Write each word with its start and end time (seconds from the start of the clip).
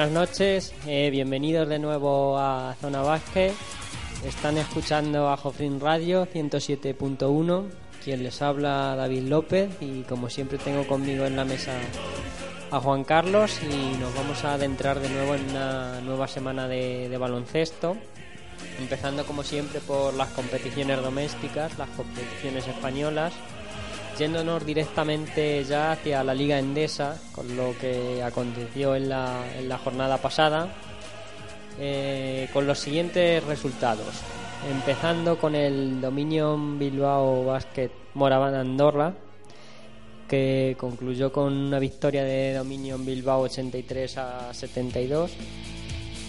Buenas 0.00 0.30
noches, 0.30 0.74
eh, 0.86 1.10
bienvenidos 1.10 1.68
de 1.68 1.78
nuevo 1.78 2.38
a 2.38 2.74
Zona 2.80 3.02
Vázquez. 3.02 3.52
Están 4.24 4.56
escuchando 4.56 5.28
a 5.28 5.36
Jofrin 5.36 5.78
Radio 5.78 6.26
107.1, 6.26 7.66
quien 8.02 8.22
les 8.22 8.40
habla 8.40 8.96
David 8.96 9.24
López 9.24 9.68
y 9.82 10.00
como 10.04 10.30
siempre 10.30 10.56
tengo 10.56 10.86
conmigo 10.86 11.26
en 11.26 11.36
la 11.36 11.44
mesa 11.44 11.72
a 12.70 12.80
Juan 12.80 13.04
Carlos 13.04 13.60
y 13.62 13.98
nos 13.98 14.14
vamos 14.14 14.42
a 14.42 14.54
adentrar 14.54 15.00
de 15.00 15.10
nuevo 15.10 15.34
en 15.34 15.50
una 15.50 16.00
nueva 16.00 16.26
semana 16.28 16.66
de, 16.66 17.10
de 17.10 17.18
baloncesto, 17.18 17.94
empezando 18.78 19.26
como 19.26 19.42
siempre 19.42 19.80
por 19.80 20.14
las 20.14 20.28
competiciones 20.30 21.02
domésticas, 21.02 21.76
las 21.76 21.90
competiciones 21.90 22.66
españolas 22.66 23.34
yéndonos 24.20 24.66
directamente 24.66 25.64
ya 25.64 25.92
hacia 25.92 26.22
la 26.22 26.34
Liga 26.34 26.58
Endesa, 26.58 27.18
con 27.32 27.56
lo 27.56 27.74
que 27.80 28.22
aconteció 28.22 28.94
en 28.94 29.08
la, 29.08 29.80
jornada 29.82 30.18
pasada, 30.18 30.68
eh, 31.78 32.46
con 32.52 32.66
los 32.66 32.78
siguientes 32.78 33.42
resultados. 33.44 34.20
Empezando 34.70 35.38
con 35.38 35.54
el 35.54 36.02
Dominion 36.02 36.78
Bilbao 36.78 37.46
Basket 37.46 37.90
Moraban 38.12 38.54
Andorra, 38.54 39.14
que 40.28 40.76
concluyó 40.78 41.32
con 41.32 41.54
una 41.54 41.78
victoria 41.78 42.22
de 42.22 42.52
Dominion 42.52 43.02
Bilbao 43.06 43.40
83 43.40 44.18
a 44.18 44.52
72. 44.52 45.32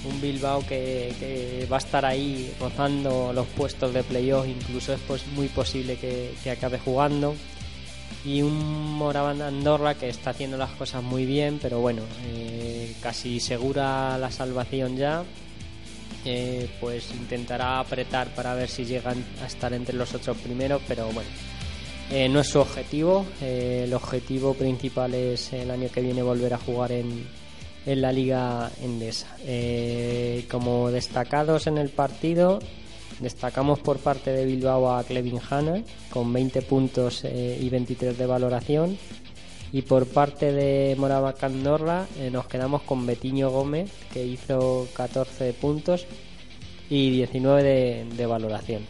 Un 0.10 0.22
Bilbao 0.22 0.66
que, 0.66 1.68
va 1.70 1.76
a 1.76 1.80
estar 1.80 2.06
ahí 2.06 2.56
rozando 2.58 3.34
los 3.34 3.48
puestos 3.48 3.94
de 3.94 4.02
playoff, 4.02 4.48
incluso 4.48 4.94
es 4.94 5.02
pues 5.02 5.28
muy 5.36 5.50
posible 5.50 5.98
que 5.98 6.50
acabe 6.50 6.80
jugando 6.80 7.36
y 8.24 8.42
un 8.42 8.94
Moraván 8.98 9.42
Andorra 9.42 9.96
que 9.96 10.10
está 10.10 10.32
haciendo 10.32 10.58
las 10.58 10.72
cosas 10.72 11.02
muy 11.04 11.26
bien, 11.26 11.60
pero 11.62 11.80
bueno, 11.80 12.04
eh, 12.26 12.94
casi 13.02 13.40
segura 13.40 14.18
la 14.18 14.32
salvación 14.32 14.96
ya. 14.98 15.24
Eh, 16.24 16.70
pues 16.80 17.10
intentará 17.12 17.80
apretar 17.80 18.28
para 18.36 18.54
ver 18.54 18.70
si 18.70 18.86
llegan 18.86 19.26
a 19.42 19.48
estar 19.48 19.74
entre 19.74 19.96
los 19.96 20.14
ocho 20.14 20.36
primeros, 20.36 20.80
pero 20.88 21.08
bueno, 21.08 21.30
eh, 22.12 22.30
no 22.30 22.42
es 22.42 22.48
su 22.48 22.60
objetivo. 22.60 23.26
el 23.42 23.92
objetivo 23.92 24.54
principal 24.54 25.16
es 25.16 25.52
el 25.54 25.72
año 25.72 25.90
que 25.92 26.02
viene 26.02 26.22
volver 26.22 26.54
a 26.54 26.60
jugar 26.60 26.92
en, 26.92 27.26
en 27.88 28.02
la 28.02 28.12
Liga 28.12 28.70
Endesa. 28.84 29.36
como 30.48 30.92
destacados 30.92 31.66
en 31.66 31.80
el 31.80 31.90
partido, 31.90 32.60
Destacamos 33.22 33.78
por 33.80 34.00
parte 34.00 34.32
de 34.32 34.46
Bilbao 34.46 34.96
a 34.96 35.04
Clevin 35.04 35.40
Hanna 35.48 35.84
con 36.10 36.34
20 36.34 36.64
puntos 36.64 37.24
eh, 37.24 37.58
y 37.62 37.70
23 37.70 38.18
de 38.18 38.26
valoración. 38.26 38.98
Y 39.72 39.84
por 39.84 40.08
parte 40.08 40.52
de 40.52 40.96
Morava 40.98 41.34
Candorra 41.34 42.08
eh, 42.18 42.32
nos 42.32 42.48
quedamos 42.48 42.82
con 42.82 43.06
Betiño 43.06 43.52
Gómez 43.52 43.92
que 44.12 44.26
hizo 44.26 44.88
14 44.94 45.54
puntos 45.54 46.08
y 46.90 47.12
19 47.12 48.08
de, 48.18 48.26
valoración. 48.26 48.82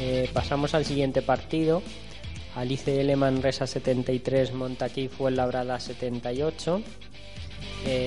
Eh, 0.00 0.30
pasamos 0.32 0.74
al 0.74 0.86
siguiente 0.86 1.20
partido. 1.20 1.82
Alice 2.56 2.98
L. 2.98 3.14
Manresa 3.14 3.66
73, 3.66 4.54
Montaquí 4.54 5.08
Fuenlabrada 5.08 5.78
78. 5.78 6.82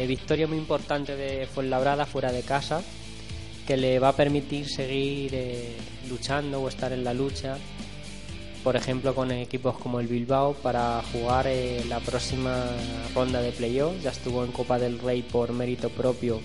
victoria 0.08 0.48
muy 0.48 0.58
importante 0.58 1.16
de 1.16 1.46
Fuenlabrada 1.46 2.08
fuera 2.08 2.32
de 2.32 2.42
casa, 2.42 2.82
que 3.70 3.78
le 3.78 4.00
va 4.00 4.08
a 4.08 4.16
permitir 4.16 4.68
seguir 4.68 5.30
eh, 5.36 5.76
luchando 6.10 6.60
o 6.60 6.68
estar 6.68 6.92
en 6.92 7.04
la 7.04 7.14
lucha, 7.14 7.56
por 8.64 8.76
ejemplo 8.76 9.14
con 9.14 9.32
equipos 9.32 9.78
como 9.78 10.00
el 10.00 10.08
Bilbao 10.08 10.56
para 10.56 11.04
jugar 11.14 11.46
eh, 11.46 11.84
la 11.88 12.00
próxima 12.00 12.66
ronda 13.14 13.44
de 13.44 13.52
playoff. 13.52 13.94
Ya 14.02 14.10
estuvo 14.10 14.44
en 14.44 14.52
Copa 14.52 14.80
del 14.80 14.98
Rey 14.98 15.22
por 15.22 15.54
mérito 15.54 15.90
propio 15.90 16.42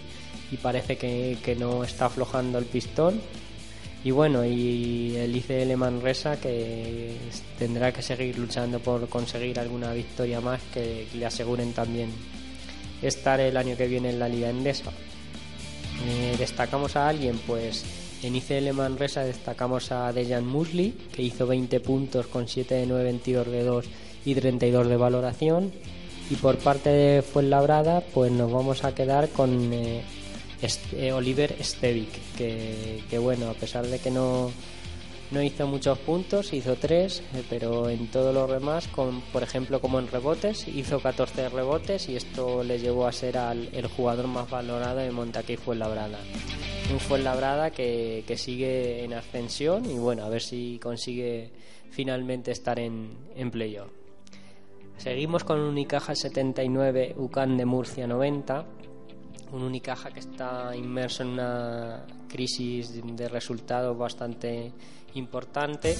y 0.50 0.58
parece 0.58 0.98
que, 0.98 1.56
no 1.58 1.82
está 1.82 2.06
aflojando 2.06 2.58
el 2.58 2.66
pistón. 2.66 3.18
Y 4.04 4.10
bueno, 4.10 4.44
y 4.44 5.16
el 5.16 5.34
ICL 5.34 5.78
Manresa 5.78 6.38
que 6.38 7.16
tendrá 7.58 7.90
que 7.90 8.02
seguir 8.02 8.38
luchando 8.38 8.80
por 8.80 9.08
conseguir 9.08 9.58
alguna 9.58 9.94
victoria 9.94 10.42
más 10.42 10.60
que 10.74 11.06
le 11.14 11.24
aseguren 11.24 11.72
también 11.72 12.10
estar 13.00 13.40
el 13.40 13.56
año 13.56 13.78
que 13.78 13.88
viene 13.88 14.10
en 14.10 14.18
la 14.18 14.28
Liga 14.28 14.50
Endesa. 14.50 14.92
Eh, 16.02 16.36
destacamos 16.38 16.96
a 16.96 17.08
alguien, 17.08 17.38
pues 17.46 17.84
en 18.22 18.36
ICL 18.36 18.72
Manresa 18.72 19.22
destacamos 19.22 19.92
a 19.92 20.12
Dejan 20.12 20.46
Musli, 20.46 20.94
que 21.12 21.22
hizo 21.22 21.46
20 21.46 21.80
puntos 21.80 22.26
con 22.26 22.48
7 22.48 22.74
de 22.74 22.86
9 22.86 23.10
en 23.10 23.18
tiros 23.20 23.46
de 23.46 23.62
2 23.62 23.84
y 24.24 24.34
32 24.34 24.88
de 24.88 24.96
valoración. 24.96 25.72
Y 26.30 26.36
por 26.36 26.56
parte 26.56 26.88
de 26.88 27.22
Fuenlabrada, 27.22 28.00
pues 28.00 28.32
nos 28.32 28.50
vamos 28.50 28.84
a 28.84 28.94
quedar 28.94 29.28
con 29.28 29.72
eh, 29.74 30.02
eh, 30.92 31.12
Oliver 31.12 31.54
Stevic, 31.60 32.08
que, 32.36 33.02
que 33.10 33.18
bueno, 33.18 33.50
a 33.50 33.54
pesar 33.54 33.86
de 33.86 33.98
que 33.98 34.10
no, 34.10 34.50
no 35.30 35.42
hizo 35.42 35.66
muchos 35.66 35.98
puntos, 35.98 36.52
hizo 36.52 36.76
3, 36.76 37.20
eh, 37.20 37.42
pero 37.48 37.88
en 37.88 38.08
todo 38.08 38.32
lo 38.32 38.46
demás, 38.46 38.88
por 38.88 39.42
ejemplo 39.42 39.80
como 39.80 39.98
en 39.98 40.08
rebotes, 40.08 40.68
hizo 40.68 41.00
14 41.00 41.48
rebotes 41.48 42.08
y 42.08 42.16
esto 42.16 42.62
le 42.62 42.78
llevó 42.78 43.06
a 43.06 43.12
ser 43.12 43.38
al, 43.38 43.68
el 43.72 43.86
jugador 43.86 44.26
más 44.26 44.48
valorado 44.48 44.98
de 44.98 45.10
Montaquí 45.10 45.56
Fuenlabrada. 45.56 46.18
Un 46.92 47.00
Fuenlabrada 47.00 47.70
que, 47.70 48.24
que 48.26 48.36
sigue 48.36 49.04
en 49.04 49.14
ascensión 49.14 49.90
y 49.90 49.98
bueno, 49.98 50.24
a 50.24 50.28
ver 50.28 50.42
si 50.42 50.78
consigue 50.82 51.50
finalmente 51.90 52.50
estar 52.52 52.78
en, 52.78 53.10
en 53.34 53.50
playoff. 53.50 53.90
Seguimos 54.98 55.42
con 55.44 55.58
Unicaja 55.60 56.14
79, 56.14 57.14
UCAN 57.18 57.56
de 57.56 57.64
Murcia 57.64 58.06
90 58.06 58.66
un 59.54 59.62
Unicaja 59.62 60.10
que 60.10 60.20
está 60.20 60.74
inmerso 60.74 61.22
en 61.22 61.30
una 61.30 62.04
crisis 62.28 63.00
de 63.04 63.28
resultados 63.28 63.96
bastante 63.96 64.72
importante 65.14 65.96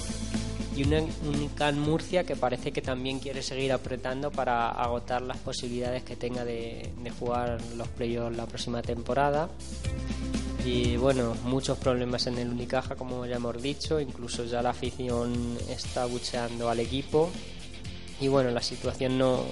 y 0.76 0.82
un 0.82 1.08
Unican 1.26 1.78
Murcia 1.78 2.24
que 2.24 2.34
parece 2.34 2.72
que 2.72 2.82
también 2.82 3.20
quiere 3.20 3.42
seguir 3.42 3.72
apretando 3.72 4.30
para 4.30 4.70
agotar 4.70 5.22
las 5.22 5.38
posibilidades 5.38 6.02
que 6.02 6.16
tenga 6.16 6.44
de, 6.44 6.90
jugar 7.18 7.60
los 7.76 7.88
playoffs 7.88 8.36
la 8.36 8.46
próxima 8.46 8.82
temporada. 8.82 9.48
Y 10.64 10.96
bueno, 10.96 11.36
muchos 11.44 11.78
problemas 11.78 12.26
en 12.26 12.38
el 12.38 12.48
Unicaja, 12.48 12.96
como 12.96 13.26
ya 13.26 13.36
hemos 13.36 13.62
dicho, 13.62 14.00
incluso 14.00 14.44
ya 14.46 14.62
la 14.62 14.70
afición 14.70 15.58
está 15.68 16.06
bucheando 16.06 16.68
al 16.68 16.80
equipo. 16.80 17.30
Y 18.20 18.28
bueno, 18.28 18.50
la 18.50 18.62
situación 18.62 19.18
no, 19.18 19.44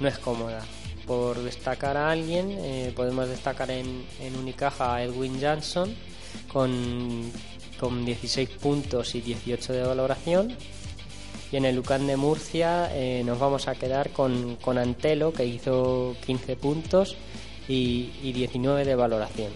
no 0.00 0.08
es 0.08 0.18
cómoda. 0.18 0.62
Por 1.06 1.42
destacar 1.42 1.96
a 1.98 2.10
alguien, 2.10 2.50
eh, 2.50 2.92
podemos 2.96 3.28
destacar 3.28 3.70
en, 3.70 4.06
en 4.20 4.36
Unicaja 4.36 4.94
a 4.94 5.02
Edwin 5.04 5.38
Johnson 5.40 5.94
con 6.48 7.30
con 7.78 8.04
16 8.04 8.48
puntos 8.50 9.14
y 9.14 9.20
18 9.20 9.72
de 9.72 9.82
valoración. 9.82 10.56
Y 11.52 11.56
en 11.56 11.64
el 11.64 11.76
Lucan 11.76 12.06
de 12.06 12.16
Murcia 12.16 12.90
eh, 12.92 13.22
nos 13.24 13.38
vamos 13.38 13.68
a 13.68 13.74
quedar 13.74 14.10
con, 14.10 14.56
con, 14.56 14.78
Antelo, 14.78 15.32
que 15.32 15.44
hizo 15.44 16.16
15 16.26 16.56
puntos 16.56 17.16
y, 17.68 18.32
19 18.32 18.84
de 18.84 18.94
valoración. 18.94 19.52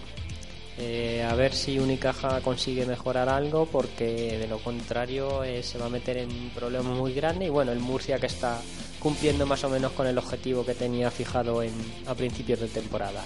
Eh, 0.77 1.27
a 1.29 1.35
ver 1.35 1.53
si 1.53 1.77
Unicaja 1.77 2.39
consigue 2.39 2.85
mejorar 2.85 3.27
algo, 3.27 3.65
porque 3.65 4.37
de 4.37 4.47
lo 4.47 4.59
contrario 4.59 5.43
eh, 5.43 5.61
se 5.61 5.77
va 5.77 5.87
a 5.87 5.89
meter 5.89 6.17
en 6.17 6.51
problemas 6.51 6.97
muy 6.97 7.13
grandes. 7.13 7.49
Y 7.49 7.51
bueno, 7.51 7.73
el 7.73 7.79
Murcia 7.79 8.17
que 8.17 8.27
está 8.27 8.61
cumpliendo 8.99 9.45
más 9.45 9.63
o 9.65 9.69
menos 9.69 9.91
con 9.91 10.07
el 10.07 10.17
objetivo 10.17 10.65
que 10.65 10.75
tenía 10.75 11.11
fijado 11.11 11.61
en, 11.61 11.73
a 12.05 12.15
principios 12.15 12.61
de 12.61 12.67
temporada. 12.69 13.25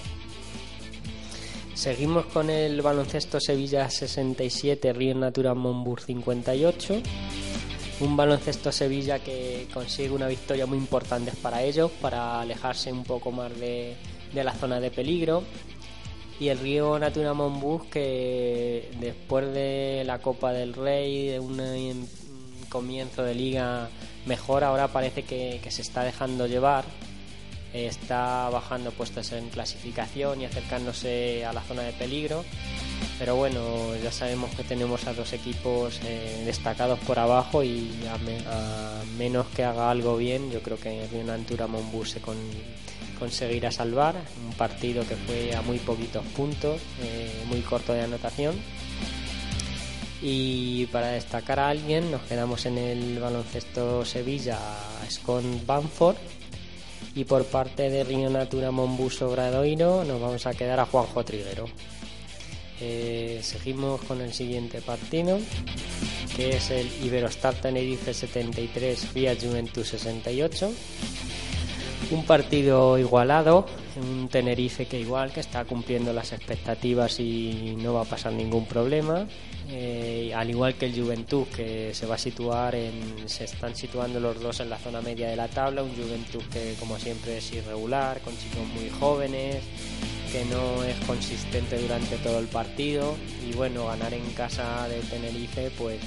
Seguimos 1.74 2.26
con 2.26 2.50
el 2.50 2.80
baloncesto 2.82 3.40
Sevilla 3.40 3.90
67, 3.90 4.92
Río 4.92 5.16
Natura 5.16 5.54
Monbur 5.54 6.00
58. 6.00 7.02
Un 8.00 8.16
baloncesto 8.16 8.70
Sevilla 8.70 9.18
que 9.18 9.66
consigue 9.74 10.10
una 10.10 10.28
victoria 10.28 10.66
muy 10.66 10.78
importante 10.78 11.32
para 11.42 11.62
ellos, 11.64 11.90
para 12.00 12.40
alejarse 12.40 12.92
un 12.92 13.02
poco 13.02 13.32
más 13.32 13.58
de, 13.58 13.96
la 14.32 14.52
zona 14.52 14.78
de 14.78 14.92
peligro. 14.92 15.42
Y 16.38 16.48
el 16.48 16.60
Río 16.60 16.96
Natura 16.96 17.34
Monbus 17.34 17.86
que 17.86 18.90
después 19.00 19.52
de 19.52 20.04
la 20.06 20.20
Copa 20.20 20.52
del 20.52 20.74
Rey, 20.74 21.26
de 21.26 21.40
un 21.40 22.08
comienzo 22.68 23.24
de 23.24 23.34
liga 23.34 23.88
mejor, 24.26 24.62
ahora 24.62 24.88
parece 24.88 25.24
que 25.24 25.60
se 25.70 25.82
está 25.82 26.04
dejando 26.04 26.46
llevar 26.46 26.84
está 27.74 28.48
bajando 28.50 28.92
puestos 28.92 29.32
en 29.32 29.48
clasificación 29.50 30.40
y 30.40 30.44
acercándose 30.44 31.44
a 31.44 31.52
la 31.52 31.60
zona 31.60 31.82
de 31.82 31.92
peligro. 31.92 32.44
Pero 33.18 33.36
bueno, 33.36 33.60
ya 34.02 34.12
sabemos 34.12 34.54
que 34.54 34.62
tenemos 34.62 35.06
a 35.06 35.12
dos 35.12 35.32
equipos 35.32 36.00
eh, 36.04 36.42
destacados 36.46 36.98
por 37.00 37.18
abajo 37.18 37.62
y 37.62 37.90
a, 38.08 39.02
menos 39.18 39.46
que 39.48 39.64
haga 39.64 39.90
algo 39.90 40.16
bien, 40.16 40.50
yo 40.50 40.62
creo 40.62 40.78
que 40.78 41.04
altura 41.28 41.66
Monbus 41.66 42.10
se 42.10 42.20
conseguirá 43.18 43.72
salvar. 43.72 44.14
Un 44.46 44.54
partido 44.54 45.06
que 45.06 45.16
fue 45.16 45.54
a 45.54 45.62
muy 45.62 45.78
poquitos 45.78 46.24
puntos, 46.36 46.80
eh, 47.02 47.42
muy 47.48 47.60
corto 47.60 47.92
de 47.92 48.02
anotación. 48.02 48.54
Y 50.22 50.86
para 50.86 51.08
destacar 51.08 51.60
a 51.60 51.68
alguien, 51.68 52.10
nos 52.10 52.22
quedamos 52.22 52.64
en 52.64 52.78
el 52.78 53.18
baloncesto 53.18 54.04
Sevilla, 54.04 54.58
Scott 55.10 55.44
Banford, 55.66 56.16
Y 57.14 57.24
por 57.24 57.44
parte 57.44 57.90
de 57.90 58.02
Río 58.02 58.28
Natura 58.28 58.70
Mombuso 58.70 59.30
Gradoiro 59.30 60.04
nos 60.04 60.20
vamos 60.20 60.46
a 60.46 60.54
quedar 60.54 60.80
a 60.80 60.86
Juanjo 60.86 61.24
Triguero. 61.24 61.66
Eh, 62.80 63.40
seguimos 63.42 64.00
con 64.02 64.20
el 64.20 64.32
siguiente 64.32 64.80
partido, 64.80 65.38
que 66.36 66.56
es 66.56 66.70
el 66.70 66.90
Iberostar 67.04 67.54
Tenerife 67.54 68.12
73 68.12 69.14
vía 69.14 69.36
Juventus 69.40 69.88
68. 69.88 70.72
Un 72.10 72.24
partido 72.26 72.98
igualado, 72.98 73.66
un 73.96 74.28
Tenerife 74.28 74.86
que 74.86 75.00
igual, 75.00 75.32
que 75.32 75.40
está 75.40 75.64
cumpliendo 75.64 76.12
las 76.12 76.32
expectativas 76.32 77.18
y 77.18 77.76
no 77.78 77.94
va 77.94 78.02
a 78.02 78.04
pasar 78.04 78.32
ningún 78.32 78.66
problema. 78.66 79.26
Eh, 79.70 80.32
al 80.34 80.50
igual 80.50 80.74
que 80.74 80.86
el 80.86 81.00
Juventud, 81.00 81.46
que 81.46 81.94
se 81.94 82.06
va 82.06 82.16
a 82.16 82.18
situar 82.18 82.74
en. 82.74 83.28
se 83.28 83.44
están 83.44 83.74
situando 83.74 84.20
los 84.20 84.38
dos 84.40 84.60
en 84.60 84.68
la 84.68 84.78
zona 84.78 85.00
media 85.00 85.28
de 85.28 85.36
la 85.36 85.48
tabla. 85.48 85.82
Un 85.82 85.94
Juventud 85.94 86.42
que, 86.52 86.74
como 86.78 86.98
siempre, 86.98 87.38
es 87.38 87.52
irregular, 87.52 88.20
con 88.20 88.36
chicos 88.36 88.66
muy 88.74 88.90
jóvenes, 88.90 89.62
que 90.30 90.44
no 90.44 90.84
es 90.84 90.96
consistente 91.06 91.78
durante 91.78 92.16
todo 92.18 92.38
el 92.38 92.46
partido. 92.46 93.14
Y 93.48 93.54
bueno, 93.54 93.86
ganar 93.86 94.12
en 94.12 94.28
casa 94.32 94.86
de 94.88 95.00
Tenerife, 95.00 95.70
pues 95.78 96.00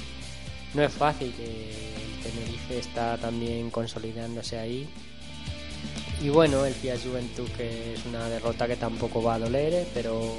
no 0.74 0.82
es 0.82 0.92
fácil. 0.92 1.34
El 1.40 2.22
Tenerife 2.22 2.78
está 2.78 3.16
también 3.16 3.70
consolidándose 3.70 4.58
ahí 4.58 4.88
y 6.20 6.30
bueno, 6.30 6.64
el 6.64 6.74
Fiat 6.74 6.98
Juventud 7.04 7.48
que 7.56 7.94
es 7.94 8.04
una 8.06 8.28
derrota 8.28 8.66
que 8.66 8.76
tampoco 8.76 9.22
va 9.22 9.34
a 9.34 9.38
doler, 9.38 9.72
eh, 9.72 9.86
pero, 9.94 10.34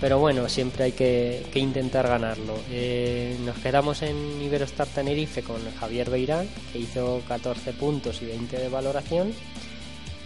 pero 0.00 0.18
bueno, 0.20 0.48
siempre 0.48 0.84
hay 0.84 0.92
que, 0.92 1.44
intentar 1.54 2.06
ganarlo. 2.06 2.54
Eh, 2.70 3.36
nos 3.44 3.56
quedamos 3.58 4.02
en 4.02 4.40
Iberostar 4.40 4.86
Tenerife 4.86 5.42
con 5.42 5.58
Javier 5.80 6.10
Beirán, 6.10 6.48
que 6.72 6.78
hizo 6.78 7.22
14 7.26 7.72
puntos 7.72 8.22
y 8.22 8.26
20 8.26 8.56
de 8.56 8.68
valoración. 8.68 9.32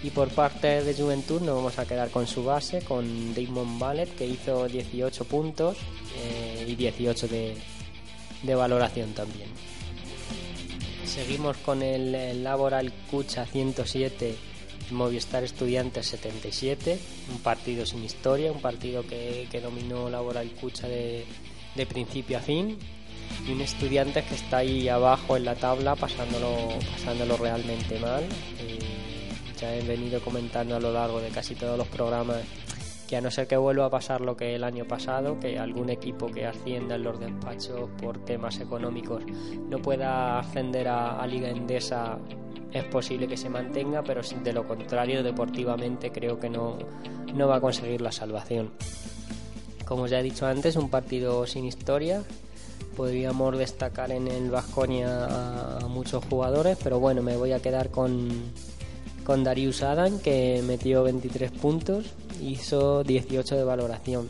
Y 0.02 0.10
por 0.10 0.28
parte 0.30 0.82
de 0.82 0.94
Juventud 0.94 1.40
nos 1.40 1.54
vamos 1.54 1.78
a 1.78 1.86
quedar 1.86 2.10
con 2.10 2.26
su 2.26 2.44
base, 2.44 2.82
con 2.82 3.34
Damon 3.34 3.78
Ballet, 3.78 4.14
que 4.16 4.26
hizo 4.26 4.66
18 4.66 5.24
puntos 5.24 5.76
eh, 6.18 6.66
y 6.68 6.74
18 6.74 7.28
de, 7.28 7.54
de 8.42 8.54
valoración 8.54 9.14
también. 9.14 9.48
Seguimos 11.12 11.58
con 11.58 11.82
el, 11.82 12.42
Laboral 12.42 12.90
Cucha 13.10 13.44
107 13.44 14.34
Movistar 14.92 15.44
Estudiantes 15.44 16.06
77, 16.06 16.98
un 17.30 17.38
partido 17.40 17.84
sin 17.84 18.02
historia, 18.02 18.50
un 18.50 18.62
partido 18.62 19.06
que, 19.06 19.46
dominó 19.62 20.08
Laboral 20.08 20.50
Cucha 20.52 20.88
de, 20.88 21.26
principio 21.86 22.38
a 22.38 22.40
fin 22.40 22.78
y 23.46 23.52
un 23.52 23.60
estudiante 23.60 24.24
que 24.24 24.36
está 24.36 24.58
ahí 24.58 24.88
abajo 24.88 25.36
en 25.36 25.44
la 25.44 25.54
tabla 25.54 25.96
pasándolo, 25.96 26.70
pasándolo 26.92 27.36
realmente 27.36 27.98
mal. 27.98 28.24
Eh, 28.60 28.78
ya 29.60 29.76
he 29.76 29.82
venido 29.82 30.18
comentando 30.22 30.76
a 30.76 30.80
lo 30.80 30.94
largo 30.94 31.20
de 31.20 31.28
casi 31.28 31.54
todos 31.54 31.76
los 31.76 31.88
programas 31.88 32.38
que 33.12 33.18
a 33.18 33.20
no 33.20 33.30
ser 33.30 33.46
que 33.46 33.58
vuelva 33.58 33.84
a 33.84 33.90
pasar 33.90 34.22
lo 34.22 34.34
que 34.38 34.54
el 34.54 34.64
año 34.64 34.86
pasado, 34.86 35.38
que 35.38 35.58
algún 35.58 35.90
equipo 35.90 36.28
que 36.28 36.46
ascienda 36.46 36.94
en 36.94 37.02
los 37.02 37.20
despachos 37.20 37.90
por 38.00 38.24
temas 38.24 38.58
económicos 38.58 39.22
no 39.68 39.82
pueda 39.82 40.38
ascender 40.38 40.88
a, 40.88 41.26
Liga 41.26 41.50
Endesa, 41.50 42.16
es 42.72 42.84
posible 42.84 43.28
que 43.28 43.36
se 43.36 43.50
mantenga, 43.50 44.02
pero 44.02 44.22
de 44.22 44.52
lo 44.54 44.66
contrario, 44.66 45.22
deportivamente 45.22 46.10
creo 46.10 46.40
que 46.40 46.48
no, 46.48 46.78
no 47.34 47.48
va 47.48 47.56
a 47.56 47.60
conseguir 47.60 48.00
la 48.00 48.12
salvación. 48.12 48.70
Como 49.84 50.06
ya 50.06 50.20
he 50.20 50.22
dicho 50.22 50.46
antes, 50.46 50.76
un 50.76 50.88
partido 50.88 51.46
sin 51.46 51.66
historia. 51.66 52.22
Podríamos 52.96 53.58
destacar 53.58 54.10
en 54.10 54.26
el 54.26 54.50
Vasconia 54.50 55.26
a 55.76 55.86
muchos 55.86 56.24
jugadores, 56.24 56.78
pero 56.82 56.98
bueno, 56.98 57.22
me 57.22 57.36
voy 57.36 57.52
a 57.52 57.60
quedar 57.60 57.90
con, 57.90 58.30
con 59.24 59.44
Darius 59.44 59.82
Adam, 59.82 60.18
que 60.18 60.62
metió 60.66 61.02
23 61.04 61.50
puntos, 61.52 62.06
hizo 62.42 63.04
18 63.04 63.56
de 63.56 63.64
valoración. 63.64 64.28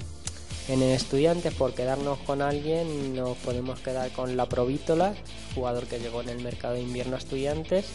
En 0.68 0.80
el 0.80 0.90
Estudiantes, 0.90 1.52
por 1.54 1.74
quedarnos 1.74 2.18
con 2.20 2.40
alguien, 2.40 3.16
nos 3.16 3.36
podemos 3.38 3.80
quedar 3.80 4.10
con 4.10 4.36
la 4.36 4.46
Provítola, 4.46 5.14
jugador 5.54 5.86
que 5.86 5.98
llegó 5.98 6.22
en 6.22 6.28
el 6.28 6.42
mercado 6.42 6.74
de 6.74 6.82
invierno 6.82 7.16
a 7.16 7.18
Estudiantes, 7.18 7.86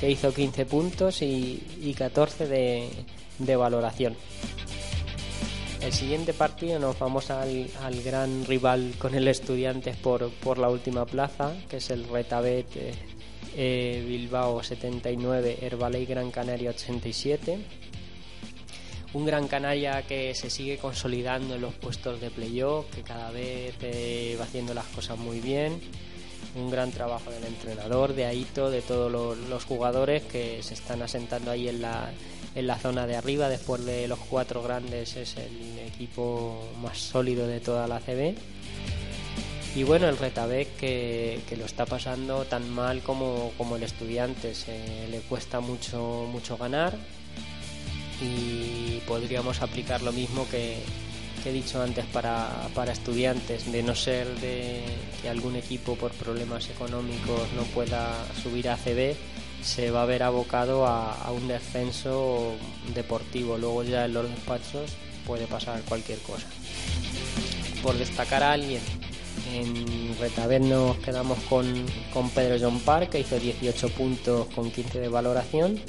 que 0.00 0.10
hizo 0.10 0.32
15 0.32 0.66
puntos 0.66 1.22
y, 1.22 1.94
14 1.96 2.46
de, 2.46 3.56
valoración. 3.56 4.16
El 5.80 5.92
siguiente 5.92 6.34
partido 6.34 6.78
nos 6.78 6.98
vamos 6.98 7.30
al, 7.30 7.70
gran 8.04 8.44
rival 8.44 8.94
con 8.98 9.14
el 9.14 9.28
Estudiantes 9.28 9.96
por, 9.96 10.58
la 10.58 10.68
última 10.68 11.06
plaza, 11.06 11.54
que 11.68 11.78
es 11.78 11.90
el 11.90 12.06
Retabet 12.08 12.66
eh, 12.76 12.92
eh, 13.56 14.04
Bilbao 14.06 14.62
79, 14.62 15.58
Herbalay 15.62 16.06
Gran 16.06 16.30
Canaria 16.30 16.70
87 16.70 17.58
un 19.14 19.24
Gran 19.24 19.46
Canaria 19.46 20.02
que 20.02 20.34
se 20.34 20.50
sigue 20.50 20.76
consolidando 20.76 21.54
en 21.54 21.60
los 21.60 21.74
puestos 21.74 22.20
de 22.20 22.30
playoff, 22.30 22.86
que 22.92 23.02
cada 23.02 23.30
vez 23.30 23.76
eh, 23.80 24.36
va 24.38 24.44
haciendo 24.44 24.74
las 24.74 24.86
cosas 24.86 25.16
muy 25.18 25.38
bien. 25.38 25.80
Un 26.56 26.68
gran 26.70 26.90
trabajo 26.90 27.30
del 27.30 27.44
entrenador, 27.44 28.14
de 28.14 28.26
Aito, 28.26 28.70
de 28.70 28.82
todos 28.82 29.10
los, 29.10 29.64
jugadores 29.64 30.22
que 30.24 30.62
se 30.62 30.74
están 30.74 31.00
asentando 31.02 31.52
ahí 31.52 31.68
en 31.68 31.80
la, 31.80 32.10
en 32.56 32.66
la 32.66 32.76
zona 32.76 33.06
de 33.06 33.16
arriba. 33.16 33.48
Después 33.48 33.84
de 33.84 34.08
los 34.08 34.18
cuatro 34.18 34.62
grandes, 34.62 35.16
es 35.16 35.36
el 35.36 35.78
equipo 35.78 36.68
más 36.82 36.98
sólido 36.98 37.46
de 37.46 37.60
toda 37.60 37.86
la 37.86 38.00
CB. 38.00 38.34
Y 39.74 39.82
bueno, 39.82 40.08
el 40.08 40.16
Retabec 40.16 40.76
que, 40.76 41.40
que, 41.48 41.56
lo 41.56 41.64
está 41.64 41.84
pasando 41.84 42.44
tan 42.44 42.70
mal 42.70 43.02
como, 43.02 43.52
como 43.58 43.76
el 43.76 43.82
Estudiantes. 43.82 44.66
le 45.10 45.18
cuesta 45.20 45.60
mucho, 45.60 46.28
mucho 46.30 46.56
ganar 46.56 46.96
y 48.20 49.00
podríamos 49.06 49.62
aplicar 49.62 50.02
lo 50.02 50.12
mismo 50.12 50.46
que, 50.48 50.78
he 51.44 51.52
dicho 51.52 51.82
antes 51.82 52.06
para, 52.06 52.68
para, 52.74 52.92
estudiantes, 52.92 53.70
de 53.70 53.82
no 53.82 53.94
ser 53.94 54.26
de 54.40 54.82
que 55.20 55.28
algún 55.28 55.56
equipo 55.56 55.94
por 55.94 56.10
problemas 56.12 56.70
económicos 56.70 57.52
no 57.54 57.64
pueda 57.64 58.14
subir 58.42 58.70
a 58.70 58.78
CB, 58.78 59.14
se 59.62 59.90
va 59.90 60.04
a 60.04 60.06
ver 60.06 60.22
abocado 60.22 60.86
a, 60.86 61.30
un 61.32 61.46
descenso 61.46 62.54
deportivo. 62.94 63.58
Luego 63.58 63.82
ya 63.82 64.06
en 64.06 64.14
los 64.14 64.26
despachos 64.26 64.92
puede 65.26 65.46
pasar 65.46 65.82
cualquier 65.82 66.18
cosa. 66.20 66.46
Por 67.82 67.98
destacar 67.98 68.42
a 68.42 68.52
alguien, 68.52 68.80
en 69.52 70.16
Retabet 70.18 70.62
nos 70.62 70.96
quedamos 70.98 71.38
con, 71.48 71.66
con 72.12 72.30
Pedro 72.30 72.56
John 72.60 72.80
Park, 72.80 73.10
que 73.10 73.20
hizo 73.20 73.38
18 73.38 73.88
puntos 73.90 74.46
con 74.54 74.70
15 74.70 75.00
de 75.00 75.08
valoración 75.08 75.80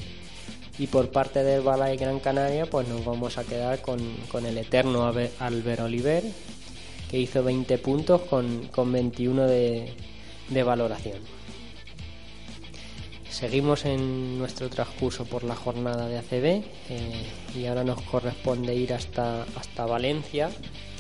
y 0.78 0.88
por 0.88 1.10
parte 1.10 1.44
del 1.44 1.62
Balay 1.62 1.98
Gran 1.98 2.20
Canaria, 2.20 2.66
pues 2.66 2.88
nos 2.88 3.06
vamos 3.06 3.38
a 3.38 3.44
quedar 3.44 3.82
con, 3.82 4.00
el 4.46 4.58
eterno 4.58 5.06
Albert 5.06 5.80
Oliver, 5.80 6.24
que 7.10 7.18
hizo 7.18 7.44
20 7.44 7.78
puntos 7.78 8.22
con, 8.22 8.92
21 8.92 9.48
de, 9.48 9.94
valoración. 10.66 11.20
Seguimos 13.30 13.86
en 13.86 14.38
nuestro 14.38 14.70
transcurso 14.70 15.26
por 15.26 15.44
la 15.44 15.56
jornada 15.56 16.08
de 16.08 16.18
ACB 16.20 16.46
eh, 16.46 16.64
y 17.54 17.66
ahora 17.66 17.84
nos 17.84 18.02
corresponde 18.04 18.74
ir 18.76 18.94
hasta, 18.94 19.44
hasta 19.44 19.86
Valencia, 19.86 20.50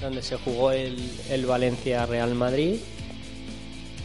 donde 0.01 0.21
se 0.21 0.37
jugó 0.37 0.71
el, 0.71 0.97
el 1.29 1.45
Valencia 1.45 2.05
Real 2.05 2.33
Madrid. 2.35 2.79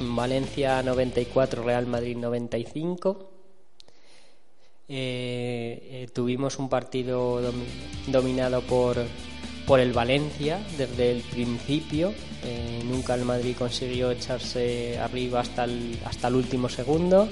Valencia 0.01 0.83
94, 0.83 1.63
Real 1.63 1.87
Madrid 1.87 2.17
95. 2.17 3.31
Eh, 4.93 5.89
eh, 5.89 6.09
tuvimos 6.13 6.59
un 6.59 6.69
partido 6.69 7.41
dominado 8.09 8.61
por, 8.63 8.97
por 9.65 9.79
el 9.79 9.93
Valencia 9.93 10.59
desde 10.77 11.13
el 11.13 11.21
principio. 11.21 12.13
Eh, 12.45 12.83
nunca 12.85 13.15
el 13.15 13.25
Madrid 13.25 13.55
consiguió 13.57 14.11
echarse 14.11 14.99
arriba 14.99 15.41
hasta 15.41 15.63
el, 15.63 15.97
hasta 16.05 16.27
el 16.27 16.35
último 16.35 16.69
segundo. 16.69 17.29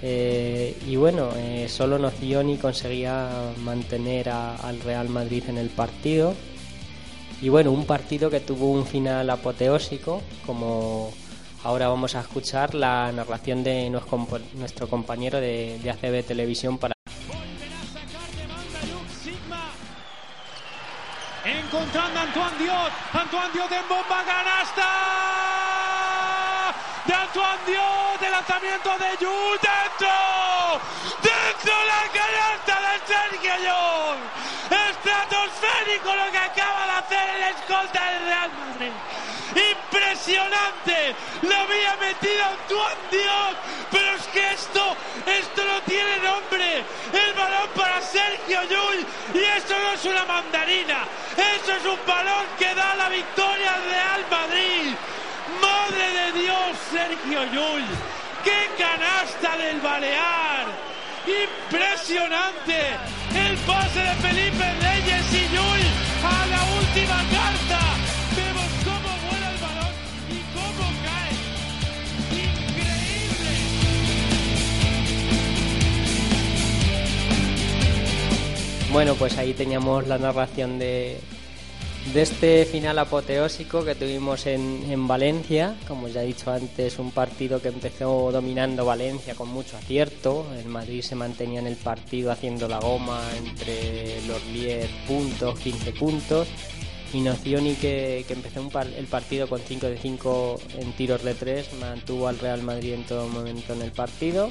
y 0.00 0.94
bueno, 0.94 1.30
solo 1.66 1.98
Nocioni 1.98 2.58
conseguía 2.58 3.28
mantener 3.64 4.28
al 4.28 4.78
Real 4.80 5.08
Madrid 5.08 5.42
en 5.48 5.58
el 5.58 5.70
partido. 5.70 6.34
Y 7.40 7.48
bueno, 7.48 7.70
un 7.70 7.86
partido 7.86 8.30
que 8.30 8.40
tuvo 8.40 8.70
un 8.70 8.84
final 8.84 9.30
apoteósico, 9.30 10.22
como 10.44 11.12
Ahora 11.64 11.88
vamos 11.88 12.14
a 12.14 12.20
escuchar 12.20 12.74
la 12.74 13.10
narración 13.12 13.64
de 13.64 13.90
nuestro 13.90 14.88
compañero 14.88 15.40
de, 15.40 15.78
de 15.82 15.90
ACB 15.90 16.24
Televisión 16.24 16.78
para... 16.78 16.94
Encontrando 21.44 22.20
a 22.20 22.22
Antoine 22.22 22.58
Diot, 22.58 22.92
Antoine 23.12 23.52
Diot 23.52 23.72
en 23.72 23.88
bomba 23.88 24.24
canasta 24.24 25.67
de 27.08 27.14
Antoine 27.14 27.64
Diot, 27.66 28.22
el 28.22 28.30
lanzamiento 28.30 28.90
de 28.98 29.16
Jules 29.16 29.60
dentro, 29.64 30.12
dentro 31.22 31.72
la 31.88 32.02
canasta 32.12 32.74
de 32.84 32.94
Sergio 33.08 33.54
Llull, 33.64 34.20
estratosférico 34.68 36.14
lo 36.14 36.30
que 36.30 36.38
acaba 36.38 36.84
de 36.84 36.92
hacer 36.92 37.28
el 37.34 37.42
escolta 37.56 38.10
del 38.10 38.24
Real 38.26 38.50
Madrid. 38.60 38.92
Impresionante, 39.72 41.16
lo 41.48 41.56
había 41.56 41.96
metido 41.96 42.44
Antoine 42.44 43.08
Dios, 43.10 43.56
pero 43.90 44.08
es 44.14 44.26
que 44.26 44.52
esto, 44.52 44.96
esto 45.24 45.64
no 45.64 45.80
tiene 45.84 46.18
nombre. 46.18 46.84
El 47.10 47.32
balón 47.32 47.70
para 47.74 48.02
Sergio 48.02 48.60
Llull 48.64 49.06
y 49.32 49.44
eso 49.56 49.74
no 49.82 49.92
es 49.92 50.04
una 50.04 50.26
mandarina, 50.26 51.08
eso 51.56 51.72
es 51.72 51.84
un 51.86 51.98
balón 52.06 52.44
que 52.58 52.74
da 52.74 52.94
la 52.96 53.08
victoria 53.08 53.72
al 53.72 53.84
Real 53.84 54.26
Madrid. 54.30 54.94
Madre 55.60 56.06
de 56.18 56.26
Dios, 56.40 56.76
Sergio 56.90 57.44
Llull, 57.52 57.84
qué 58.44 58.60
canasta 58.76 59.56
del 59.56 59.80
Balear. 59.80 60.66
Impresionante 61.26 62.96
el 63.34 63.56
pase 63.58 64.00
de 64.00 64.14
Felipe 64.16 64.64
Reyes 64.80 65.32
y 65.32 65.48
Llull 65.54 65.84
a 66.24 66.46
la 66.46 66.62
última 66.80 67.18
carta. 67.36 67.80
Vemos 68.36 68.70
cómo 68.84 69.10
vuela 69.28 69.48
el 69.52 69.58
balón 69.58 69.94
y 70.30 70.38
cómo 70.54 70.84
cae. 71.04 71.32
Increíble. 72.44 73.52
Bueno, 78.92 79.14
pues 79.14 79.36
ahí 79.36 79.52
teníamos 79.52 80.06
la 80.06 80.18
narración 80.18 80.78
de, 80.78 81.20
de 82.12 82.22
este 82.22 82.64
final 82.64 82.98
apoteósico 82.98 83.84
que 83.84 83.94
tuvimos 83.94 84.46
en, 84.46 84.84
en 84.90 85.06
Valencia. 85.06 85.76
Como 85.86 86.08
ya 86.08 86.22
he 86.22 86.26
dicho 86.26 86.50
antes, 86.50 86.98
un 86.98 87.10
partido 87.10 87.60
que 87.60 87.68
empezó 87.68 88.30
dominando 88.32 88.84
Valencia 88.84 89.34
con 89.34 89.48
mucho 89.48 89.76
acierto. 89.76 90.46
El 90.58 90.68
Madrid 90.68 91.02
se 91.02 91.14
mantenía 91.14 91.60
en 91.60 91.66
el 91.66 91.76
partido 91.76 92.30
haciendo 92.30 92.68
la 92.68 92.78
goma 92.78 93.20
entre 93.36 94.20
los 94.26 94.44
10 94.52 94.88
puntos, 95.06 95.58
15 95.60 95.92
puntos. 95.92 96.48
Y 97.12 97.20
Nocioni, 97.20 97.74
que, 97.74 98.24
que 98.26 98.34
empezó 98.34 98.68
el 98.96 99.06
partido 99.06 99.48
con 99.48 99.60
5 99.60 99.86
de 99.86 99.98
5 99.98 100.60
en 100.78 100.92
tiros 100.92 101.22
de 101.24 101.34
3, 101.34 101.74
mantuvo 101.80 102.28
al 102.28 102.38
Real 102.38 102.62
Madrid 102.62 102.94
en 102.94 103.04
todo 103.04 103.28
momento 103.28 103.72
en 103.72 103.82
el 103.82 103.92
partido. 103.92 104.50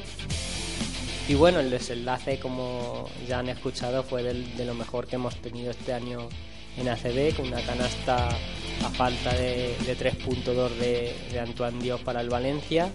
Y 1.28 1.36
bueno, 1.36 1.60
el 1.60 1.70
desenlace, 1.70 2.40
como 2.40 3.10
ya 3.28 3.40
han 3.40 3.50
escuchado, 3.50 4.04
fue 4.04 4.24
de 4.24 4.66
lo 4.66 4.74
mejor 4.74 5.08
que 5.08 5.18
hemos 5.18 5.36
tenido 5.36 5.72
este 5.72 5.94
año 5.94 6.30
en 6.78 6.90
ACB, 6.90 7.36
con 7.36 7.48
una 7.48 7.62
canasta 7.62 8.30
a 8.30 8.90
falta 8.90 9.34
de, 9.34 9.76
de 9.86 9.98
3.2 9.98 10.70
de, 10.78 11.16
de 11.32 11.40
Antoine 11.40 11.82
Dios 11.82 12.02
para 12.02 12.22
el 12.22 12.30
Valencia. 12.30 12.92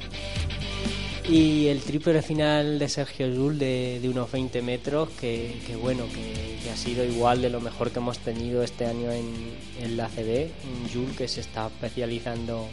Y 1.28 1.68
el 1.68 1.80
triple 1.80 2.20
final 2.20 2.78
de 2.78 2.88
Sergio 2.88 3.28
Llull 3.28 3.58
de, 3.58 4.00
de 4.02 4.08
unos 4.08 4.30
20 4.30 4.60
metros, 4.62 5.08
que, 5.20 5.60
que 5.66 5.76
bueno, 5.76 6.04
que, 6.12 6.58
que 6.62 6.70
ha 6.70 6.76
sido 6.76 7.04
igual 7.04 7.40
de 7.42 7.48
lo 7.48 7.60
mejor 7.60 7.90
que 7.90 8.00
hemos 8.00 8.18
tenido 8.18 8.62
este 8.62 8.86
año 8.86 9.10
en, 9.12 9.32
en 9.80 9.96
la. 9.96 10.08
Un 10.08 10.88
Llull 10.92 11.16
que 11.16 11.28
se 11.28 11.40
está 11.40 11.68
especializando 11.68 12.68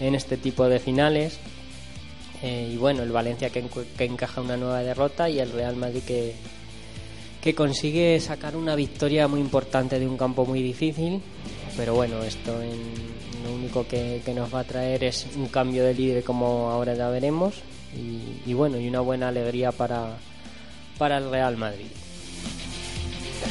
en 0.00 0.14
este 0.14 0.36
tipo 0.36 0.68
de 0.68 0.78
finales. 0.78 1.38
Eh, 2.42 2.70
y 2.72 2.76
bueno, 2.76 3.02
el 3.02 3.12
Valencia 3.12 3.50
que, 3.50 3.64
que 3.96 4.04
encaja 4.04 4.40
una 4.40 4.56
nueva 4.56 4.82
derrota 4.82 5.28
y 5.28 5.38
el 5.38 5.52
Real 5.52 5.76
Madrid 5.76 6.02
que, 6.06 6.34
que 7.42 7.54
consigue 7.54 8.18
sacar 8.20 8.56
una 8.56 8.74
victoria 8.74 9.28
muy 9.28 9.40
importante 9.40 9.98
de 9.98 10.06
un 10.06 10.16
campo 10.16 10.46
muy 10.46 10.62
difícil. 10.62 11.20
Pero 11.76 11.94
bueno, 11.94 12.22
esto 12.22 12.58
lo 13.44 13.52
único 13.52 13.86
que, 13.86 14.22
nos 14.34 14.54
va 14.54 14.60
a 14.60 14.64
traer 14.64 15.04
es 15.04 15.26
un 15.36 15.48
cambio 15.48 15.84
de 15.84 15.92
líder 15.92 16.24
como 16.24 16.70
ahora 16.70 16.94
ya 16.94 17.08
veremos. 17.08 17.54
Y, 17.94 18.48
y 18.48 18.54
bueno, 18.54 18.78
y 18.78 18.88
una 18.88 19.00
buena 19.00 19.28
alegría 19.28 19.72
para, 19.72 20.16
para 20.96 21.18
el 21.18 21.30
Real 21.30 21.58
Madrid. 21.58 21.90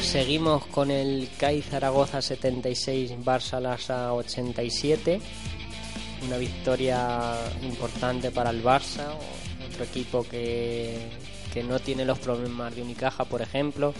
Seguimos 0.02 0.66
con 0.66 0.90
el 0.90 1.28
CAI 1.38 1.62
Zaragoza 1.62 2.20
76, 2.20 3.12
Barça 3.24 3.60
Lassa 3.60 4.12
87 4.12 5.20
una 6.24 6.36
victoria 6.36 7.34
importante 7.62 8.30
para 8.30 8.50
el 8.50 8.62
Barça, 8.62 9.14
otro 9.68 9.84
equipo 9.84 10.22
que, 10.22 10.96
que 11.52 11.62
no 11.62 11.78
tiene 11.78 12.04
los 12.04 12.18
problemas 12.18 12.74
de 12.74 12.82
Unicaja, 12.82 13.24
por 13.24 13.42
ejemplo, 13.42 13.92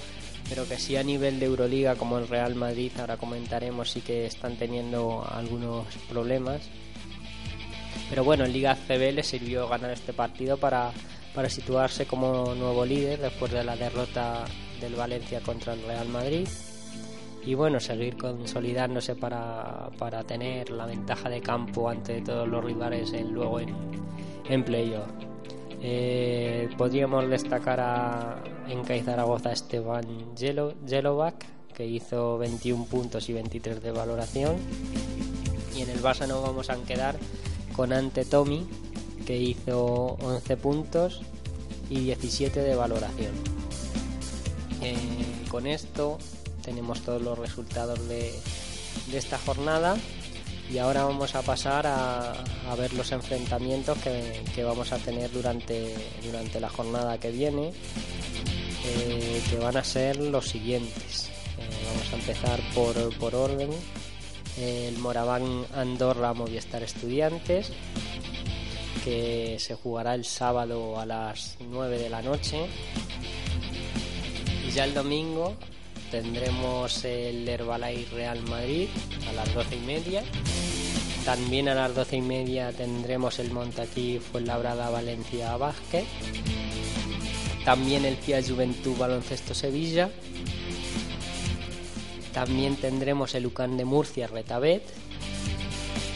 pero 0.48 0.66
que 0.66 0.78
sí 0.78 0.96
a 0.96 1.02
nivel 1.02 1.38
de 1.38 1.46
Euroliga, 1.46 1.96
como 1.96 2.18
el 2.18 2.28
Real 2.28 2.54
Madrid, 2.54 2.92
ahora 2.98 3.16
comentaremos, 3.16 3.90
sí 3.90 4.00
que 4.00 4.26
están 4.26 4.56
teniendo 4.56 5.26
algunos 5.30 5.86
problemas. 6.08 6.62
Pero 8.08 8.24
bueno, 8.24 8.44
en 8.44 8.52
Liga 8.52 8.74
CB 8.74 9.12
le 9.12 9.22
sirvió 9.22 9.68
ganar 9.68 9.90
este 9.90 10.12
partido 10.12 10.56
para, 10.56 10.90
para 11.34 11.48
situarse 11.48 12.06
como 12.06 12.54
nuevo 12.54 12.84
líder 12.84 13.20
después 13.20 13.52
de 13.52 13.64
la 13.64 13.76
derrota 13.76 14.44
del 14.80 14.94
Valencia 14.94 15.40
contra 15.40 15.74
el 15.74 15.82
Real 15.82 16.08
Madrid 16.08 16.48
y 17.44 17.54
bueno, 17.54 17.80
seguir 17.80 18.16
consolidándose 18.16 19.16
para, 19.16 19.90
para 19.98 20.22
tener 20.22 20.70
la 20.70 20.86
ventaja 20.86 21.28
de 21.28 21.40
campo 21.40 21.88
ante 21.88 22.20
todos 22.22 22.46
los 22.48 22.64
rivales 22.64 23.12
en, 23.12 23.32
luego 23.32 23.60
en, 23.60 23.74
en 24.48 24.64
playoff. 24.64 25.31
Eh, 25.84 26.68
podríamos 26.78 27.28
destacar 27.28 27.80
a, 27.80 28.42
en 28.68 28.84
CAI 28.84 29.00
Zaragoza 29.02 29.50
Esteban 29.52 30.04
Jelo- 30.36 30.74
Jelovac, 30.86 31.44
que 31.74 31.84
hizo 31.86 32.38
21 32.38 32.84
puntos 32.84 33.28
y 33.28 33.32
23 33.32 33.82
de 33.82 33.90
valoración. 33.90 34.56
Y 35.76 35.82
en 35.82 35.90
el 35.90 36.00
Barça 36.00 36.28
nos 36.28 36.42
vamos 36.42 36.70
a 36.70 36.76
quedar 36.84 37.16
con 37.74 37.92
Ante 37.92 38.24
Tommy, 38.24 38.66
que 39.26 39.36
hizo 39.36 40.16
11 40.22 40.56
puntos 40.56 41.20
y 41.90 42.00
17 42.00 42.60
de 42.60 42.74
valoración. 42.76 43.32
Eh, 44.82 44.94
con 45.50 45.66
esto 45.66 46.18
tenemos 46.64 47.00
todos 47.00 47.22
los 47.22 47.38
resultados 47.38 48.06
de 48.08 48.32
esta 49.12 49.38
jornada 49.38 49.96
y 50.72 50.78
ahora 50.78 51.04
vamos 51.04 51.34
a 51.34 51.42
pasar 51.42 51.86
a, 51.86 52.32
ver 52.78 52.94
los 52.94 53.12
enfrentamientos 53.12 53.98
que, 53.98 54.42
que 54.54 54.64
vamos 54.64 54.92
a 54.92 54.98
tener 54.98 55.30
durante, 55.30 55.94
durante 56.24 56.60
la 56.60 56.70
jornada 56.70 57.18
que 57.18 57.30
viene, 57.30 57.72
eh, 58.84 59.42
que 59.50 59.56
van 59.58 59.76
a 59.76 59.84
ser 59.84 60.16
los 60.16 60.48
siguientes. 60.48 61.28
Eh, 61.58 61.86
vamos 61.86 62.12
a 62.12 62.16
empezar 62.16 62.60
por, 62.74 63.18
por 63.18 63.34
orden. 63.34 63.70
El 64.58 64.96
Moraván 64.98 65.66
Andorra 65.74 66.32
Movistar 66.32 66.82
Estudiantes, 66.82 67.70
que 69.04 69.56
se 69.58 69.74
jugará 69.74 70.14
el 70.14 70.24
sábado 70.24 70.98
a 70.98 71.04
las 71.04 71.56
9 71.60 71.98
de 71.98 72.08
la 72.08 72.22
noche. 72.22 72.66
Y 74.66 74.70
ya 74.70 74.84
el 74.84 74.94
domingo 74.94 75.54
tendremos 76.10 77.04
el 77.04 77.48
Herbalife 77.48 78.14
Real 78.14 78.42
Madrid 78.42 78.88
a 79.28 79.32
las 79.32 79.54
12 79.54 79.76
y 79.76 79.80
media. 79.80 80.22
También 81.24 81.68
a 81.68 81.74
las 81.74 81.94
12 81.94 82.16
y 82.16 82.20
media 82.20 82.72
tendremos 82.72 83.38
el 83.38 83.52
Montaquí 83.52 84.18
Fuenlabrada 84.18 84.90
Valencia 84.90 85.56
Vázquez. 85.56 86.04
También 87.64 88.04
el 88.04 88.16
FIA 88.16 88.42
Juventud 88.42 88.96
Baloncesto 88.98 89.54
Sevilla. 89.54 90.10
También 92.32 92.74
tendremos 92.76 93.36
el 93.36 93.46
UCAN 93.46 93.76
de 93.76 93.84
Murcia 93.84 94.26
Retabet. 94.26 94.82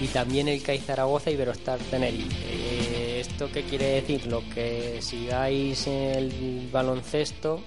Y 0.01 0.09
también 0.09 0.49
el 0.49 0.63
CAI 0.63 0.79
Zaragoza 0.79 1.31
Iberostar 1.31 1.79
Tenerife. 1.79 2.35
Eh, 2.45 3.21
¿Esto 3.21 3.49
qué 3.51 3.63
quiere 3.63 3.87
decir? 4.01 4.27
Lo 4.27 4.43
que 4.51 4.99
sigáis 5.01 5.87
el 5.87 6.69
baloncesto 6.73 7.63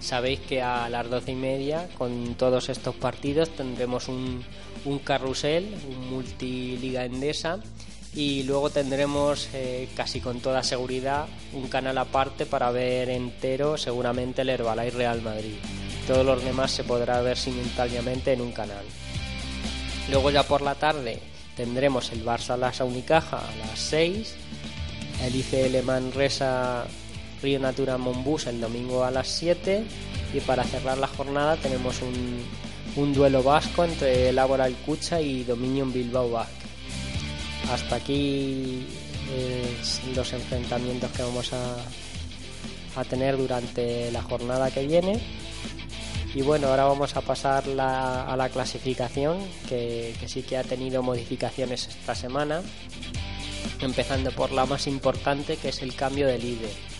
sabéis 0.00 0.40
que 0.40 0.60
a 0.60 0.88
las 0.88 1.08
doce 1.08 1.32
y 1.32 1.36
media 1.36 1.88
con 1.96 2.34
todos 2.34 2.68
estos 2.68 2.94
partidos 2.96 3.50
tendremos 3.50 4.08
un, 4.08 4.44
un 4.84 4.98
carrusel, 4.98 5.74
un 5.88 6.10
multiliga 6.10 7.04
endesa 7.04 7.60
y 8.14 8.42
luego 8.42 8.70
tendremos 8.70 9.48
eh, 9.54 9.88
casi 9.96 10.20
con 10.20 10.40
toda 10.40 10.62
seguridad 10.62 11.26
un 11.54 11.68
canal 11.68 11.96
aparte 11.96 12.44
para 12.44 12.70
ver 12.70 13.08
entero 13.08 13.78
seguramente 13.78 14.42
el 14.42 14.50
Herbalife 14.50 14.98
Real 14.98 15.22
Madrid. 15.22 15.54
Todos 16.06 16.26
los 16.26 16.44
demás 16.44 16.72
se 16.72 16.84
podrá 16.84 17.20
ver 17.22 17.38
simultáneamente 17.38 18.32
en 18.32 18.40
un 18.40 18.52
canal. 18.52 18.84
Luego 20.10 20.30
ya 20.30 20.42
por 20.42 20.62
la 20.62 20.74
tarde 20.74 21.20
tendremos 21.56 22.12
el 22.12 22.24
Barça 22.24 22.58
Lasa 22.58 22.84
Unicaja 22.84 23.38
a 23.38 23.56
las 23.66 23.78
6, 23.78 24.34
el 25.22 25.36
ICL 25.36 25.82
Manresa 25.84 26.84
Río 27.42 27.58
Natura 27.58 27.98
Monbus 27.98 28.46
el 28.46 28.60
domingo 28.60 29.04
a 29.04 29.10
las 29.10 29.28
7 29.28 29.84
y 30.34 30.40
para 30.40 30.64
cerrar 30.64 30.98
la 30.98 31.08
jornada 31.08 31.56
tenemos 31.56 32.00
un, 32.02 32.42
un 32.96 33.12
duelo 33.12 33.42
vasco 33.42 33.84
entre 33.84 34.32
Laboral 34.32 34.74
Cucha 34.84 35.20
y 35.20 35.44
Dominion 35.44 35.92
Bilbao 35.92 36.30
Basque. 36.30 36.66
Hasta 37.72 37.96
aquí 37.96 38.86
eh, 39.30 39.76
los 40.14 40.32
enfrentamientos 40.32 41.10
que 41.12 41.22
vamos 41.22 41.52
a, 41.52 41.76
a 42.96 43.04
tener 43.04 43.36
durante 43.36 44.10
la 44.12 44.22
jornada 44.22 44.70
que 44.70 44.86
viene. 44.86 45.20
Y 46.34 46.42
bueno, 46.42 46.68
ahora 46.68 46.84
vamos 46.84 47.14
a 47.16 47.20
pasar 47.20 47.64
a 47.78 48.34
la 48.36 48.48
clasificación, 48.48 49.38
que 49.68 50.14
sí 50.26 50.42
que 50.42 50.56
ha 50.56 50.64
tenido 50.64 51.02
modificaciones 51.02 51.88
esta 51.88 52.14
semana, 52.14 52.62
empezando 53.80 54.30
por 54.30 54.50
la 54.50 54.64
más 54.64 54.86
importante, 54.86 55.56
que 55.58 55.68
es 55.68 55.82
el 55.82 55.94
cambio 55.94 56.26
de 56.26 56.38
líder. 56.38 56.91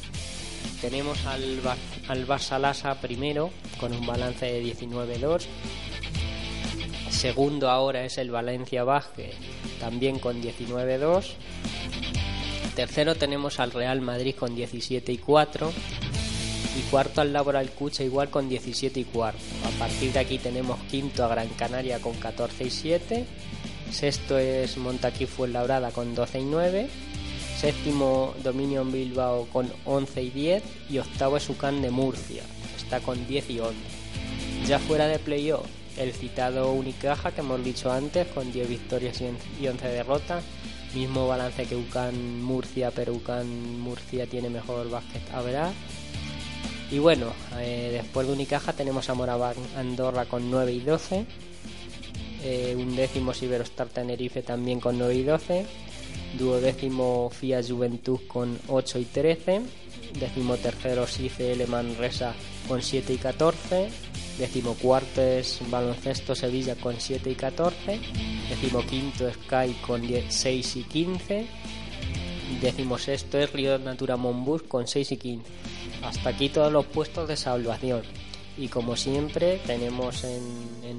Tenemos 0.82 1.24
al, 1.26 1.60
Bar- 1.60 1.78
al 2.08 2.26
Barça 2.26 2.58
Lassa 2.58 3.00
primero 3.00 3.50
con 3.80 3.92
un 3.94 4.04
balance 4.04 4.44
de 4.46 4.62
19-2. 4.64 5.44
Segundo 7.10 7.70
ahora 7.70 8.04
es 8.04 8.18
el 8.18 8.30
Valencia 8.30 8.84
Vázquez 8.84 9.34
también 9.80 10.18
con 10.18 10.42
19-2. 10.42 11.24
Tercero 12.74 13.14
tenemos 13.14 13.60
al 13.60 13.70
Real 13.70 14.00
Madrid 14.00 14.34
con 14.34 14.54
17 14.56 15.12
y 15.12 15.18
4 15.18 15.72
y 16.78 16.80
cuarto 16.90 17.20
al 17.20 17.32
Laboral 17.32 17.70
Cucha 17.70 18.02
igual 18.02 18.30
con 18.30 18.48
17 18.48 18.98
y 18.98 19.04
cuarto. 19.04 19.38
A 19.66 19.78
partir 19.78 20.12
de 20.12 20.18
aquí 20.18 20.38
tenemos 20.38 20.80
quinto 20.90 21.24
a 21.24 21.28
Gran 21.28 21.48
Canaria 21.50 22.00
con 22.00 22.14
14 22.14 22.64
y 22.64 22.70
7, 22.70 23.26
sexto 23.92 24.38
es 24.38 24.78
Montaquí 24.78 25.26
Fuenlabrada 25.26 25.90
con 25.92 26.14
12 26.14 26.40
y 26.40 26.44
9, 26.44 26.88
séptimo 27.62 28.34
Dominion 28.42 28.90
Bilbao 28.90 29.46
con 29.52 29.72
11 29.84 30.20
y 30.20 30.30
10 30.30 30.62
y 30.90 30.98
octavo 30.98 31.36
es 31.36 31.48
Ucán 31.48 31.80
de 31.80 31.92
Murcia, 31.92 32.42
está 32.76 32.98
con 32.98 33.24
10 33.24 33.50
y 33.50 33.60
11. 33.60 33.76
Ya 34.66 34.80
fuera 34.80 35.06
de 35.06 35.20
playoff, 35.20 35.64
el 35.96 36.12
citado 36.12 36.72
Unicaja 36.72 37.30
que 37.30 37.40
hemos 37.40 37.62
dicho 37.62 37.92
antes 37.92 38.26
con 38.26 38.50
10 38.50 38.68
victorias 38.68 39.22
y 39.60 39.68
11 39.68 39.86
derrotas, 39.86 40.42
mismo 40.92 41.28
balance 41.28 41.64
que 41.66 41.76
Ucán 41.76 42.42
Murcia, 42.42 42.90
pero 42.90 43.12
Ucán 43.12 43.78
Murcia 43.78 44.26
tiene 44.26 44.50
mejor 44.50 44.90
básquet 44.90 45.22
a 45.32 45.72
y 46.90 46.98
bueno, 46.98 47.32
eh, 47.60 47.90
después 47.92 48.26
de 48.26 48.32
Unicaja 48.32 48.72
tenemos 48.72 49.08
a 49.08 49.14
Moraván 49.14 49.54
Andorra 49.76 50.24
con 50.24 50.50
9 50.50 50.72
y 50.72 50.80
12. 50.80 51.26
Eh, 52.42 52.74
un 52.76 52.96
décimo 52.96 53.32
Iberostar 53.40 53.86
Tenerife 53.86 54.42
también 54.42 54.80
con 54.80 54.98
9 54.98 55.14
y 55.14 55.22
12. 55.22 55.66
Duodécimo 56.38 57.30
FIA 57.30 57.62
Juventud 57.62 58.20
con 58.26 58.58
8 58.68 58.98
y 58.98 59.04
13. 59.04 59.62
Décimo 60.18 60.56
tercero 60.56 61.06
SICL 61.06 61.66
Manresa 61.68 62.34
con 62.68 62.82
7 62.82 63.12
y 63.12 63.16
14. 63.16 63.88
Décimo 64.38 64.74
cuarto 64.74 65.20
es 65.20 65.60
Baloncesto 65.70 66.34
Sevilla 66.34 66.74
con 66.76 66.98
7 66.98 67.30
y 67.30 67.34
14. 67.34 68.00
Décimo 68.48 68.80
quinto 68.86 69.30
Sky 69.30 69.72
con 69.86 70.02
6 70.28 70.76
y 70.76 70.82
15. 70.84 71.46
Décimo 72.60 72.98
sexto 72.98 73.38
es 73.38 73.52
Río 73.52 73.78
Natura 73.78 74.16
Monbus 74.16 74.62
con 74.62 74.86
6 74.86 75.12
y 75.12 75.16
15. 75.16 75.46
Hasta 76.02 76.30
aquí 76.30 76.48
todos 76.48 76.72
los 76.72 76.86
puestos 76.86 77.28
de 77.28 77.36
salvación. 77.36 78.02
Y 78.58 78.68
como 78.68 78.96
siempre 78.96 79.60
tenemos 79.66 80.24
en, 80.24 80.42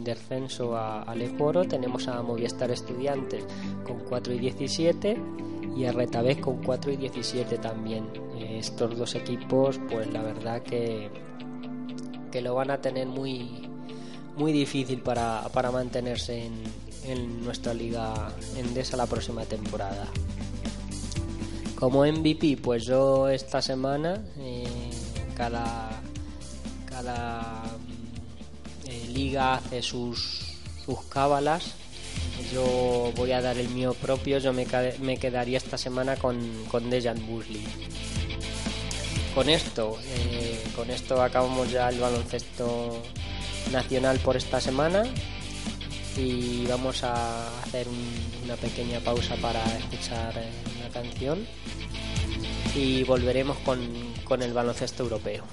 descenso 0.02 0.78
a 0.78 1.04
Alejoro, 1.04 1.66
tenemos 1.66 2.08
a 2.08 2.22
Movistar 2.22 2.72
Estudiantes 2.72 3.44
con 3.86 4.00
4 4.00 4.34
y 4.34 4.40
17 4.40 5.18
y 5.76 5.86
a 5.86 5.92
Retabés 5.92 6.38
con 6.38 6.64
4 6.64 6.92
y 6.94 6.98
17 6.98 7.58
también. 7.58 8.08
estos 8.40 8.98
dos 8.98 9.16
equipos 9.16 9.80
pues 9.90 10.12
la 10.14 10.22
verdad 10.22 10.62
que, 10.62 11.10
que 12.32 12.42
lo 12.42 12.56
van 12.56 12.72
a 12.72 12.80
tener 12.80 13.08
muy, 13.08 13.68
muy 14.38 14.52
difícil 14.52 15.02
para, 15.02 15.50
mantenerse 15.72 16.46
en, 16.46 16.64
en 17.06 17.44
nuestra 17.44 17.74
liga 17.74 18.32
endesa 18.58 18.98
la 18.98 19.06
próxima 19.06 19.44
temporada. 19.46 20.08
Como 21.76 22.06
MVP, 22.06 22.58
pues 22.64 22.86
yo 22.86 23.28
esta 23.28 23.62
semana, 23.62 24.24
eh, 24.38 24.64
cada, 25.36 25.90
cada 26.86 27.63
eh, 27.63 27.63
liga 29.14 29.56
hace 29.56 29.82
sus, 29.82 30.58
sus 30.86 31.02
cábalas. 31.04 31.76
Yo 32.52 33.12
voy 33.16 33.32
a 33.32 33.42
dar 33.42 33.58
el 33.58 33.70
mío 33.70 33.94
propio, 33.94 34.38
yo 34.38 34.54
me, 34.54 34.68
me 35.00 35.18
quedaría 35.18 35.58
esta 35.58 35.78
semana 35.78 36.16
con, 36.16 36.40
con 36.70 36.90
Dejan 36.90 37.26
Busley. 37.26 37.64
Con 39.34 39.50
esto, 39.50 39.98
eh, 40.06 40.64
con 40.76 40.92
esto 40.92 41.22
acabamos 41.22 41.72
ya 41.72 41.90
el 41.90 42.00
baloncesto 42.00 43.02
nacional 43.72 44.20
por 44.20 44.38
esta 44.38 44.62
semana 44.62 45.04
y 46.16 46.68
vamos 46.68 47.04
a 47.04 47.48
hacer 47.62 47.88
una 48.44 48.56
pequeña 48.56 49.00
pausa 49.00 49.36
para 49.38 49.64
escuchar 49.78 50.34
una 50.78 50.90
canción 50.90 51.48
y 52.76 53.04
volveremos 53.04 53.58
con, 53.60 53.80
con 54.24 54.44
el 54.44 54.54
baloncesto 54.54 55.04
europeo. 55.04 55.44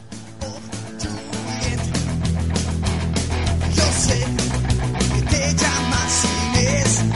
Llamas 5.54 6.24
Inés. 6.54 7.09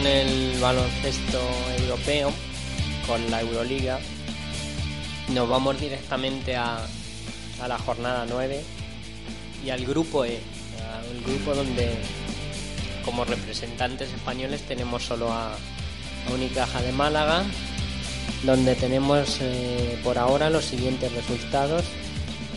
Con 0.00 0.06
el 0.06 0.58
baloncesto 0.58 1.38
europeo, 1.78 2.32
con 3.06 3.30
la 3.30 3.42
Euroliga, 3.42 3.98
nos 5.28 5.46
vamos 5.46 5.78
directamente 5.78 6.56
a, 6.56 6.86
a 7.60 7.68
la 7.68 7.76
jornada 7.76 8.24
9 8.26 8.62
y 9.62 9.68
al 9.68 9.84
grupo 9.84 10.24
E, 10.24 10.38
el 11.12 11.22
grupo 11.22 11.54
donde 11.54 11.90
como 13.04 13.26
representantes 13.26 14.10
españoles 14.10 14.62
tenemos 14.62 15.04
solo 15.04 15.30
a, 15.30 15.52
a 15.52 16.32
Unicaja 16.32 16.80
de 16.80 16.92
Málaga, 16.92 17.44
donde 18.42 18.76
tenemos 18.76 19.36
eh, 19.42 19.98
por 20.02 20.16
ahora 20.16 20.48
los 20.48 20.64
siguientes 20.64 21.12
resultados. 21.12 21.84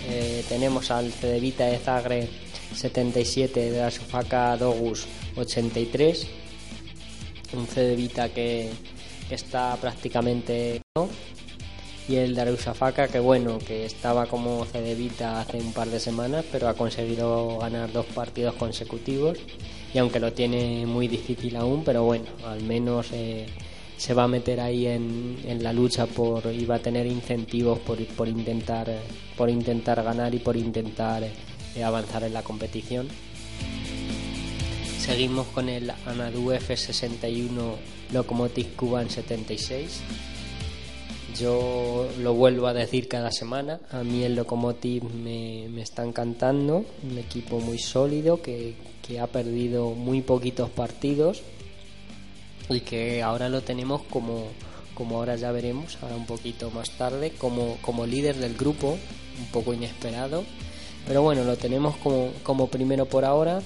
Eh, 0.08 0.46
tenemos 0.48 0.92
al 0.92 1.12
Cedevita 1.12 1.66
de 1.66 1.78
Zagreb 1.78 2.30
77 2.74 3.72
de 3.72 3.82
la 3.82 3.92
Sofaka 3.92 4.56
Dogus 4.56 5.08
83 5.36 6.43
un 7.54 7.68
Cedevita 7.68 8.30
que, 8.30 8.70
que 9.30 9.36
está 9.36 9.76
prácticamente 9.78 10.82
¿no? 10.96 11.10
y 12.08 12.16
el 12.16 12.36
Darussafaka 12.36 13.08
que 13.08 13.20
bueno 13.20 13.60
que 13.60 13.86
estaba 13.86 14.26
como 14.26 14.66
Cedevita 14.66 15.42
hace 15.42 15.58
un 15.58 15.74
par 15.74 15.88
de 15.90 16.00
semanas 16.00 16.46
pero 16.52 16.68
ha 16.68 16.74
conseguido 16.74 17.58
ganar 17.60 17.92
dos 17.92 18.06
partidos 18.08 18.56
consecutivos 18.56 19.38
y 19.94 19.98
aunque 20.00 20.20
lo 20.20 20.34
tiene 20.34 20.86
muy 20.86 21.08
difícil 21.08 21.56
aún 21.56 21.84
pero 21.84 22.04
bueno 22.04 22.26
al 22.46 22.62
menos 22.64 23.08
eh, 23.14 23.46
se 23.96 24.14
va 24.14 24.24
a 24.24 24.28
meter 24.28 24.60
ahí 24.60 24.88
en, 24.88 25.40
en, 25.46 25.64
la 25.64 25.72
lucha 25.72 26.06
por 26.08 26.46
y 26.48 26.66
va 26.66 26.76
a 26.76 26.80
tener 26.80 27.06
incentivos 27.06 27.80
por, 27.80 28.04
por 28.08 28.28
intentar 28.28 28.92
por 29.38 29.50
intentar 29.50 30.04
ganar 30.04 30.36
y 30.36 30.40
por 30.40 30.58
intentar 30.58 31.24
eh, 31.24 31.84
avanzar 31.84 32.24
en 32.24 32.34
la 32.34 32.44
competición 32.44 33.08
Seguimos 35.04 35.48
con 35.48 35.68
el 35.68 35.92
Anadu 36.06 36.54
F61 36.54 37.76
Locomotive 38.14 38.70
Cuban 38.70 39.10
76. 39.10 40.00
Yo 41.38 42.08
lo 42.20 42.34
vuelvo 42.34 42.68
a 42.68 42.74
decir 42.74 43.10
cada 43.10 43.30
semana. 43.30 43.82
A 43.92 44.02
mí 44.06 44.24
el 44.24 44.34
Locomotive 44.36 45.10
me, 45.10 45.68
me 45.68 45.82
está 45.82 46.06
encantando. 46.06 46.86
Un 47.04 47.18
equipo 47.18 47.60
muy 47.60 47.80
sólido 47.80 48.42
que, 48.42 48.76
que, 49.06 49.20
ha 49.20 49.28
perdido 49.28 49.90
muy 49.90 50.22
poquitos 50.22 50.70
partidos 50.70 51.44
y 52.70 52.80
que 52.80 53.22
ahora 53.22 53.50
lo 53.50 53.60
tenemos 53.60 54.04
como, 54.04 54.48
como 54.94 55.18
ahora 55.18 55.36
ya 55.36 55.52
veremos, 55.52 55.98
ahora 56.02 56.16
un 56.16 56.26
poquito 56.26 56.72
más 56.72 56.92
tarde, 56.92 57.34
como, 57.38 57.76
como 57.82 58.06
líder 58.06 58.38
del 58.38 58.56
grupo. 58.56 58.98
Un 59.38 59.48
poco 59.48 59.74
inesperado. 59.74 60.46
Pero 61.06 61.24
bueno, 61.24 61.44
lo 61.44 61.58
tenemos 61.58 61.98
como, 61.98 62.32
como 62.44 62.68
primero 62.68 63.06
por 63.06 63.26
ahora 63.26 63.62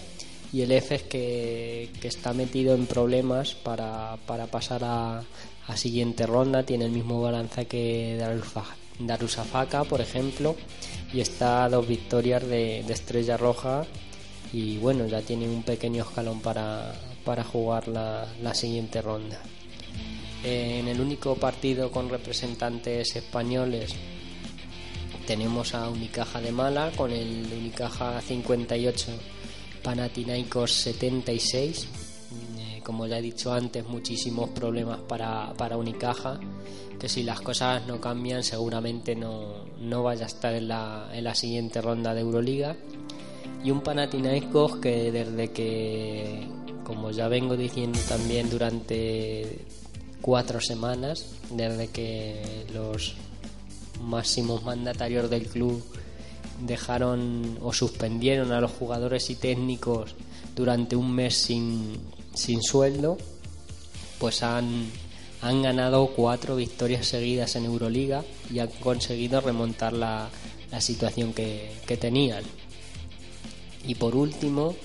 y 0.53 0.61
el 0.61 0.71
F 0.71 0.95
es 0.95 1.03
que, 1.03 1.89
que 1.99 2.07
está 2.07 2.33
metido 2.33 2.73
en 2.73 2.85
problemas 2.85 3.53
para, 3.53 4.17
para 4.25 4.47
pasar 4.47 4.83
a, 4.83 5.23
a, 5.67 5.77
siguiente 5.77 6.25
ronda, 6.25 6.63
tiene 6.63 6.85
el 6.85 6.91
mismo 6.91 7.21
balance 7.21 7.65
que 7.65 8.17
Darussafaka, 8.99 9.83
por 9.83 9.99
ejemplo, 9.99 10.55
y 11.13 11.19
está 11.19 11.65
a 11.65 11.69
dos 11.69 11.87
victorias 11.87 12.43
de, 12.43 12.83
de, 12.87 12.93
Estrella 12.93 13.35
Roja. 13.35 13.85
Y 14.53 14.77
bueno, 14.77 15.05
ya 15.07 15.21
tiene 15.21 15.45
un 15.49 15.63
pequeño 15.63 16.03
escalón 16.03 16.39
para, 16.39 16.93
para 17.25 17.43
jugar 17.43 17.89
la, 17.89 18.25
la 18.41 18.53
siguiente 18.53 19.01
ronda. 19.01 19.41
En 20.43 20.87
el 20.87 21.01
único 21.01 21.35
partido 21.35 21.91
con 21.91 22.09
representantes 22.09 23.13
españoles 23.15 23.93
tenemos 25.25 25.73
a 25.73 25.89
Unicaja 25.89 26.39
de 26.39 26.53
Mala 26.53 26.91
con 26.95 27.11
el 27.11 27.45
Unicaja 27.51 28.21
58 28.21 29.11
Panathinaikos 29.83 30.71
76. 30.71 31.87
Eh, 32.57 32.81
como 32.83 33.07
ya 33.07 33.19
he 33.19 33.21
dicho 33.21 33.53
antes, 33.53 33.87
muchísimos 33.87 34.49
problemas 34.49 34.99
para, 35.07 35.53
para 35.53 35.77
Unicaja, 35.77 36.39
que 36.99 37.07
si 37.07 37.23
las 37.23 37.41
cosas 37.41 37.85
no 37.87 38.01
cambian 38.01 38.43
seguramente 38.43 39.15
no, 39.15 39.65
no 39.79 40.03
vaya 40.03 40.25
a 40.25 40.27
estar 40.27 40.53
en 40.53 40.67
la, 40.67 41.09
en 41.13 41.23
la 41.23 41.35
siguiente 41.35 41.81
ronda 41.81 42.13
de 42.13 42.21
Euroliga. 42.21 42.75
Y 43.63 43.71
un 43.71 43.81
Panathinaikos 43.81 44.77
que 44.77 45.11
desde 45.11 45.51
que, 45.51 46.47
como 46.83 47.11
ya 47.11 47.27
vengo 47.27 47.57
diciendo 47.57 47.99
también 48.07 48.49
durante 48.49 49.65
cuatro 50.21 50.59
semanas, 50.61 51.25
desde 51.49 51.87
que 51.87 52.65
los 52.73 53.15
máximos 54.01 54.63
mandatarios 54.63 55.29
del 55.29 55.47
club 55.47 55.83
dejaron 56.61 57.57
o 57.61 57.73
suspendieron 57.73 58.51
a 58.51 58.61
los 58.61 58.71
jugadores 58.71 59.29
y 59.29 59.35
técnicos 59.35 60.15
durante 60.55 60.95
un 60.95 61.13
mes 61.13 61.35
sin, 61.35 61.97
sin 62.33 62.63
sueldo, 62.63 63.17
pues 64.19 64.43
han, 64.43 64.87
han 65.41 65.61
ganado 65.61 66.07
cuatro 66.15 66.55
victorias 66.55 67.07
seguidas 67.07 67.55
en 67.55 67.65
Euroliga 67.65 68.23
y 68.51 68.59
han 68.59 68.69
conseguido 68.79 69.41
remontar 69.41 69.93
la, 69.93 70.29
la 70.71 70.81
situación 70.81 71.33
que, 71.33 71.71
que, 71.85 71.97
tenían. 71.97 72.43
Y 73.85 73.95
por 73.95 74.15
último, 74.15 74.75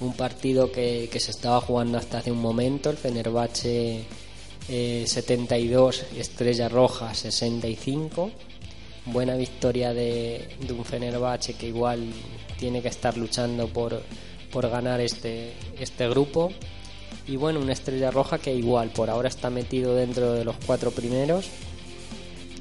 un 0.00 0.12
partido 0.12 0.70
que, 0.70 1.08
que, 1.10 1.20
se 1.20 1.30
estaba 1.30 1.60
jugando 1.60 1.98
hasta 1.98 2.18
hace 2.18 2.30
un 2.30 2.42
momento, 2.42 2.90
el 2.90 2.96
Fenerbahce 2.96 4.04
eh, 4.68 5.04
72, 5.06 6.04
Estrella 6.16 6.68
Roja 6.68 7.14
65 7.14 8.30
buena 9.06 9.36
victoria 9.36 9.92
de, 9.92 10.48
un 10.70 10.84
Fenerbahce 10.84 11.54
que 11.54 11.68
igual 11.68 12.12
tiene 12.58 12.82
que 12.82 12.88
estar 12.88 13.16
luchando 13.16 13.68
por, 13.68 14.02
por 14.52 14.68
ganar 14.68 15.00
este, 15.00 15.52
este 15.78 16.08
grupo. 16.08 16.50
Y 17.26 17.36
bueno, 17.36 17.60
una 17.60 17.72
estrella 17.72 18.10
roja 18.10 18.38
que 18.38 18.54
igual 18.54 18.90
por 18.90 19.08
ahora 19.10 19.28
está 19.28 19.50
metido 19.50 19.94
dentro 19.94 20.32
de 20.32 20.44
los 20.44 20.56
cuatro 20.66 20.90
primeros. 20.90 21.48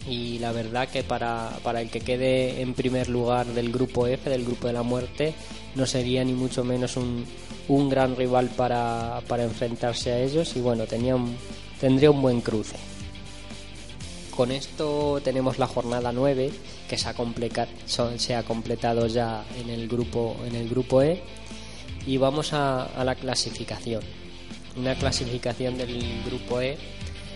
Y 0.07 0.39
la 0.39 0.51
verdad 0.51 0.89
que 0.89 1.03
para, 1.03 1.49
para 1.63 1.81
el 1.81 1.89
que 1.89 2.01
quede 2.01 2.61
en 2.61 2.73
primer 2.73 3.07
lugar 3.07 3.45
del 3.47 3.71
grupo 3.71 4.05
F, 4.05 4.29
del 4.29 4.43
grupo 4.43 4.67
de 4.67 4.73
la 4.73 4.83
muerte, 4.83 5.33
no 5.75 5.85
sería 5.85 6.23
ni 6.25 6.33
mucho 6.33 6.63
menos 6.63 6.97
un, 6.97 7.25
un 7.69 7.89
gran 7.89 8.15
rival 8.17 8.49
para, 8.49 9.21
para 9.27 9.43
enfrentarse 9.43 10.11
a 10.11 10.19
ellos. 10.19 10.55
Y 10.57 10.61
bueno, 10.61 10.85
tenía 10.85 11.15
un, 11.15 11.35
tendría 11.79 12.11
un 12.11 12.21
buen 12.21 12.41
cruce. 12.41 12.75
Con 14.35 14.51
esto 14.51 15.21
tenemos 15.23 15.59
la 15.59 15.67
jornada 15.67 16.11
9 16.11 16.51
que 16.89 16.97
se 16.97 17.07
ha, 17.07 18.43
completado 18.43 19.05
ya 19.05 19.45
en 19.59 19.69
el 19.69 19.87
grupo, 19.87 20.35
en 20.43 20.55
el 20.55 20.67
grupo 20.69 21.03
E 21.03 21.21
y 22.07 22.17
vamos 22.17 22.51
a, 22.53 23.03
la 23.03 23.13
clasificación. 23.13 24.01
Una 24.75 24.95
clasificación 24.95 25.77
del 25.77 26.23
grupo 26.25 26.61
E 26.61 26.79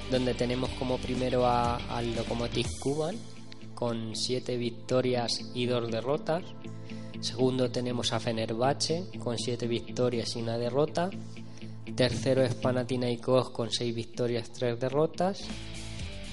donde 0.09 0.33
tenemos 0.33 0.71
como 0.71 0.97
primero 0.97 1.45
a, 1.45 1.75
al 1.75 2.15
Lokomotiv 2.15 2.65
Kuban 2.79 3.15
con 3.75 4.15
7 4.15 4.57
victorias 4.57 5.51
y 5.53 5.67
2 5.67 5.91
derrotas. 5.91 6.43
Segundo 7.19 7.69
tenemos 7.69 8.11
a 8.11 8.19
Fenerbahce 8.19 9.05
con 9.19 9.37
7 9.37 9.67
victorias 9.67 10.35
y 10.35 10.41
una 10.41 10.57
derrota. 10.57 11.11
Tercero 11.95 12.41
es 12.41 12.55
Panathinaikos 12.55 13.51
con 13.51 13.69
6 13.69 13.93
victorias, 13.93 14.51
3 14.51 14.79
derrotas 14.79 15.47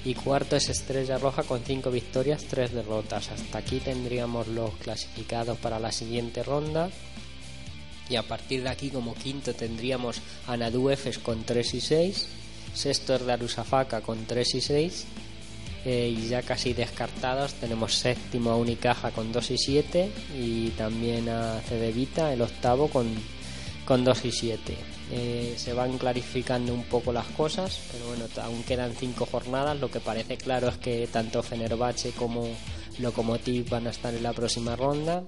y 0.04 0.14
cuarto 0.14 0.56
es 0.56 0.68
Estrella 0.68 1.18
Roja 1.18 1.44
con 1.44 1.62
5 1.62 1.90
victorias, 1.90 2.44
3 2.44 2.72
derrotas. 2.72 3.30
Hasta 3.30 3.58
aquí 3.58 3.80
tendríamos 3.80 4.48
los 4.48 4.74
clasificados 4.76 5.56
para 5.58 5.78
la 5.78 5.92
siguiente 5.92 6.42
ronda. 6.42 6.90
Y 8.10 8.16
a 8.16 8.22
partir 8.22 8.62
de 8.62 8.68
aquí 8.68 8.90
como 8.90 9.14
quinto 9.14 9.54
tendríamos 9.54 10.20
a 10.46 10.58
Naduefes 10.58 11.18
con 11.18 11.44
3 11.44 11.74
y 11.74 11.80
6, 11.80 12.26
sexto 12.74 13.14
es 13.14 13.24
Darusafaka 13.24 14.02
con 14.02 14.26
3 14.26 14.54
y 14.56 14.60
6 14.60 15.06
eh, 15.86 16.14
y 16.14 16.28
ya 16.28 16.42
casi 16.42 16.74
descartados 16.74 17.54
tenemos 17.54 17.94
séptimo 17.94 18.50
a 18.50 18.56
Unicaja 18.56 19.10
con 19.10 19.32
2 19.32 19.50
y 19.52 19.58
7 19.58 20.10
y 20.38 20.68
también 20.70 21.30
a 21.30 21.60
Cedevita 21.60 22.30
el 22.32 22.42
octavo 22.42 22.88
con, 22.88 23.06
con 23.86 24.04
2 24.04 24.24
y 24.26 24.32
7 24.32 24.93
eh, 25.10 25.54
se 25.56 25.72
van 25.72 25.98
clarificando 25.98 26.72
un 26.72 26.84
poco 26.84 27.12
las 27.12 27.26
cosas, 27.28 27.78
pero 27.92 28.06
bueno, 28.06 28.24
aún 28.42 28.62
quedan 28.62 28.92
cinco 28.92 29.26
jornadas. 29.26 29.78
Lo 29.78 29.90
que 29.90 30.00
parece 30.00 30.36
claro 30.36 30.68
es 30.68 30.78
que 30.78 31.06
tanto 31.08 31.42
Fenerbahce 31.42 32.12
como 32.12 32.48
Lokomotiv 32.98 33.68
van 33.68 33.86
a 33.86 33.90
estar 33.90 34.14
en 34.14 34.22
la 34.22 34.32
próxima 34.32 34.76
ronda. 34.76 35.24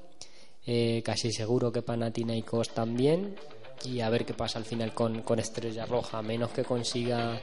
Eh, 0.66 1.02
casi 1.04 1.30
seguro 1.30 1.70
que 1.70 1.82
Panathinaikos 1.82 2.70
también. 2.70 3.36
Y 3.84 4.00
a 4.00 4.08
ver 4.08 4.24
qué 4.24 4.34
pasa 4.34 4.58
al 4.58 4.64
final 4.64 4.94
con, 4.94 5.22
con 5.22 5.38
Estrella 5.38 5.84
Roja. 5.84 6.18
A 6.18 6.22
menos 6.22 6.50
que 6.50 6.64
consiga, 6.64 7.40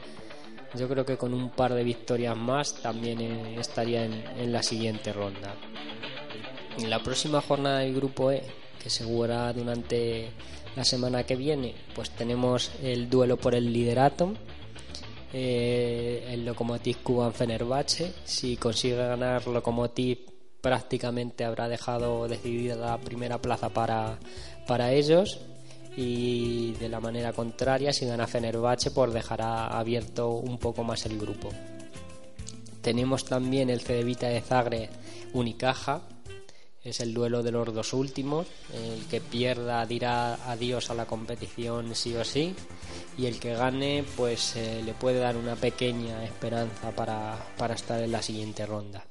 yo 0.74 0.90
creo 0.90 1.06
que 1.06 1.18
con 1.18 1.34
un 1.34 1.52
par 1.52 1.74
de 1.74 1.84
victorias 1.84 2.36
más 2.36 2.82
también 2.82 3.22
eh, 3.22 3.56
estaría 3.60 4.06
en, 4.06 4.52
la 4.52 4.64
siguiente 4.64 5.14
ronda. 5.14 5.56
En 6.78 6.90
la 6.90 7.00
próxima 7.04 7.40
jornada 7.42 7.80
del 7.80 7.94
grupo 7.94 8.32
E, 8.32 8.44
que 8.82 8.90
se 8.90 9.04
durante 9.04 10.32
la 10.76 10.84
semana 10.84 11.24
que 11.24 11.36
viene 11.36 11.76
pues 11.96 12.10
tenemos 12.12 12.72
el 12.82 13.10
duelo 13.10 13.38
por 13.38 13.56
el 13.56 13.72
liderato 13.72 14.34
eh, 15.36 16.28
el 16.30 16.46
Lokomotiv 16.46 16.98
Kuban 17.02 17.34
Fenerbahce. 17.34 18.14
Si 18.24 18.56
consigue 18.56 18.96
ganar 18.96 19.48
Lokomotiv 19.48 20.20
prácticamente 20.62 21.44
habrá 21.44 21.68
dejado 21.68 22.28
decidida 22.28 22.76
la 22.76 22.98
primera 23.00 23.42
plaza 23.42 23.70
para, 23.70 24.20
para 24.68 24.94
ellos. 24.94 25.42
Y 25.98 26.74
de 26.74 26.90
la 26.90 27.00
manera 27.00 27.34
contraria, 27.34 27.94
si 27.94 28.06
gana 28.06 28.28
Fenerbahce, 28.28 28.92
pues 28.92 29.14
dejará 29.14 29.68
abierto 29.68 30.30
un 30.30 30.60
poco 30.60 30.84
más 30.84 31.06
el 31.06 31.20
grupo. 31.20 31.50
Tenemos 32.82 33.26
también 33.26 33.70
el 33.70 33.82
Cedevita 33.82 34.28
de 34.28 34.42
Zagreb 34.42 34.90
Unicaja, 35.34 36.02
es 36.84 37.00
el 37.00 37.14
duelo 37.14 37.44
de 37.44 37.52
los 37.52 37.74
dos 37.74 37.94
últimos. 37.94 38.48
El 38.74 39.06
que 39.06 39.22
pierda 39.22 39.86
dirá 39.86 40.36
adiós 40.50 40.90
a 40.90 40.94
la 40.94 41.06
competición 41.06 41.96
sí 41.96 42.16
o 42.16 42.26
sí. 42.26 42.56
Y 43.18 43.26
el 43.26 43.40
que 43.40 43.54
gane, 43.54 44.04
pues 44.18 44.56
eh, 44.56 44.82
le 44.84 44.94
puede 44.94 45.20
dar 45.20 45.38
una 45.38 45.56
pequeña 45.56 46.24
esperanza 46.26 46.92
para, 46.92 47.38
para, 47.58 47.76
estar 47.76 48.02
en 48.02 48.12
la 48.12 48.22
siguiente 48.22 48.66
ronda. 48.66 49.06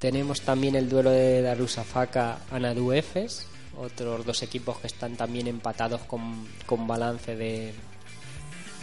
Tenemos 0.00 0.40
también 0.40 0.76
el 0.76 0.88
duelo 0.88 1.10
de 1.10 1.42
Darusafaka 1.42 2.40
Anadu 2.50 2.92
Efes, 2.92 3.46
otros 3.76 4.24
dos 4.24 4.42
equipos 4.42 4.78
que 4.78 4.86
están 4.86 5.16
también 5.16 5.46
empatados 5.46 6.00
con, 6.02 6.48
con 6.66 6.86
balance 6.86 7.36
de, 7.36 7.74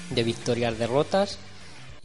de 0.09 0.23
victorias-derrotas 0.23 1.39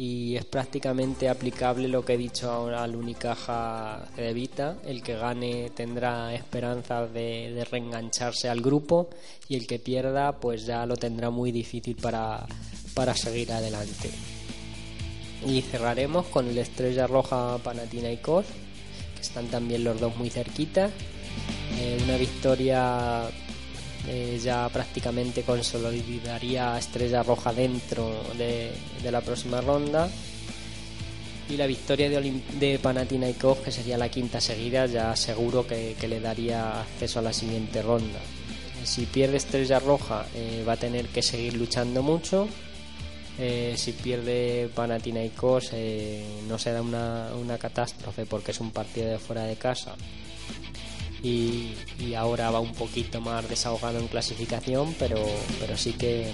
y 0.00 0.34
es 0.34 0.46
prácticamente 0.46 1.28
aplicable 1.28 1.86
lo 1.86 2.02
que 2.02 2.14
he 2.14 2.16
dicho 2.16 2.50
ahora 2.50 2.82
al 2.82 2.96
Unicaja 2.96 4.08
Cedevita. 4.16 4.78
El 4.82 5.02
que 5.02 5.14
gane 5.14 5.68
tendrá 5.74 6.32
esperanzas 6.32 7.12
de, 7.12 7.66
reengancharse 7.70 8.48
al 8.48 8.62
grupo 8.62 9.10
y 9.46 9.56
el 9.56 9.66
que 9.66 9.78
pierda 9.78 10.40
pues 10.40 10.64
ya 10.64 10.86
lo 10.86 10.96
tendrá 10.96 11.28
muy 11.28 11.52
difícil 11.52 11.96
para, 11.96 12.46
para 12.94 13.14
seguir 13.14 13.52
adelante. 13.52 14.10
Y 15.46 15.60
cerraremos 15.60 16.24
con 16.28 16.48
el 16.48 16.56
Estrella 16.56 17.06
Roja 17.06 17.58
Panathinaikos, 17.58 18.46
que 19.16 19.20
están 19.20 19.48
también 19.48 19.84
los 19.84 20.00
dos 20.00 20.16
muy 20.16 20.30
cerquita. 20.30 20.88
Eh, 21.78 21.98
una 22.04 22.16
victoria 22.16 23.28
eh, 24.08 24.40
ya 24.42 24.68
prácticamente 24.70 25.42
consolidaría 25.42 26.74
a 26.74 26.78
Estrella 26.78 27.22
Roja 27.22 27.52
dentro 27.52 28.22
de, 28.36 28.72
la 29.10 29.20
próxima 29.20 29.60
ronda. 29.60 30.08
Y 31.48 31.56
la 31.56 31.66
victoria 31.66 32.08
de, 32.08 32.16
Olim 32.16 32.40
de 32.58 32.78
Panathinaikos, 32.78 33.58
que 33.58 33.72
sería 33.72 33.98
la 33.98 34.08
quinta 34.08 34.40
seguida, 34.40 34.86
ya 34.86 35.14
seguro 35.16 35.66
que, 35.66 35.96
le 36.08 36.20
daría 36.20 36.80
acceso 36.80 37.18
a 37.18 37.22
la 37.22 37.32
siguiente 37.32 37.82
ronda. 37.82 38.20
Si 38.84 39.04
pierde 39.06 39.36
Estrella 39.36 39.78
Roja, 39.78 40.26
eh, 40.34 40.64
va 40.66 40.74
a 40.74 40.76
tener 40.76 41.08
que 41.08 41.22
seguir 41.22 41.54
luchando 41.54 42.02
mucho. 42.02 42.48
Eh, 43.38 43.74
si 43.76 43.92
pierde 43.92 44.70
Panathinaikos, 44.74 45.72
no 46.48 46.58
será 46.58 46.82
una, 46.82 47.30
una 47.34 47.58
catástrofe 47.58 48.26
porque 48.26 48.52
es 48.52 48.60
un 48.60 48.70
partido 48.70 49.08
de 49.08 49.18
fuera 49.18 49.44
de 49.44 49.56
casa 49.56 49.96
y, 51.22 51.74
ahora 52.14 52.50
va 52.50 52.60
un 52.60 52.72
poquito 52.74 53.20
más 53.20 53.48
desahogado 53.48 53.98
en 53.98 54.08
clasificación, 54.08 54.94
pero, 54.98 55.22
pero 55.58 55.76
sí 55.76 55.92
que 55.92 56.32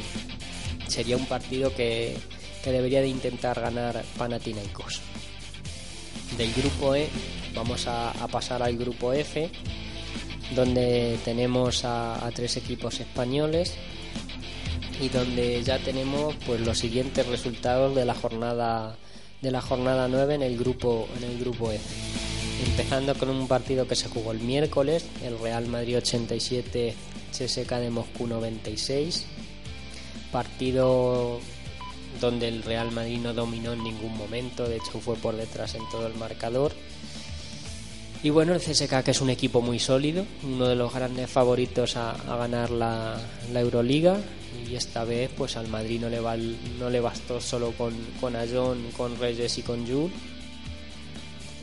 sería 0.89 1.17
un 1.17 1.27
partido 1.27 1.75
que, 1.75 2.17
que 2.65 2.73
debería 2.73 3.01
de 3.01 3.09
intentar 3.09 3.61
ganar 3.61 4.05
Panathinaikos. 4.17 5.01
Del 6.37 6.53
grupo 6.53 6.95
E 6.95 7.09
vamos 7.55 7.87
a, 7.87 8.13
pasar 8.31 8.63
al 8.63 8.77
grupo 8.77 9.13
F, 9.13 9.49
donde 10.55 11.19
tenemos 11.25 11.85
a, 11.85 12.29
tres 12.35 12.57
equipos 12.57 13.01
españoles 13.01 13.75
y 15.01 15.09
donde 15.09 15.63
ya 15.63 15.79
tenemos 15.79 16.35
pues 16.47 16.61
los 16.61 16.79
siguientes 16.79 17.27
resultados 17.27 17.95
de 17.95 18.05
la 18.05 18.15
jornada 18.15 18.97
de 19.43 19.51
la 19.51 19.61
jornada 19.61 20.09
9 20.09 20.37
en 20.37 20.43
el 20.43 20.57
grupo 20.57 21.07
en 21.19 21.25
el 21.25 21.39
grupo 21.39 21.71
F 21.71 22.16
empezando 22.65 23.15
con 23.15 23.29
un 23.29 23.49
partido 23.49 23.87
que 23.87 23.97
se 23.97 24.09
jugó 24.09 24.33
el 24.33 24.41
miércoles, 24.41 25.05
el 25.23 25.39
Real 25.39 25.67
Madrid 25.67 25.99
87, 25.99 26.95
CSK 27.33 27.71
de 27.75 27.91
Moscú 27.91 28.27
96, 28.27 29.27
partido 30.33 31.41
donde 32.21 32.49
el 32.49 32.63
Real 32.63 32.91
Madrid 32.93 33.19
no 33.19 33.35
dominó 33.35 33.75
en 33.75 33.85
ningún 33.85 34.17
momento, 34.17 34.67
de 34.69 34.77
hecho 34.77 35.01
fue 35.01 35.17
por 35.17 35.37
detrás 35.37 35.75
en 35.75 35.83
todo 35.91 36.07
el 36.07 36.15
marcador. 36.15 36.73
Y 38.23 38.31
bueno, 38.31 38.55
el 38.55 38.61
CSK 38.61 39.05
que 39.05 39.11
es 39.11 39.21
un 39.21 39.29
equipo 39.31 39.61
muy 39.61 39.79
sólido, 39.79 40.25
uno 40.43 40.67
de 40.67 40.75
los 40.75 40.93
grandes 40.93 41.31
favoritos 41.31 41.97
a, 41.97 42.17
ganar 42.27 42.71
la, 42.71 43.21
la, 43.53 43.61
Euroliga 43.61 44.19
y 44.69 44.75
esta 44.75 45.05
vez 45.05 45.31
pues 45.37 45.57
al 45.57 45.69
Madrid 45.69 46.01
no 46.01 46.09
le, 46.09 46.19
va, 46.19 46.37
no 46.37 46.89
le 46.89 47.01
bastó 47.01 47.41
solo 47.41 47.73
con, 47.73 47.95
con 48.21 48.35
Ayón, 48.35 48.91
con 48.97 49.19
Reyes 49.19 49.59
y 49.59 49.63
con 49.63 49.87
Jules 49.87 50.36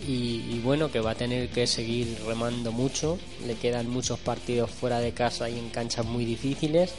y, 0.07 0.59
bueno, 0.59 0.91
que 0.91 0.99
va 0.99 1.11
a 1.11 1.15
tener 1.15 1.49
que 1.49 1.67
seguir 1.67 2.17
remando 2.25 2.71
mucho. 2.71 3.17
Le 3.45 3.55
quedan 3.55 3.89
muchos 3.89 4.19
partidos 4.19 4.69
fuera 4.71 4.99
de 4.99 5.13
casa 5.13 5.49
y 5.49 5.57
en 5.57 5.69
canchas 5.69 6.05
muy 6.05 6.25
difíciles. 6.25 6.93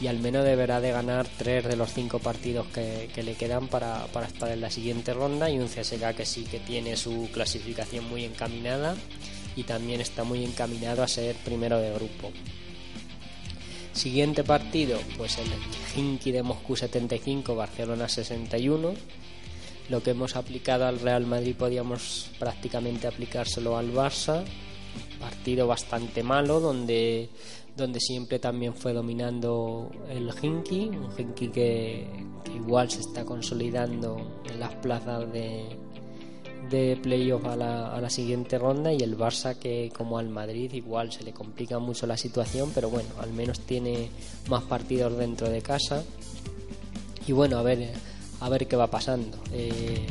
Y 0.00 0.08
al 0.08 0.18
menos 0.18 0.44
deberá 0.44 0.80
de 0.80 0.90
ganar 0.90 1.26
tres 1.38 1.64
de 1.64 1.74
los 1.74 1.92
cinco 1.92 2.18
partidos 2.18 2.66
que, 2.68 3.10
le 3.22 3.34
quedan 3.34 3.68
para, 3.68 4.06
para, 4.08 4.26
estar 4.26 4.50
en 4.50 4.60
la 4.60 4.70
siguiente 4.70 5.14
ronda. 5.14 5.50
Y 5.50 5.58
un 5.58 5.68
CSK 5.68 6.14
que 6.16 6.26
sí 6.26 6.44
que 6.44 6.60
tiene 6.60 6.96
su 6.96 7.28
clasificación 7.32 8.08
muy 8.08 8.24
encaminada 8.24 8.94
y 9.56 9.64
también 9.64 10.00
está 10.00 10.22
muy 10.22 10.44
encaminado 10.44 11.02
a 11.02 11.08
ser 11.08 11.34
primero 11.36 11.78
de 11.78 11.92
grupo. 11.94 12.30
Siguiente 13.92 14.44
partido, 14.44 15.00
pues 15.16 15.38
el 15.38 15.46
Hinky 15.96 16.30
de 16.30 16.42
Moscú 16.42 16.76
75, 16.76 17.54
Barcelona 17.56 18.08
61 18.08 18.94
lo 19.88 20.02
que 20.02 20.10
hemos 20.10 20.36
aplicado 20.36 20.86
al 20.86 21.00
Real 21.00 21.26
Madrid 21.26 21.54
podíamos 21.56 22.30
prácticamente 22.38 23.06
aplicárselo 23.06 23.76
al 23.76 23.92
Barça. 23.92 24.44
Partido 25.20 25.66
bastante 25.66 26.22
malo 26.22 26.60
donde 26.60 27.30
donde 27.76 28.00
siempre 28.00 28.38
también 28.38 28.74
fue 28.74 28.94
dominando 28.94 29.90
el 30.08 30.30
Hinky 30.30 30.88
un 30.88 31.10
Hinky 31.16 31.48
que, 31.48 32.06
igual 32.54 32.90
se 32.90 33.00
está 33.00 33.24
consolidando 33.24 34.40
en 34.48 34.58
las 34.58 34.74
plazas 34.76 35.30
de, 35.30 35.76
de 36.70 36.98
playoff 37.02 37.44
a 37.44 37.54
la, 37.54 37.94
a 37.94 38.00
la 38.00 38.08
siguiente 38.08 38.58
ronda 38.58 38.94
y 38.94 39.00
el 39.00 39.18
Barça 39.18 39.58
que 39.58 39.92
como 39.94 40.18
al 40.18 40.30
Madrid 40.30 40.72
igual 40.72 41.12
se 41.12 41.22
le 41.22 41.32
complica 41.34 41.78
mucho 41.78 42.06
la 42.06 42.16
situación 42.16 42.72
pero 42.74 42.88
bueno 42.88 43.10
al 43.20 43.32
menos 43.34 43.60
tiene 43.60 44.08
más 44.48 44.62
partidos 44.64 45.16
dentro 45.18 45.50
de 45.50 45.60
casa. 45.60 46.02
Y 47.26 47.32
bueno 47.32 47.58
a 47.58 47.62
ver 47.62 47.90
a 48.40 48.48
ver 48.48 48.66
qué 48.66 48.76
va 48.76 48.88
pasando. 48.88 49.38
Eh, 49.52 50.06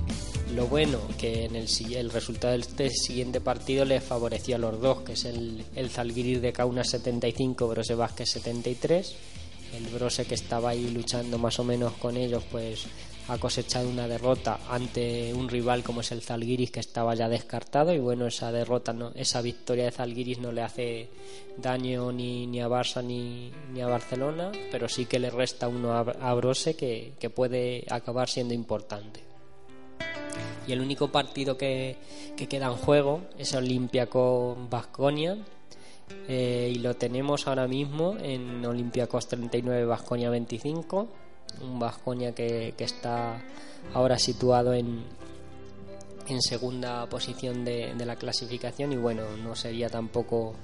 lo 0.54 0.68
bueno 0.68 1.00
que 1.18 1.46
en 1.46 1.56
el, 1.56 1.68
el 1.94 2.10
resultado 2.12 2.54
del 2.54 2.62
este 2.62 2.90
siguiente 2.90 3.42
partido 3.42 3.86
le 3.86 4.00
favoreció 4.02 4.56
a 4.56 4.60
los 4.60 4.80
dos, 4.80 5.02
que 5.02 5.14
es 5.14 5.26
el, 5.26 5.64
el 5.76 5.90
Zalgiris 5.90 6.42
de 6.42 6.54
Kaunas 6.54 6.90
75, 6.90 7.68
Brose 7.68 7.96
Vázquez 7.96 8.30
73. 8.30 9.16
El 9.74 9.88
Brose 9.88 10.26
que 10.26 10.36
estaba 10.36 10.70
ahí 10.70 10.90
luchando 10.92 11.38
más 11.38 11.60
o 11.60 11.64
menos 11.64 11.94
con 11.94 12.16
ellos, 12.16 12.44
pues 12.52 12.86
ha 13.28 13.38
cosechado 13.38 13.90
una 13.90 14.08
derrota 14.08 14.60
ante 14.70 15.34
un 15.34 15.50
rival 15.50 15.84
como 15.84 16.02
es 16.02 16.12
el 16.12 16.22
Zalgiris 16.22 16.72
que 16.72 16.80
estaba 16.80 17.16
ya 17.16 17.28
descartado 17.28 17.94
y 17.94 18.00
bueno 18.00 18.28
esa 18.28 18.52
derrota 18.52 18.94
no, 18.94 19.12
esa 19.16 19.42
victoria 19.42 19.86
de 19.86 19.92
Zalgiris 19.92 20.40
no 20.40 20.52
le 20.52 20.62
hace 20.62 21.10
daño 21.58 22.12
ni, 22.12 22.46
ni 22.46 22.62
a 22.62 22.68
Barça 22.68 23.04
ni, 23.04 23.52
ni, 23.74 23.82
a 23.82 23.88
Barcelona 23.88 24.52
pero 24.72 24.88
sí 24.88 25.06
que 25.06 25.20
le 25.20 25.32
resta 25.32 25.68
uno 25.68 25.94
a, 25.94 26.00
a 26.02 26.34
Brose 26.36 26.76
que, 26.76 27.14
que, 27.20 27.30
puede 27.30 27.86
acabar 27.90 28.30
siendo 28.30 28.54
importante. 28.54 29.22
Y 30.68 30.72
el 30.72 30.82
único 30.82 31.12
partido 31.12 31.58
que, 31.58 31.98
que 32.36 32.48
queda 32.48 32.68
en 32.68 32.76
juego 32.76 33.22
es 33.38 33.54
Olympiacos 33.54 34.58
Basconia 34.70 35.38
eh, 36.28 36.72
y 36.74 36.80
lo 36.80 36.96
tenemos 36.96 37.48
ahora 37.48 37.68
mismo 37.68 38.18
en 38.20 38.66
Olympiacos 38.66 39.28
39 39.28 39.86
Basconia 39.86 40.30
25 40.30 41.25
un 41.62 41.80
Vasconia 41.80 42.34
que, 42.34 42.74
está 42.78 43.42
ahora 43.94 44.18
situado 44.20 44.74
en, 44.74 45.04
en 46.28 46.42
segunda 46.42 47.08
posición 47.08 47.64
de, 47.66 47.94
de, 47.96 48.06
la 48.06 48.16
clasificación 48.16 48.94
y 48.94 48.98
bueno, 48.98 49.24
no 49.38 49.56
sería 49.56 49.90
tampoco 49.90 50.56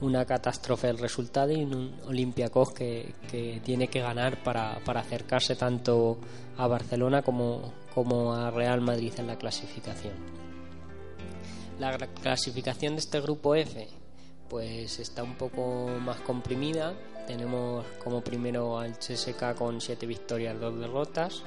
una 0.00 0.24
catástrofe 0.24 0.88
el 0.88 0.98
resultado 0.98 1.52
y 1.52 1.62
un 1.62 1.94
Olympiacos 2.06 2.72
que, 2.72 3.14
que 3.30 3.60
tiene 3.64 3.88
que 3.88 4.00
ganar 4.00 4.42
para, 4.42 4.80
para, 4.84 5.00
acercarse 5.00 5.56
tanto 5.56 6.18
a 6.56 6.66
Barcelona 6.66 7.22
como, 7.22 7.72
como 7.94 8.34
a 8.34 8.50
Real 8.50 8.80
Madrid 8.80 9.12
en 9.18 9.26
la 9.28 9.36
clasificación. 9.36 10.14
La 11.78 11.96
clasificación 11.98 12.94
de 12.94 13.00
este 13.00 13.20
grupo 13.20 13.54
F 13.54 13.88
pues 14.48 14.98
está 15.00 15.22
un 15.22 15.34
poco 15.34 15.88
más 16.00 16.20
comprimida 16.20 16.94
tenemos 17.26 17.84
como 18.02 18.20
primero 18.20 18.78
al 18.78 18.98
CSK 18.98 19.54
con 19.56 19.80
7 19.80 20.06
victorias, 20.06 20.58
2 20.60 20.80
derrotas. 20.80 21.42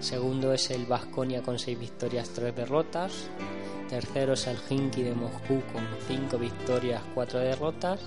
Segundo 0.00 0.52
es 0.52 0.70
el 0.70 0.86
Vasconia 0.86 1.42
con 1.42 1.58
6 1.58 1.78
victorias, 1.78 2.30
3 2.30 2.54
derrotas. 2.54 3.28
Tercero 3.88 4.32
es 4.32 4.46
el 4.46 4.58
Hinky 4.68 5.02
de 5.02 5.14
Moscú 5.14 5.62
con 5.72 5.86
5 6.08 6.38
victorias, 6.38 7.02
4 7.14 7.38
derrotas. 7.40 8.00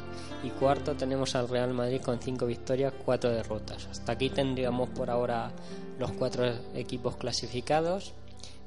Y 0.44 0.50
cuarto 0.50 0.96
tenemos 0.96 1.36
al 1.36 1.48
Real 1.48 1.74
Madrid 1.74 2.02
con 2.02 2.20
5 2.20 2.46
victorias, 2.46 2.94
4 3.06 3.30
derrotas. 3.30 3.88
Hasta 3.88 4.14
aquí 4.14 4.30
tendríamos 4.30 4.90
por 4.90 5.10
ahora 5.10 5.52
los 5.98 6.12
4 6.12 6.76
equipos 6.76 7.16
clasificados. 7.16 8.14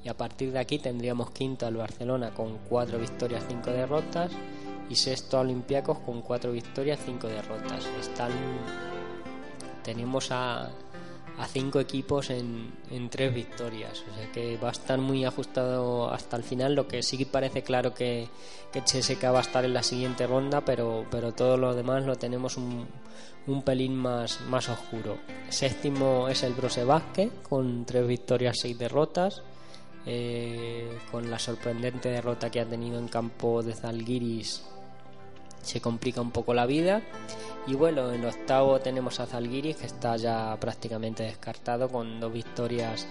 Y 0.05 0.09
a 0.09 0.17
partir 0.17 0.53
de 0.53 0.59
aquí 0.59 0.79
tendríamos 0.79 1.31
quinto 1.31 1.67
al 1.67 1.77
Barcelona 1.77 2.35
con 2.35 2.59
4 2.69 2.99
victorias, 2.99 3.45
5 3.49 3.71
derrotas 3.71 4.33
y 4.89 4.95
sexto 4.95 5.41
Olympiacos 5.41 5.99
con 5.99 6.23
cuatro 6.23 6.53
victorias, 6.53 7.01
cinco 7.05 7.29
derrotas. 7.29 7.87
Están 8.01 8.33
tenemos 9.83 10.31
a, 10.31 10.71
a 11.39 11.47
cinco 11.47 11.81
equipos 11.81 12.31
en, 12.31 12.73
tres 13.11 13.35
victorias, 13.35 14.05
o 14.11 14.15
sea 14.15 14.31
que 14.33 14.57
va 14.57 14.69
a 14.69 14.73
estar 14.73 14.99
muy 14.99 15.25
ajustado 15.25 16.11
hasta 16.13 16.37
el 16.37 16.45
final. 16.45 16.75
Lo 16.75 16.87
que 16.87 17.03
sí 17.03 17.25
parece 17.25 17.63
claro 17.63 17.95
que, 17.95 18.29
que 18.73 18.83
CSK 18.83 19.25
va 19.25 19.39
a 19.39 19.43
estar 19.43 19.65
en 19.65 19.75
la 19.75 19.83
siguiente 19.83 20.27
ronda, 20.27 20.63
pero, 20.65 21.07
pero 21.11 21.33
todo 21.33 21.57
lo 21.57 21.75
demás 21.75 22.05
lo 22.05 22.17
tenemos 22.17 22.57
un, 22.57 22.87
un 23.47 23.63
pelín 23.63 23.97
más, 23.97 24.41
más 24.43 24.69
oscuro. 24.69 25.19
Séptimo 25.49 26.29
es 26.29 26.43
el 26.43 26.55
Brose 26.55 26.85
Basque 26.85 27.31
con 27.49 27.85
tres 27.85 28.07
victorias, 28.07 28.59
seis 28.61 28.79
derrotas. 28.79 29.43
Eh, 30.05 30.99
con 31.11 31.31
la 31.31 31.39
sorprendente 31.39 32.09
derrota 32.09 32.51
que 32.51 32.61
ha 32.61 32.67
tenido 32.67 32.99
en 32.99 33.07
campo 33.07 33.63
de 33.63 33.73
Zalgiris 33.73 34.65
se 35.63 35.81
complica 35.81 36.21
un 36.21 36.31
poco 36.31 36.55
la 36.55 36.67
vida. 36.67 37.03
Y 37.67 37.75
bueno, 37.75 38.13
en 38.13 38.25
octavo 38.25 38.81
tenemos 38.81 39.21
a 39.21 39.27
Zalgiris, 39.27 39.77
que 39.77 39.87
está 39.87 40.17
ya 40.17 40.57
prácticamente 40.59 41.23
descartado 41.23 41.89
con 41.89 42.21
dos 42.21 42.33
victorias 42.33 43.07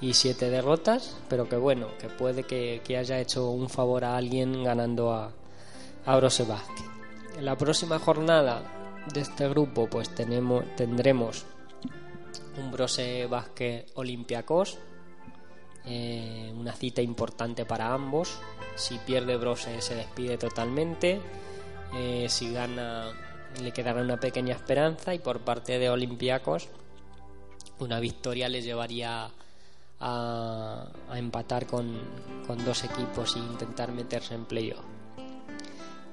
y 0.00 0.12
siete 0.12 0.50
derrotas, 0.50 1.16
pero 1.28 1.48
que 1.48 1.56
bueno, 1.56 1.88
que 1.98 2.08
puede 2.08 2.42
que, 2.42 2.82
que 2.84 2.98
haya 2.98 3.18
hecho 3.18 3.50
un 3.50 3.70
favor 3.70 4.04
a 4.04 4.16
alguien 4.16 4.62
ganando 4.62 5.12
a, 5.12 5.32
a 6.04 6.16
Brose 6.16 6.44
Basque. 6.44 6.82
En 7.38 7.46
la 7.46 7.56
próxima 7.56 7.98
jornada 7.98 8.62
de 9.12 9.20
este 9.20 9.48
grupo, 9.48 9.88
pues 9.88 10.14
tenemos, 10.14 10.64
tendremos 10.76 11.46
un 12.58 12.70
Brose 12.70 13.26
Basque 13.26 13.86
Olympiacos, 13.94 14.78
eh, 15.86 16.52
una 16.56 16.72
cita 16.72 17.00
importante 17.00 17.64
para 17.64 17.94
ambos. 17.94 18.38
Si 18.74 18.98
pierde 18.98 19.36
Brose 19.36 19.80
se 19.80 19.94
despide 19.94 20.36
totalmente. 20.36 21.20
Eh, 21.94 22.26
si 22.28 22.52
gana 22.52 23.12
le 23.62 23.72
quedará 23.72 24.02
una 24.02 24.18
pequeña 24.18 24.54
esperanza 24.54 25.14
y 25.14 25.18
por 25.18 25.40
parte 25.40 25.78
de 25.78 25.88
Olympiacos 25.88 26.68
una 27.78 28.00
victoria 28.00 28.48
les 28.48 28.64
llevaría 28.64 29.30
a, 30.00 30.86
empatar 31.14 31.66
con, 31.66 31.98
dos 32.64 32.84
equipos 32.84 33.36
e 33.36 33.38
intentar 33.38 33.92
meterse 33.92 34.34
en 34.34 34.44
playoff. 34.44 34.84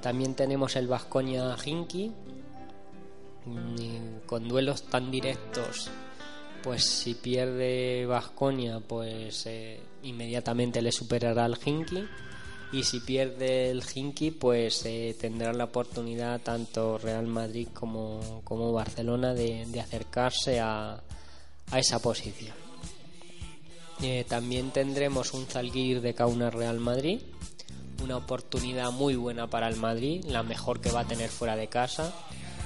También 0.02 0.36
tenemos 0.36 0.76
el 0.76 0.88
Vasconia 0.88 1.56
Hinky 1.64 2.12
con 4.26 4.48
duelos 4.48 4.84
tan 4.84 5.12
directos 5.12 5.90
pues 6.64 6.86
si 6.86 7.14
pierde 7.14 8.06
Vasconia 8.06 8.80
pues 8.80 9.46
eh, 9.48 9.80
inmediatamente 10.04 10.82
le 10.82 10.92
superará 10.92 11.44
al 11.44 11.60
Hinky 11.64 12.08
y 12.72 12.84
si 12.84 13.02
pierde 13.02 13.70
el 13.70 13.84
Hinky 13.84 14.32
pues 14.32 14.86
eh, 14.86 15.16
tendrá 15.20 15.52
la 15.52 15.66
oportunidad 15.66 16.42
tanto 16.42 16.98
Real 16.98 17.28
Madrid 17.28 17.68
como, 17.74 18.42
como 18.46 18.72
Barcelona 18.72 19.34
de, 19.34 19.68
acercarse 19.80 20.60
a, 20.60 21.04
a, 21.70 21.80
esa 21.80 22.00
posición. 22.00 22.56
Eh, 24.02 24.26
también 24.28 24.72
tendremos 24.72 25.34
un 25.34 25.46
Zalgiris 25.46 26.02
de 26.02 26.16
Kauna 26.16 26.50
Real 26.50 26.80
Madrid. 26.80 27.22
Una 28.02 28.18
oportunidad 28.18 28.92
muy 28.92 29.16
buena 29.16 29.48
para 29.48 29.68
el 29.68 29.76
Madrid 29.76 30.24
la 30.26 30.42
mejor 30.44 30.82
que 30.82 30.92
va 30.92 31.02
a 31.02 31.08
tener 31.08 31.30
fuera 31.30 31.56
de 31.56 31.68
casa. 31.68 32.14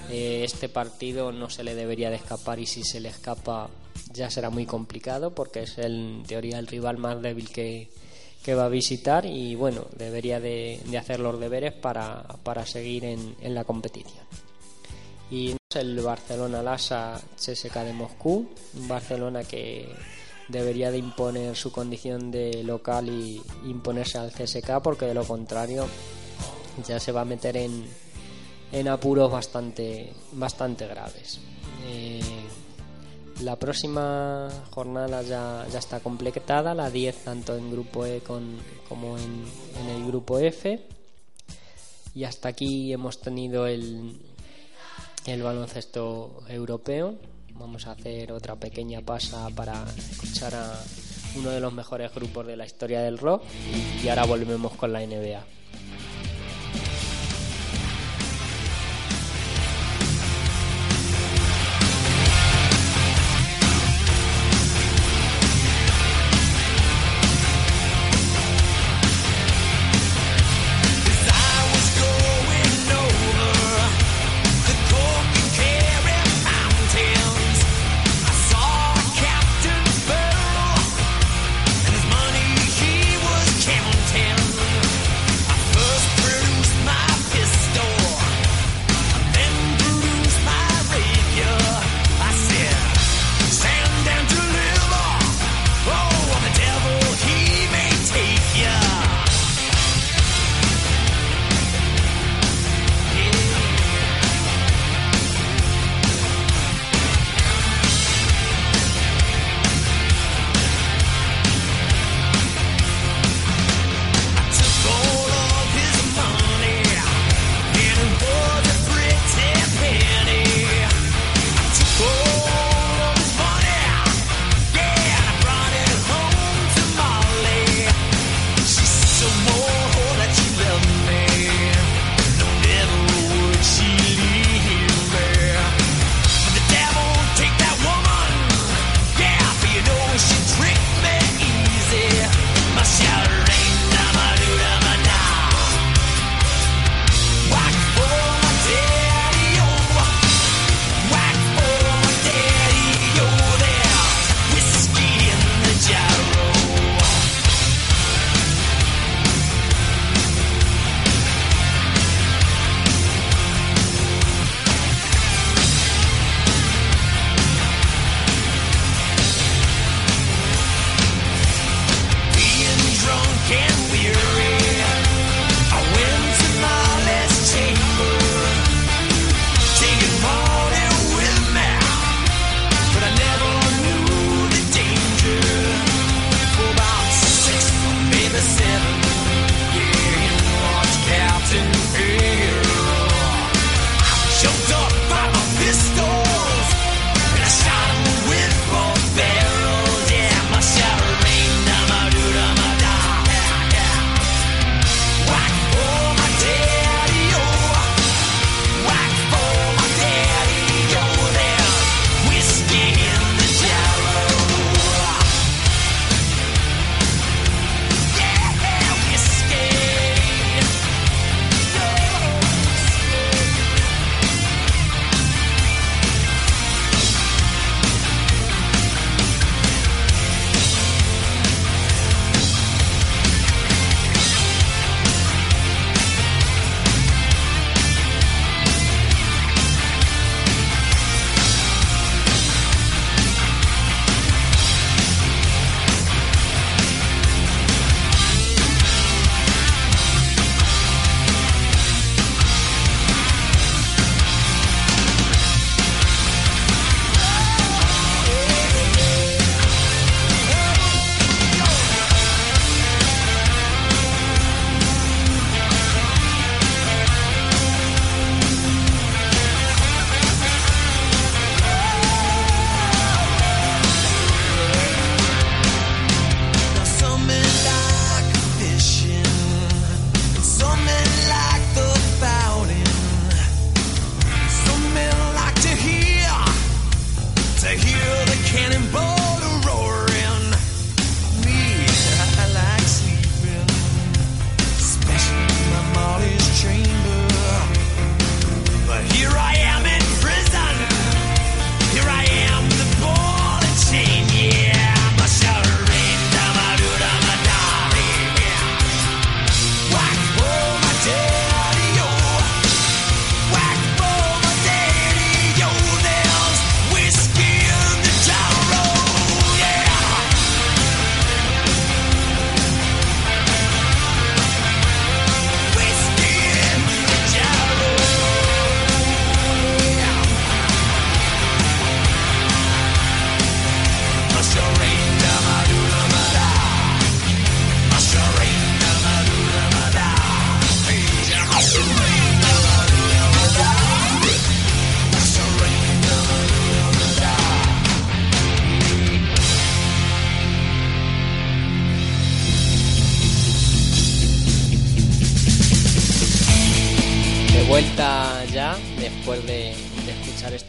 Este 0.10 0.70
partido 0.70 1.34
no 1.34 1.50
se 1.50 1.66
le 1.66 1.76
debería 1.76 2.10
de 2.10 2.16
escapar 2.16 2.60
y 2.60 2.66
si 2.66 2.86
se 2.86 3.02
le 3.02 3.10
escapa 3.10 3.70
ya 4.14 4.30
será 4.30 4.50
muy 4.50 4.66
complicado 4.66 5.34
porque 5.34 5.64
es 5.64 5.78
el, 5.78 6.20
en 6.20 6.24
teoría 6.24 6.60
el 6.60 6.68
rival 6.68 6.98
más 6.98 7.22
débil 7.22 7.50
que, 7.50 7.90
que 8.44 8.56
va 8.56 8.66
a 8.66 8.70
visitar 8.70 9.26
y 9.26 9.56
bueno, 9.56 9.86
debería 9.96 10.40
de, 10.40 10.82
de 10.86 10.98
hacer 10.98 11.20
los 11.20 11.40
deberes 11.40 11.74
para, 11.74 12.24
para 12.44 12.66
seguir 12.66 13.06
en, 13.06 13.36
en, 13.42 13.54
la 13.54 13.64
competición. 13.64 14.26
Y 15.30 15.56
el 15.76 16.00
Barcelona 16.00 16.64
Lasa 16.64 17.22
CSK 17.36 17.76
de 17.84 17.94
Moscú, 17.94 18.48
un 18.76 18.88
Barcelona 18.88 19.44
que 19.44 19.88
debería 20.48 20.92
de 20.92 20.98
imponer 20.98 21.56
su 21.56 21.72
condición 21.72 22.32
de 22.32 22.64
local 22.64 23.10
y 23.10 23.42
imponerse 23.66 24.18
al 24.18 24.32
CSK 24.32 24.82
porque 24.82 25.06
de 25.06 25.14
lo 25.14 25.26
contrario 25.26 25.86
ya 26.86 27.00
se 27.00 27.12
va 27.12 27.22
a 27.22 27.26
meter 27.26 27.58
en, 27.58 27.86
en 28.72 28.88
apuros 28.88 29.32
bastante, 29.32 30.14
bastante 30.34 30.88
graves. 30.88 31.40
Eh, 31.86 32.22
la 33.42 33.56
próxima 33.56 34.50
jornada 34.72 35.22
ya, 35.22 35.66
está 35.78 36.00
completada, 36.00 36.74
la 36.74 36.90
10 36.90 37.24
tanto 37.24 37.56
en 37.56 37.72
grupo 37.72 38.06
E 38.06 38.22
con, 38.22 38.58
como 38.90 39.18
en, 39.18 39.44
en, 39.80 39.90
el 39.90 40.08
grupo 40.08 40.40
F. 40.40 40.80
Y 42.16 42.24
hasta 42.24 42.50
aquí 42.50 42.92
hemos 42.92 43.22
tenido 43.22 43.68
el, 43.68 44.20
el 45.26 45.44
baloncesto 45.44 46.44
europeo. 46.48 47.16
Vamos 47.54 47.88
a 47.88 47.92
hacer 47.92 48.32
otra 48.32 48.56
pequeña 48.56 49.02
pasa 49.02 49.50
para 49.56 49.86
escuchar 49.98 50.56
a 50.56 50.80
uno 51.36 51.50
de 51.50 51.60
los 51.60 51.74
mejores 51.74 52.14
grupos 52.14 52.48
de 52.48 52.56
la 52.56 52.66
historia 52.66 53.02
del 53.02 53.18
rock 53.18 53.44
y 54.04 54.08
ahora 54.08 54.26
volvemos 54.26 54.74
con 54.74 54.94
la 54.94 55.00
NBA. 55.06 55.44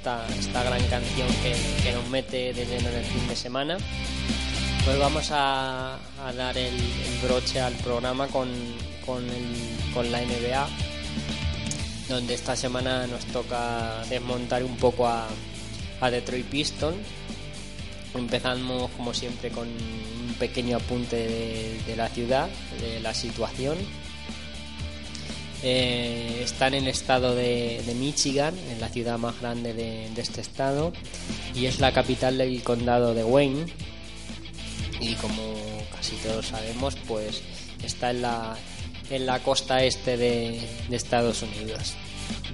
Esta, 0.08 0.26
esta 0.38 0.62
gran 0.62 0.82
canción 0.86 1.28
que, 1.42 1.54
que 1.82 1.92
nos 1.92 2.06
mete 2.08 2.54
de 2.54 2.64
lleno 2.64 2.88
en 2.88 2.96
el 2.96 3.04
fin 3.04 3.28
de 3.28 3.36
semana, 3.36 3.76
pues 4.84 4.98
vamos 4.98 5.28
a, 5.32 5.96
a 6.24 6.32
dar 6.32 6.56
el, 6.56 6.74
el 6.74 7.18
broche 7.22 7.60
al 7.60 7.74
programa 7.74 8.26
con, 8.28 8.48
con, 9.04 9.22
el- 9.28 9.92
con 9.92 10.10
la 10.10 10.20
NBA, 10.22 10.68
donde 12.08 12.34
esta 12.34 12.56
semana 12.56 13.06
nos 13.06 13.24
toca 13.26 14.02
desmontar 14.08 14.64
un 14.64 14.76
poco 14.76 15.06
a, 15.06 15.28
a 16.00 16.10
Detroit 16.10 16.46
Pistons. 16.46 16.96
Empezamos 18.14 18.90
como 18.92 19.12
siempre 19.12 19.50
con 19.50 19.68
un 19.68 20.34
pequeño 20.38 20.78
apunte 20.78 21.16
de, 21.16 21.80
de 21.86 21.96
la 21.96 22.08
ciudad, 22.08 22.48
de 22.80 23.00
la 23.00 23.12
situación. 23.12 23.76
Eh, 25.62 26.42
está 26.44 26.68
en 26.68 26.74
el 26.74 26.88
estado 26.88 27.34
de, 27.34 27.82
de 27.84 27.94
Michigan, 27.94 28.54
en 28.70 28.80
la 28.80 28.88
ciudad 28.88 29.18
más 29.18 29.40
grande 29.40 29.74
de, 29.74 30.08
de 30.14 30.22
este 30.22 30.40
estado, 30.40 30.92
y 31.54 31.66
es 31.66 31.80
la 31.80 31.92
capital 31.92 32.38
del 32.38 32.62
condado 32.62 33.14
de 33.14 33.24
Wayne. 33.24 33.66
Y 35.00 35.14
como 35.14 35.54
casi 35.94 36.16
todos 36.16 36.46
sabemos, 36.46 36.96
pues 37.06 37.42
está 37.84 38.10
en 38.10 38.22
la, 38.22 38.56
en 39.10 39.26
la 39.26 39.40
costa 39.42 39.82
este 39.84 40.16
de, 40.16 40.60
de 40.88 40.96
Estados 40.96 41.42
Unidos. 41.42 41.94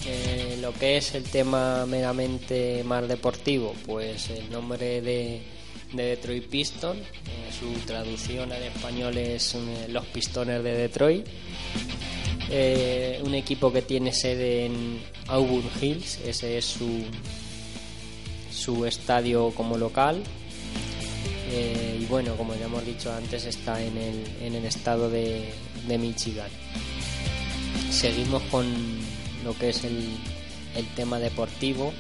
Eh, 0.07 0.59
lo 0.61 0.73
que 0.73 0.99
es 0.99 1.15
el 1.15 1.25
tema 1.25 1.87
meramente 1.87 2.85
más 2.85 3.09
deportivo, 3.09 3.75
pues 3.87 4.29
el 4.31 4.51
nombre 4.51 5.01
de, 5.01 5.43
de 5.93 6.03
Detroit 6.03 6.47
Pistons, 6.49 7.01
eh, 7.01 7.51
su 7.59 7.73
traducción 7.87 8.53
al 8.53 8.63
español 8.63 9.17
es 9.17 9.55
eh, 9.55 9.87
Los 9.89 10.05
Pistones 10.07 10.63
de 10.63 10.75
Detroit. 10.75 11.27
Eh, 12.51 13.21
un 13.25 13.35
equipo 13.35 13.73
que 13.73 13.83
tiene 13.83 14.13
sede 14.13 14.67
en 14.67 15.01
Auburn 15.29 15.69
Hills, 15.81 16.21
ese 16.25 16.59
es 16.59 16.65
su, 16.65 17.03
su 18.53 18.85
estadio 18.87 19.51
como 19.51 19.79
local. 19.79 20.23
Eh, 21.51 21.99
y 22.01 22.05
bueno, 22.07 22.37
como 22.37 22.55
ya 22.55 22.67
hemos 22.67 22.85
dicho 22.85 23.13
antes, 23.13 23.45
está 23.47 23.83
en 23.83 23.97
el, 23.97 24.25
en 24.43 24.55
el 24.55 24.65
estado 24.65 25.09
de, 25.09 25.53
de 25.87 25.99
Michigan. 25.99 26.51
Seguimos 27.91 28.43
con 28.51 28.67
lo 29.45 29.57
que 29.57 29.71
es 29.71 29.85
el, 29.85 30.09
el 30.77 30.87
tema 30.97 31.19
deportivo, 31.19 31.93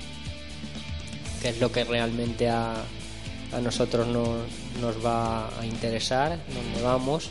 que 1.40 1.50
es 1.50 1.60
lo 1.60 1.70
que 1.70 1.84
realmente 1.84 2.48
a, 2.48 2.74
a 3.52 3.60
nosotros 3.60 4.06
nos, 4.08 4.40
nos 4.80 5.04
va 5.04 5.48
a 5.58 5.64
interesar, 5.66 6.38
donde 6.52 6.82
vamos. 6.82 7.30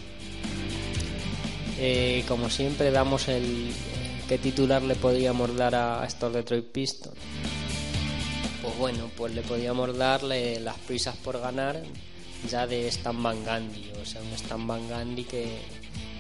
Eh, 1.86 2.24
como 2.30 2.50
siempre 2.50 2.92
damos 2.92 3.28
el 3.28 3.70
qué 4.30 4.38
titular 4.38 4.82
le 4.82 4.96
podríamos 4.96 5.54
dar 5.58 5.76
a 5.76 6.06
estos 6.06 6.34
Detroit 6.34 6.72
Pistons. 6.72 7.18
Pues 8.62 8.78
bueno, 8.78 9.12
pues 9.18 9.34
le 9.36 9.42
podíamos 9.42 9.98
darle 9.98 10.62
las 10.62 10.78
prisas 10.78 11.18
por 11.18 11.42
ganar 11.42 11.84
ya 12.50 12.66
de 12.66 12.88
Stan 12.88 13.22
Van 13.22 13.44
Gundy, 13.44 13.92
o 14.02 14.06
sea, 14.06 14.22
un 14.22 14.32
Stan 14.32 14.66
Van 14.66 14.88
Gundy 14.88 15.26
que, 15.26 15.58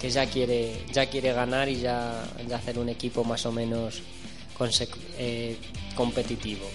que 0.01 0.09
ya 0.09 0.25
quiere 0.25 0.83
ya 0.91 1.05
quiere 1.05 1.31
ganar 1.31 1.69
y 1.69 1.77
ya, 1.77 2.23
hacer 2.53 2.77
un 2.77 2.89
equipo 2.89 3.23
más 3.23 3.45
o 3.45 3.53
menos 3.53 4.01
eh, 5.17 5.55
competitivo. 5.95 6.67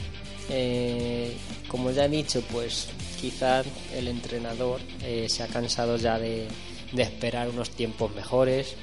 Eh, 0.48 1.36
como 1.68 1.90
ya 1.90 2.06
he 2.06 2.08
dicho, 2.08 2.40
pues 2.50 2.88
quizás 3.20 3.66
el 3.94 4.08
entrenador 4.08 4.80
eh, 5.02 5.26
se 5.28 5.42
ha 5.42 5.46
cansado 5.46 5.98
ya 5.98 6.18
de, 6.18 6.48
de 6.92 7.02
esperar 7.02 7.48
unos 7.48 7.70
tiempos 7.70 8.14
mejores 8.14 8.74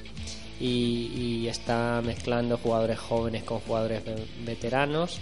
y, 0.59 1.47
está 1.47 2.01
mezclando 2.03 2.57
jugadores 2.57 2.97
jóvenes 2.99 3.43
con 3.43 3.59
jugadores 3.59 4.03
ve- 4.05 4.25
veteranos 4.45 5.19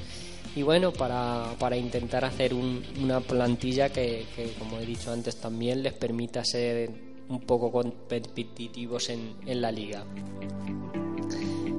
y 0.55 0.61
bueno, 0.61 0.91
para, 0.93 1.55
para 1.59 1.75
intentar 1.77 2.23
hacer 2.25 2.53
un- 2.53 2.83
una 3.01 3.19
plantilla 3.19 3.89
que, 3.89 4.25
que, 4.35 4.51
como 4.59 4.79
he 4.79 4.85
dicho 4.85 5.11
antes, 5.11 5.35
también 5.37 5.81
les 5.83 5.93
permita 5.93 6.43
ser 6.45 6.91
un 7.29 7.39
poco 7.41 7.71
competitivos 7.71 9.09
en, 9.09 9.35
en 9.45 9.61
la 9.61 9.71
liga. 9.71 10.03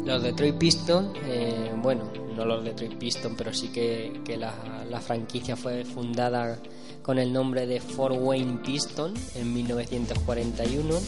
Los 0.05 0.22
Detroit 0.22 0.57
Pistons, 0.57 1.16
eh, 1.26 1.70
bueno, 1.82 2.11
no 2.36 2.44
los 2.44 2.64
Detroit 2.64 2.94
Pistons, 2.98 3.34
pero 3.38 3.55
sí 3.55 3.68
que, 3.68 4.20
que 4.24 4.36
la, 4.36 4.84
la 4.90 5.00
franquicia 5.00 5.57
fue 5.57 5.84
fundada 5.84 6.59
con 7.05 7.18
el 7.18 7.32
nombre 7.32 7.66
de 7.66 7.80
Fort 7.80 8.16
Wayne 8.18 8.61
Piston 8.64 9.14
en 9.34 9.52
1941. 9.52 10.98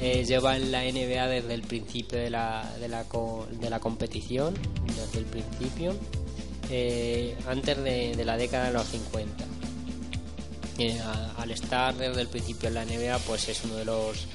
Eh, 0.00 0.24
lleva 0.24 0.56
en 0.56 0.72
la 0.72 0.82
NBA 0.84 1.26
desde 1.26 1.54
el 1.54 1.62
principio 1.62 2.18
de 2.18 2.30
la, 2.30 2.72
de 2.80 2.88
la, 2.88 3.78
competición, 3.80 4.54
desde 4.86 5.18
el 5.18 5.24
principio, 5.26 5.94
eh, 6.70 7.36
antes 7.46 7.76
de, 7.82 8.24
la 8.24 8.36
década 8.36 8.66
de 8.68 8.72
los 8.72 8.86
50. 8.86 9.44
Eh, 10.78 10.98
al 11.36 11.50
estar 11.50 11.94
desde 11.96 12.20
el 12.20 12.28
principio 12.28 12.68
en 12.68 12.74
la 12.74 12.84
NBA, 12.84 13.18
pues 13.26 13.48
es 13.48 13.62
uno 13.64 13.74
de 13.74 13.84
los 13.84 14.26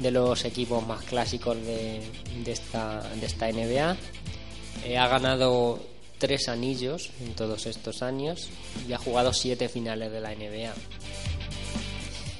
de 0.00 0.10
los 0.10 0.44
equipos 0.44 0.84
más 0.86 1.04
clásicos 1.04 1.56
de, 1.56 2.02
de 2.44 2.52
esta, 2.52 3.00
de 3.20 3.26
esta 3.26 3.50
NBA. 3.50 3.96
Eh, 4.84 4.98
ha 4.98 5.08
ganado 5.08 5.80
tres 6.18 6.48
anillos 6.48 7.10
en 7.20 7.34
todos 7.34 7.66
estos 7.66 8.02
años 8.02 8.48
y 8.88 8.92
ha 8.92 8.98
jugado 8.98 9.32
siete 9.32 9.68
finales 9.68 10.12
de 10.12 10.20
la 10.20 10.34
NBA. 10.34 10.74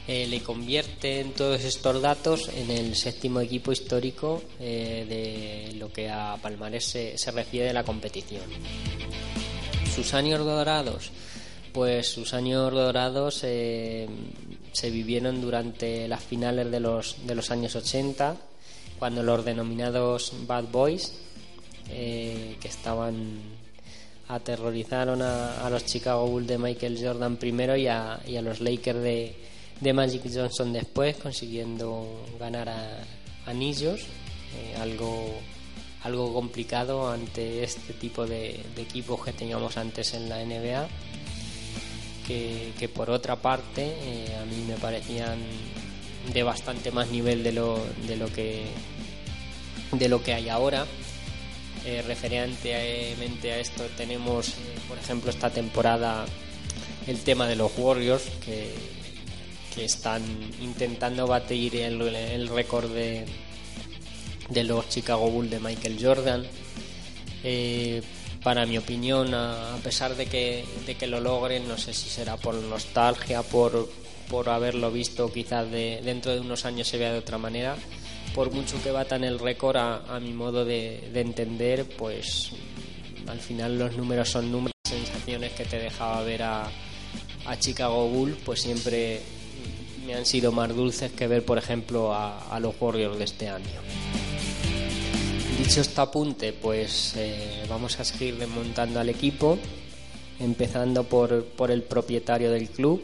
Eh, 0.07 0.27
le 0.27 0.43
convierte 0.43 1.21
en 1.21 1.33
todos 1.33 1.65
estos 1.65 2.03
datos 2.03 2.51
en 2.55 2.71
el 2.71 2.95
séptimo 2.95 3.41
equipo 3.41 3.73
histórico 3.73 4.43
eh, 4.61 5.07
de 5.09 5.79
lo 5.79 5.91
que 5.91 6.11
a 6.11 6.37
Palmarés 6.43 6.85
se, 6.85 7.31
refiere 7.31 7.69
de 7.69 7.73
la 7.73 7.85
competición. 7.85 8.43
Sus 9.95 10.13
años 10.13 10.45
dorados, 10.45 11.11
pues 11.73 12.07
sus 12.07 12.35
años 12.35 12.71
dorados 12.71 13.41
eh, 13.45 14.07
se 14.73 14.91
vivieron 14.91 15.41
durante 15.41 16.07
las 16.07 16.23
finales 16.23 16.71
de 16.71 16.81
los, 16.81 17.27
de 17.27 17.35
los 17.35 17.51
años 17.51 17.75
80, 17.75 18.37
cuando 18.99 19.23
los 19.23 19.43
denominados 19.43 20.35
Bad 20.47 20.65
Boys, 20.65 21.15
que 21.89 22.69
estaban 22.69 23.54
aterrorizaron 24.29 25.23
a, 25.23 25.69
los 25.71 25.85
Chicago 25.85 26.27
Bulls 26.27 26.47
de 26.49 26.59
Michael 26.59 26.99
Jordan 27.01 27.37
primero 27.37 27.77
y 27.77 27.87
a, 27.87 28.21
los 28.43 28.61
Lakers 28.61 29.03
de, 29.03 29.93
Magic 29.93 30.23
Johnson 30.33 30.73
después, 30.73 31.17
consiguiendo 31.17 32.25
ganar 32.39 32.69
a- 32.69 33.05
anillos, 33.47 34.01
eh, 34.01 34.77
algo 34.81 35.35
algo 36.05 36.35
complicado 36.35 37.11
ante 37.11 37.65
este 37.65 37.95
tipo 37.95 38.27
de, 38.27 38.61
equipos 38.77 39.25
que 39.25 39.33
teníamos 39.33 39.77
antes 39.79 40.13
en 40.13 40.29
la 40.29 40.45
NBA 40.45 40.87
que, 42.27 42.73
que 42.79 42.89
por 42.91 43.09
otra 43.11 43.37
parte 43.37 43.87
eh, 43.87 44.37
a 44.41 44.45
mí 44.45 44.65
me 44.69 44.75
parecían 44.75 45.39
de 46.33 46.43
bastante 46.43 46.91
más 46.91 47.09
nivel 47.11 47.43
de 47.43 47.53
lo, 47.53 47.79
de 48.07 48.17
lo 48.17 48.27
que 48.33 48.65
de 49.93 50.09
lo 50.09 50.23
que 50.23 50.35
hay 50.35 50.49
ahora 50.49 50.87
eh, 51.85 52.03
referentemente 52.07 53.53
a 53.53 53.59
esto 53.59 53.85
tenemos 53.97 54.49
eh, 54.49 54.53
por 54.89 54.99
ejemplo 54.99 55.31
esta 55.31 55.51
temporada 55.51 56.25
el 57.07 57.19
tema 57.21 57.47
de 57.47 57.57
los 57.57 57.73
Warriors 57.77 58.23
que, 58.45 58.73
que 59.75 59.85
están 59.85 60.23
intentando 60.63 61.27
batir 61.27 61.77
el, 61.77 62.01
el 62.01 62.49
récord 62.49 62.91
de, 62.91 63.27
de 64.49 64.65
los 64.65 64.89
Chicago 64.89 65.31
Bulls 65.31 65.51
de 65.51 65.61
Michael 65.61 65.99
Jordan. 66.01 66.45
Eh, 67.43 68.03
para 68.43 68.67
mi 68.67 68.77
opinión, 68.77 69.33
a, 69.35 69.79
pesar 69.83 70.17
de 70.17 70.27
que, 70.27 70.65
de 70.87 70.95
que 70.97 71.07
lo 71.07 71.21
logren, 71.21 71.67
no 71.67 71.79
sé 71.79 71.95
si 71.95 72.11
será 72.11 72.37
por 72.37 72.55
nostalgia, 72.55 73.43
por, 73.43 73.89
por 74.29 74.51
haberlo 74.51 74.91
visto 74.91 75.33
quizás 75.33 75.71
de, 75.71 76.01
dentro 76.05 76.33
de 76.33 76.41
unos 76.41 76.67
años 76.67 76.87
se 76.87 76.99
vea 76.99 77.13
de 77.13 77.19
otra 77.19 77.39
manera, 77.39 77.77
por 78.35 78.53
mucho 78.53 78.83
que 78.83 78.91
batan 78.91 79.25
el 79.25 79.39
récord, 79.39 79.77
a, 79.77 80.19
mi 80.21 80.33
modo 80.33 80.65
de, 80.65 81.09
de 81.13 81.21
entender, 81.21 81.89
pues 81.97 82.53
al 83.27 83.41
final 83.41 83.79
los 83.79 83.97
números 83.97 84.29
son 84.29 84.51
números, 84.51 84.75
sensaciones 84.89 85.53
que 85.53 85.65
te 85.65 85.79
dejaba 85.79 86.23
ver 86.23 86.43
a, 86.43 86.71
Chicago 87.59 88.09
Bull, 88.09 88.39
pues 88.43 88.63
siempre 88.63 89.21
me 90.07 90.15
han 90.15 90.25
sido 90.25 90.51
más 90.51 90.75
dulces 90.75 91.13
que 91.13 91.27
ver, 91.27 91.45
por 91.45 91.59
ejemplo, 91.59 92.15
a, 92.15 92.59
los 92.59 92.75
Warriors 92.81 93.19
de 93.19 93.25
este 93.25 93.49
año. 93.49 93.81
Dicho 95.59 95.83
este 95.83 96.01
apunte, 96.01 96.55
pues 96.55 97.15
eh, 97.17 97.65
vamos 97.69 98.01
a 98.01 98.05
seguir 98.05 98.39
desmontando 98.39 98.99
al 98.99 99.11
equipo, 99.11 99.59
empezando 100.41 101.05
por, 101.05 101.45
por 101.45 101.71
el 101.71 101.83
propietario 101.83 102.51
del 102.51 102.71
club, 102.71 103.03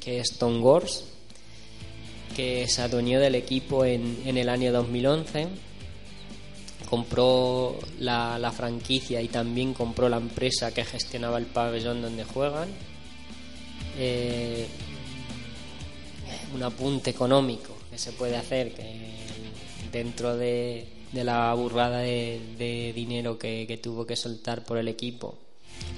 que 0.00 0.20
es 0.20 0.38
Tom 0.38 0.62
Gors, 0.62 1.04
que 2.40 2.68
se 2.68 2.80
adueñó 2.80 3.20
del 3.20 3.34
equipo 3.34 3.84
en, 3.84 4.22
el 4.24 4.48
año 4.48 4.72
2011, 4.72 5.46
compró 6.88 7.78
la, 7.98 8.52
franquicia 8.56 9.20
y 9.20 9.28
también 9.28 9.74
compró 9.74 10.08
la 10.08 10.16
empresa 10.16 10.72
que 10.72 10.82
gestionaba 10.82 11.36
el 11.36 11.44
pabellón 11.44 12.00
donde 12.00 12.24
juegan. 12.24 12.70
Eh, 13.98 14.66
un 16.54 16.62
apunte 16.62 17.10
económico 17.10 17.76
que 17.90 17.98
se 17.98 18.12
puede 18.12 18.36
hacer 18.36 18.72
que 18.72 19.10
dentro 19.92 20.34
de, 20.34 20.88
la 21.12 21.52
burrada 21.52 21.98
de, 21.98 22.92
dinero 22.94 23.38
que, 23.38 23.78
tuvo 23.82 24.06
que 24.06 24.16
soltar 24.16 24.64
por 24.64 24.78
el 24.78 24.88
equipo. 24.88 25.36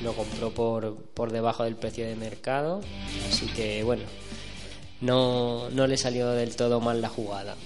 Lo 0.03 0.12
compró 0.14 0.51
por, 0.51 0.97
por 1.14 1.30
debajo 1.30 1.62
del 1.62 1.76
precio 1.76 2.05
de 2.05 2.16
mercado, 2.16 2.80
así 3.28 3.47
que 3.47 3.84
bueno, 3.84 4.03
no, 5.03 5.69
no 5.71 5.87
le 5.87 5.97
salió 5.97 6.31
del 6.31 6.57
todo 6.57 6.81
mal 6.81 7.03
la 7.03 7.09
jugada. 7.09 7.57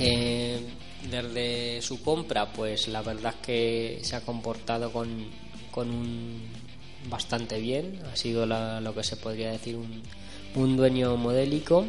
Eh, 0.00 0.58
desde 1.10 1.82
su 1.82 2.02
compra, 2.02 2.52
pues 2.52 2.88
la 2.88 3.02
verdad 3.02 3.34
es 3.40 3.46
que 3.46 3.98
se 4.02 4.16
ha 4.16 4.22
comportado 4.22 4.90
con, 4.90 5.28
con 5.70 5.90
un 5.90 6.42
bastante 7.08 7.60
bien. 7.60 8.00
Ha 8.12 8.16
sido 8.16 8.46
lo 8.46 8.94
que 8.94 9.04
se 9.04 9.16
podría 9.16 9.50
decir 9.50 9.76
un, 9.76 10.02
un 10.54 10.76
dueño 10.76 11.16
modélico 11.16 11.86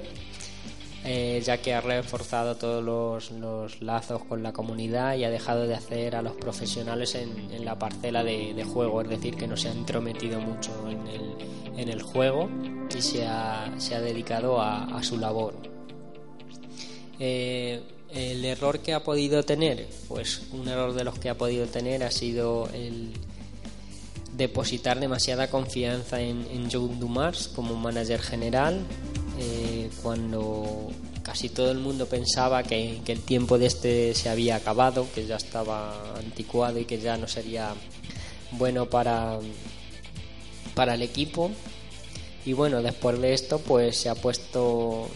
eh, 1.07 1.39
ya 1.45 1.57
que 1.61 1.71
ha 1.71 1.81
reforzado 1.81 2.55
todos 2.55 3.29
los, 3.29 3.79
lazos 3.79 4.23
con 4.23 4.41
la 4.41 4.51
comunidad 4.51 5.15
y 5.15 5.23
ha 5.23 5.29
dejado 5.29 5.67
de 5.67 5.75
hacer 5.75 6.15
a 6.15 6.23
los 6.23 6.33
profesionales 6.33 7.13
en, 7.13 7.63
la 7.63 7.77
parcela 7.77 8.23
de, 8.23 8.63
juego, 8.63 9.03
es 9.03 9.09
decir, 9.09 9.35
que 9.35 9.47
no 9.47 9.55
se 9.55 9.69
ha 9.69 9.71
entrometido 9.71 10.41
mucho 10.41 10.71
en 10.89 11.89
el, 11.89 12.01
juego 12.01 12.49
y 12.97 13.01
se 13.03 13.23
ha, 13.27 13.69
dedicado 14.01 14.59
a, 14.59 15.03
su 15.03 15.19
labor. 15.19 15.53
Eh, 17.19 17.83
el 18.11 18.43
error 18.43 18.79
que 18.79 18.95
ha 18.95 19.03
podido 19.03 19.43
tener, 19.43 19.87
pues 20.07 20.47
un 20.53 20.67
error 20.67 20.93
de 20.93 21.03
los 21.03 21.19
que 21.19 21.29
ha 21.29 21.37
podido 21.37 21.67
tener 21.67 22.03
ha 22.03 22.09
sido 22.09 22.67
el 22.73 23.13
depositar 24.33 24.99
demasiada 24.99 25.51
confianza 25.51 26.19
en, 26.19 26.47
en 26.51 26.71
Joe 26.71 26.89
Dumars 26.97 27.47
como 27.47 27.75
manager 27.75 28.21
general 28.21 28.79
eh, 29.37 29.89
cuando 30.01 30.89
casi 31.23 31.49
todo 31.49 31.71
el 31.71 31.79
mundo 31.79 32.05
pensaba 32.05 32.63
que, 32.63 33.01
el 33.05 33.21
tiempo 33.21 33.57
de 33.57 33.65
este 33.65 34.13
se 34.13 34.29
había 34.29 34.55
acabado, 34.55 35.07
que 35.13 35.25
ya 35.25 35.35
estaba 35.35 36.15
anticuado 36.17 36.79
y 36.79 36.85
que 36.85 36.99
ya 36.99 37.17
no 37.17 37.27
sería 37.27 37.73
bueno 38.51 38.85
para, 38.89 39.39
para 40.73 40.93
el 40.93 41.01
equipo. 41.01 41.51
Y 42.45 42.53
bueno, 42.53 42.81
después 42.81 43.19
de 43.19 43.33
esto, 43.33 43.59
pues 43.59 43.97
se 43.97 44.09
ha 44.09 44.15
puesto 44.15 45.09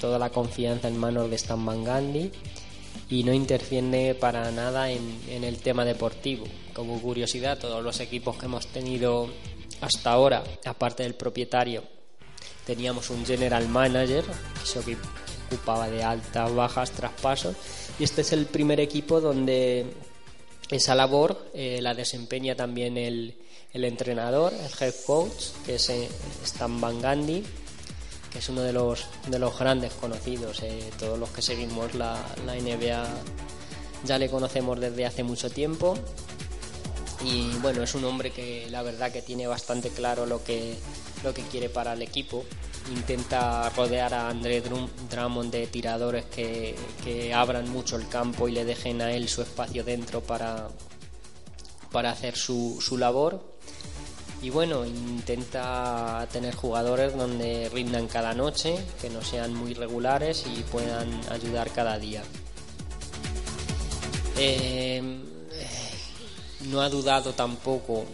toda 0.00 0.18
la 0.18 0.30
confianza 0.30 0.88
en 0.88 0.98
manos 0.98 1.30
de 1.30 1.36
Stan 1.36 1.64
Van 1.64 1.84
Gandhi 1.84 2.32
y 3.08 3.22
no 3.22 3.32
interfiere 3.32 4.14
para 4.14 4.50
nada 4.50 4.90
en, 4.90 5.20
en 5.28 5.44
el 5.44 5.58
tema 5.58 5.84
deportivo. 5.84 6.44
Como 6.74 7.00
curiosidad, 7.00 7.58
todos 7.58 7.82
los 7.82 8.00
equipos 8.00 8.36
que 8.36 8.46
hemos 8.46 8.66
tenido 8.66 9.28
hasta 9.80 10.10
ahora, 10.10 10.42
aparte 10.64 11.04
del 11.04 11.14
propietario, 11.14 11.93
teníamos 12.66 13.10
un 13.10 13.24
general 13.24 13.68
manager 13.68 14.24
que 14.24 14.66
se 14.66 14.80
ocupaba 15.48 15.88
de 15.88 16.02
altas, 16.02 16.54
bajas, 16.54 16.90
traspasos 16.90 17.56
y 17.98 18.04
este 18.04 18.22
es 18.22 18.32
el 18.32 18.46
primer 18.46 18.80
equipo 18.80 19.20
donde 19.20 19.86
esa 20.70 20.94
labor 20.94 21.50
eh, 21.54 21.80
la 21.82 21.94
desempeña 21.94 22.54
también 22.54 22.96
el, 22.96 23.36
el, 23.72 23.84
entrenador, 23.84 24.52
el 24.52 24.70
head 24.80 24.94
coach, 25.06 25.50
que 25.64 25.76
es 25.76 25.90
eh, 25.90 26.08
Stan 26.42 26.80
Van 26.80 27.00
Gandhi, 27.00 27.44
que 28.32 28.38
es 28.38 28.48
uno 28.48 28.62
de 28.62 28.72
los, 28.72 29.06
de 29.28 29.38
los 29.38 29.58
grandes 29.58 29.92
conocidos. 29.92 30.62
Eh, 30.62 30.90
todos 30.98 31.18
los 31.18 31.28
que 31.30 31.42
seguimos 31.42 31.94
la, 31.94 32.18
la 32.46 32.54
NBA 32.54 33.06
ya 34.04 34.18
le 34.18 34.28
conocemos 34.28 34.80
desde 34.80 35.06
hace 35.06 35.22
mucho 35.22 35.50
tiempo 35.50 35.96
y 37.24 37.56
bueno, 37.62 37.82
es 37.82 37.94
un 37.94 38.04
hombre 38.04 38.30
que 38.30 38.68
la 38.70 38.82
verdad 38.82 39.10
que 39.10 39.22
tiene 39.22 39.46
bastante 39.46 39.90
claro 39.90 40.26
lo 40.26 40.44
que 40.44 40.76
lo 41.22 41.32
que 41.32 41.42
quiere 41.42 41.68
para 41.68 41.94
el 41.94 42.02
equipo. 42.02 42.44
Intenta 42.94 43.70
rodear 43.70 44.12
a 44.12 44.28
André 44.28 44.62
Drummond 45.10 45.50
de 45.50 45.66
tiradores 45.66 46.26
que, 46.26 46.76
abran 47.34 47.70
mucho 47.70 47.96
el 47.96 48.06
campo 48.08 48.46
y 48.46 48.52
le 48.52 48.64
dejen 48.64 49.00
a 49.00 49.10
él 49.12 49.28
su 49.28 49.40
espacio 49.40 49.82
dentro 49.82 50.20
para, 50.20 50.68
para 51.90 52.10
hacer 52.10 52.36
su, 52.36 52.78
su 52.80 52.98
labor. 52.98 53.54
Y 54.42 54.50
bueno, 54.50 54.84
intenta 54.84 56.28
tener 56.30 56.54
jugadores 56.54 57.16
donde 57.16 57.70
rindan 57.72 58.06
cada 58.06 58.34
noche, 58.34 58.76
que 59.00 59.08
no 59.08 59.22
sean 59.22 59.54
muy 59.54 59.72
regulares 59.72 60.44
y 60.46 60.62
puedan 60.64 61.08
ayudar 61.30 61.70
cada 61.70 61.98
día. 61.98 62.22
Eh, 64.36 65.24
no 66.64 66.80
ha 66.80 66.88
dudado 66.88 67.32
tampoco 67.32 68.04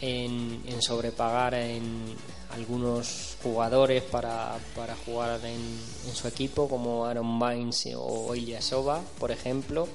en, 0.00 0.60
sobrepagar 0.80 1.54
en 1.54 2.14
algunos 2.50 3.36
jugadores 3.42 4.02
para, 4.02 4.58
jugar 5.06 5.40
en, 5.44 6.14
su 6.14 6.28
equipo, 6.28 6.68
como 6.68 7.06
Aaron 7.06 7.38
Bynes 7.38 7.88
o 7.96 8.34
Ilyasova, 8.34 9.00
por 9.18 9.30
ejemplo. 9.30 9.88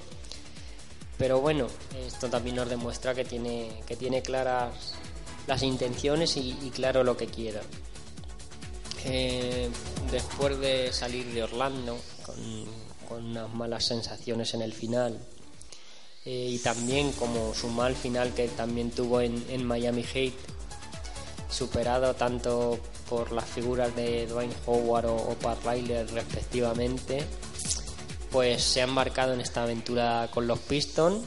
Pero 1.18 1.42
bueno, 1.42 1.68
esto 2.06 2.30
también 2.30 2.56
nos 2.56 2.70
demuestra 2.70 3.14
que 3.14 3.26
tiene, 3.26 3.82
que 3.86 3.96
tiene 3.96 4.22
claras 4.22 4.94
las 5.48 5.64
intenciones 5.64 6.38
y, 6.38 6.54
claro 6.74 7.04
lo 7.04 7.18
que 7.18 7.28
quiera. 7.28 7.62
Eh, 9.06 9.70
después 10.12 10.60
de 10.60 10.92
salir 10.92 11.26
de 11.34 11.44
Orlando 11.44 11.98
con 13.08 13.26
unas 13.26 13.54
malas 13.54 13.86
sensaciones 13.86 14.54
en 14.54 14.62
el 14.62 14.74
final 14.74 15.18
eh, 16.30 16.50
y 16.52 16.60
también 16.60 17.14
como 17.14 17.54
su 17.54 17.70
mal 17.70 17.96
final 17.96 18.34
que 18.34 18.50
también 18.50 18.92
tuvo 18.92 19.22
en, 19.22 19.64
Miami 19.64 20.04
Heat, 20.04 20.34
superado 21.50 22.16
tanto 22.16 22.78
por 23.08 23.32
las 23.32 23.46
figuras 23.46 23.96
de 23.96 24.28
Dwayne 24.28 24.54
Howard 24.66 25.06
o, 25.06 25.16
o 25.16 25.36
Pat 25.36 25.66
Riley 25.66 26.04
respectivamente, 26.08 27.24
pues 28.30 28.62
se 28.62 28.82
ha 28.82 28.84
embarcado 28.84 29.36
en 29.36 29.40
esta 29.40 29.64
aventura 29.64 30.30
con 30.34 30.48
los 30.48 30.60
Pistons, 30.60 31.24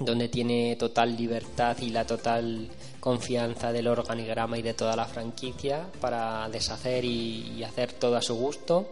donde 0.00 0.28
tiene 0.28 0.74
total 0.74 1.16
libertad 1.16 1.76
y 1.80 1.90
la 1.90 2.04
total 2.04 2.68
confianza 2.98 3.70
del 3.70 3.86
organigrama 3.86 4.58
y 4.58 4.62
de 4.62 4.74
toda 4.74 4.96
la 4.96 5.04
franquicia 5.04 5.86
para 6.00 6.48
deshacer 6.48 7.04
y, 7.04 7.62
hacer 7.62 7.92
todo 7.92 8.16
a 8.16 8.22
su 8.22 8.34
gusto. 8.34 8.88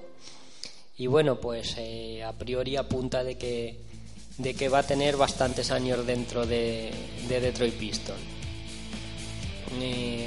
Y 0.96 1.08
bueno, 1.08 1.40
pues 1.40 1.74
eh, 1.78 2.22
a 2.22 2.32
priori 2.34 2.76
apunta 2.76 3.24
de 3.24 3.36
que 3.36 3.91
de 4.42 4.54
que 4.54 4.68
va 4.68 4.80
a 4.80 4.82
tener 4.82 5.16
bastantes 5.16 5.70
años 5.70 6.04
dentro 6.04 6.44
de, 6.44 6.90
Detroit 7.28 7.74
Pistons. 7.74 8.18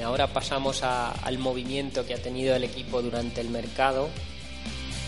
ahora 0.03 0.27
pasamos 0.27 0.81
al 0.83 1.37
movimiento 1.37 2.05
que 2.05 2.13
ha 2.13 2.21
tenido 2.21 2.55
el 2.55 2.63
equipo 2.63 3.01
durante 3.01 3.41
el 3.41 3.49
mercado, 3.49 4.09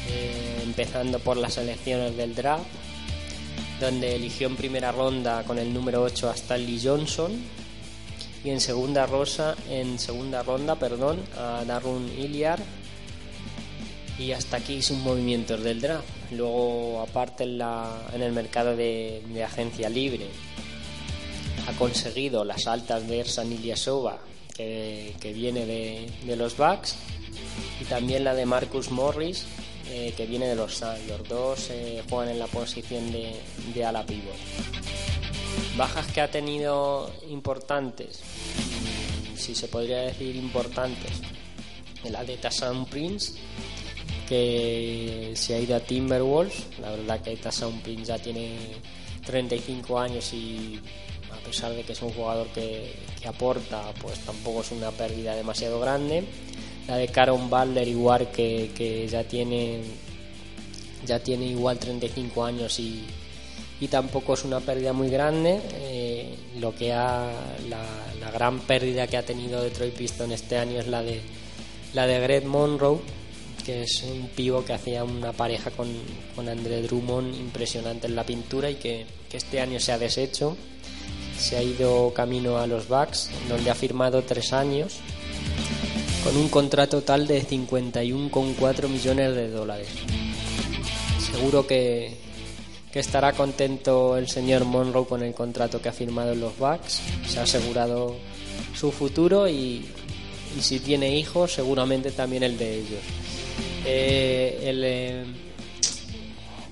eh, 0.10 0.62
empezando 0.64 1.20
por 1.20 1.38
las 1.38 1.58
elecciones 1.58 2.18
del 2.18 2.36
draft, 2.36 2.66
donde 3.80 4.16
eligió 4.16 4.48
en 4.48 4.58
primera 4.58 4.92
ronda 4.92 5.44
con 5.44 5.58
el 5.58 5.74
número 5.74 6.04
8 6.04 6.30
a 6.30 6.34
Stanley 6.34 6.82
Johnson 6.84 7.32
y 8.44 8.50
en 8.50 8.60
segunda, 8.60 9.06
rosa, 9.06 9.56
en 9.70 10.00
segunda 10.00 10.44
ronda 10.44 10.76
perdón, 10.76 11.24
a 11.38 11.64
Darun 11.66 12.12
Iliar 12.18 12.60
y 14.20 14.32
hasta 14.32 14.58
aquí 14.58 14.82
sus 14.82 14.98
movimientos 14.98 15.64
del 15.64 15.80
draft. 15.80 16.17
Luego, 16.32 17.02
aparte 17.02 17.44
en, 17.44 17.58
la, 17.58 18.08
en 18.14 18.22
el 18.22 18.32
mercado 18.32 18.76
de, 18.76 19.22
agencia 19.46 19.90
libre, 19.90 20.28
ha 21.68 21.74
conseguido 21.74 22.44
las 22.44 22.68
altas 22.68 23.08
de 23.08 23.20
Ersan 23.20 23.52
Ilyasova, 23.52 24.20
que, 24.54 25.16
que 25.20 25.34
viene 25.34 25.66
de, 25.66 26.36
los 26.36 26.58
Bucks, 26.58 26.96
y 27.80 27.86
también 27.86 28.24
la 28.24 28.34
de 28.34 28.46
Marcus 28.46 28.92
Morris, 28.92 29.46
eh, 29.90 30.14
que 30.18 30.26
viene 30.26 30.48
de 30.48 30.56
los 30.56 30.76
Suns. 30.76 31.08
Los 31.08 31.28
dos 31.30 31.70
eh, 31.70 32.04
juegan 32.10 32.30
en 32.30 32.40
la 32.40 32.48
posición 32.48 33.12
de, 33.12 33.34
de 33.74 33.86
ala 33.86 34.06
pivot. 34.06 34.36
Bajas 35.78 36.08
que 36.08 36.22
ha 36.22 36.30
tenido 36.30 37.12
importantes, 37.30 38.20
si 39.36 39.56
se 39.56 39.68
podría 39.68 40.00
decir 40.00 40.36
importantes, 40.36 41.22
la 42.10 42.24
de 42.24 42.38
Tassan 42.38 42.86
Prince, 42.86 43.34
que 44.28 45.32
se 45.36 45.56
ha 45.56 45.60
ido 45.60 45.76
a 45.76 45.80
Timberwolves. 45.80 46.66
La 46.82 46.92
verdad 46.92 47.22
que 47.22 47.36
Tassaun 47.38 47.80
Prince 47.82 48.06
ya 48.06 48.20
tiene 48.20 48.58
35 49.26 50.00
años 50.00 50.32
y 50.34 50.80
a 51.32 51.38
pesar 51.46 51.74
de 51.74 51.84
que 51.84 51.94
es 51.94 52.02
un 52.02 52.12
jugador 52.12 52.48
que, 52.48 52.94
aporta, 53.26 53.82
pues 54.02 54.20
tampoco 54.20 54.62
es 54.62 54.72
una 54.72 54.92
pérdida 54.92 55.36
demasiado 55.36 55.80
grande. 55.80 56.24
La 56.88 56.98
de 56.98 57.08
Caron 57.08 57.50
Butler 57.50 57.88
igual 57.88 58.32
que, 58.32 59.08
ya 59.10 59.24
tiene 59.24 59.82
ya 61.06 61.20
tiene 61.20 61.46
igual 61.46 61.78
35 61.78 62.44
años 62.44 62.80
y, 62.80 63.04
y 63.80 63.88
tampoco 63.88 64.34
es 64.34 64.44
una 64.44 64.60
pérdida 64.60 64.94
muy 64.94 65.10
grande. 65.10 65.62
Eh, 65.74 66.36
lo 66.60 66.74
que 66.76 66.92
ha 66.94 67.32
la, 67.70 67.84
la, 68.20 68.32
gran 68.32 68.60
pérdida 68.60 69.08
que 69.08 69.18
ha 69.18 69.24
tenido 69.24 69.62
Detroit 69.62 69.94
Pistons 69.94 70.34
este 70.34 70.58
año 70.58 70.80
es 70.80 70.88
la 70.88 71.02
de 71.02 71.22
la 71.94 72.08
de 72.08 72.20
Greg 72.20 72.46
Monroe 72.46 73.00
que 73.68 73.82
es 73.82 74.02
un 74.04 74.30
pivo 74.30 74.64
que 74.64 74.72
hacía 74.72 75.04
una 75.04 75.34
pareja 75.34 75.72
con, 75.72 75.90
con 76.34 76.48
André 76.48 76.84
Drummond 76.84 77.36
impresionante 77.36 78.08
en 78.08 78.16
la 78.16 78.26
pintura 78.26 78.70
y 78.70 78.76
que, 78.76 79.06
este 79.30 79.60
año 79.60 79.78
se 79.82 79.92
ha 79.92 79.98
deshecho. 79.98 80.56
Se 81.38 81.58
ha 81.58 81.62
ido 81.62 82.14
camino 82.14 82.58
a 82.60 82.66
los 82.66 82.88
Bucks, 82.88 83.30
donde 83.50 83.70
ha 83.70 83.76
firmado 83.76 84.24
tres 84.24 84.54
años 84.54 85.00
con 86.24 86.38
un 86.38 86.48
contrato 86.48 87.02
total 87.02 87.28
de 87.28 87.46
51,4 87.46 88.88
millones 88.88 89.36
de 89.36 89.50
dólares. 89.50 89.90
Seguro 91.30 91.68
que, 91.68 92.16
que 92.94 93.00
estará 93.02 93.34
contento 93.34 94.18
el 94.18 94.30
señor 94.30 94.64
Monroe 94.64 95.06
con 95.06 95.24
el 95.24 95.34
contrato 95.34 95.82
que 95.82 95.90
ha 95.90 95.94
firmado 95.94 96.32
en 96.32 96.40
los 96.40 96.58
Bucks. 96.58 97.02
Se 97.28 97.40
ha 97.40 97.44
asegurado 97.44 98.16
su 98.74 98.94
futuro 98.94 99.50
y, 99.50 99.86
y 100.58 100.62
si 100.62 100.80
tiene 100.80 101.18
hijos, 101.18 101.52
seguramente 101.52 102.12
también 102.12 102.44
el 102.44 102.58
de 102.58 102.80
ellos. 102.80 103.27
Eh, 103.90 104.60
el 104.64 104.84
eh, 104.84 105.24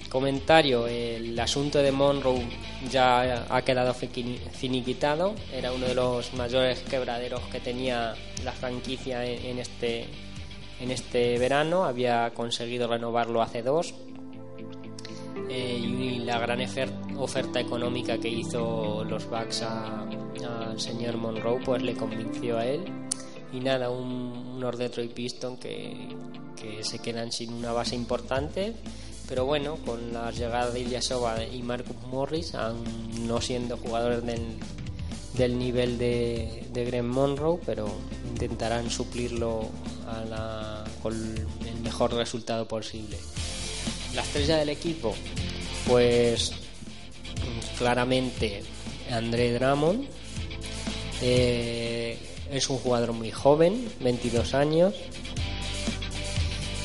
comentario, 0.09 0.85
el 0.85 1.39
asunto 1.39 1.81
de 1.81 1.89
Monroe 1.93 2.45
ya 2.91 3.45
ha 3.49 3.61
quedado 3.61 3.93
finiquitado. 3.93 5.33
Era 5.53 5.71
uno 5.71 5.87
de 5.87 5.95
los 5.95 6.33
mayores 6.33 6.81
quebraderos 6.81 7.39
que 7.53 7.61
tenía 7.61 8.15
la 8.43 8.51
franquicia 8.51 9.23
en, 9.23 9.59
este 9.59 10.07
en 10.81 10.91
este 10.91 11.39
verano. 11.39 11.85
Había 11.85 12.33
conseguido 12.33 12.89
renovarlo 12.89 13.41
hace 13.41 13.61
dos. 13.61 13.93
Eh, 15.49 15.79
y 15.81 16.19
la 16.19 16.37
gran 16.39 16.59
oferta 17.17 17.61
económica 17.61 18.17
que 18.17 18.27
hizo 18.27 19.05
los 19.05 19.29
Bucks 19.29 19.61
al 19.61 20.79
señor 20.81 21.15
Monroe 21.15 21.61
pues 21.63 21.81
le 21.81 21.93
convenció 21.93 22.57
a 22.57 22.65
él 22.65 22.83
y 23.53 23.59
nada 23.59 23.89
un, 23.89 24.55
unos 24.57 24.77
Detroit 24.77 25.13
Pistons 25.13 25.59
que, 25.59 26.09
que 26.55 26.83
se 26.83 26.99
quedan 26.99 27.31
sin 27.31 27.53
una 27.53 27.71
base 27.71 27.95
importante 27.95 28.73
pero 29.27 29.45
bueno 29.45 29.77
con 29.85 30.13
la 30.13 30.31
llegada 30.31 30.71
de 30.71 30.81
Ilyasova 30.81 31.43
y 31.43 31.61
Marcus 31.63 31.95
Morris 32.11 32.55
aún 32.55 32.83
no 33.27 33.41
siendo 33.41 33.77
jugadores 33.77 34.25
del, 34.25 34.57
del 35.33 35.57
nivel 35.57 35.97
de, 35.97 36.67
de 36.71 36.85
Greg 36.85 37.03
Monroe 37.03 37.59
pero 37.65 37.87
intentarán 38.29 38.89
suplirlo 38.89 39.69
con 41.01 41.13
el 41.13 41.81
mejor 41.81 42.13
resultado 42.13 42.67
posible 42.67 43.17
la 44.15 44.21
estrella 44.21 44.57
del 44.57 44.69
equipo, 44.69 45.13
pues 45.87 46.53
claramente 47.77 48.63
André 49.11 49.53
Drummond. 49.53 50.07
Eh, 51.21 52.17
es 52.51 52.69
un 52.69 52.77
jugador 52.77 53.11
muy 53.13 53.31
joven, 53.31 53.89
22 53.99 54.53
años. 54.53 54.93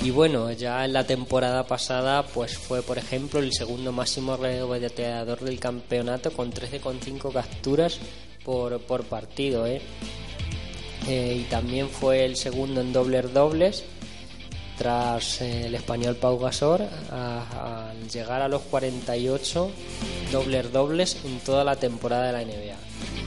Y 0.02 0.10
bueno, 0.10 0.50
ya 0.52 0.84
en 0.86 0.94
la 0.94 1.04
temporada 1.04 1.66
pasada, 1.66 2.22
pues 2.22 2.56
fue, 2.56 2.80
por 2.82 2.96
ejemplo, 2.96 3.38
el 3.38 3.52
segundo 3.52 3.92
máximo 3.92 4.34
reboteador 4.36 5.40
del 5.40 5.60
campeonato 5.60 6.32
con 6.32 6.50
13,5 6.50 7.30
capturas 7.30 7.98
por, 8.42 8.80
por 8.80 9.04
partido. 9.04 9.66
¿eh? 9.66 9.82
Eh, 11.06 11.42
y 11.42 11.50
también 11.50 11.90
fue 11.90 12.24
el 12.24 12.36
segundo 12.36 12.80
en 12.80 12.94
dobles 12.94 13.32
dobles 13.34 13.84
tras 14.78 15.42
eh, 15.42 15.66
el 15.66 15.74
español 15.74 16.16
Pau 16.16 16.38
Gasol 16.38 16.88
al 17.10 18.08
llegar 18.08 18.40
a 18.40 18.48
los 18.48 18.62
48 18.62 19.70
dobles 20.32 20.72
dobles 20.72 21.18
en 21.26 21.38
toda 21.40 21.62
la 21.62 21.76
temporada 21.76 22.28
de 22.28 22.32
la 22.32 22.44
NBA. 22.44 22.76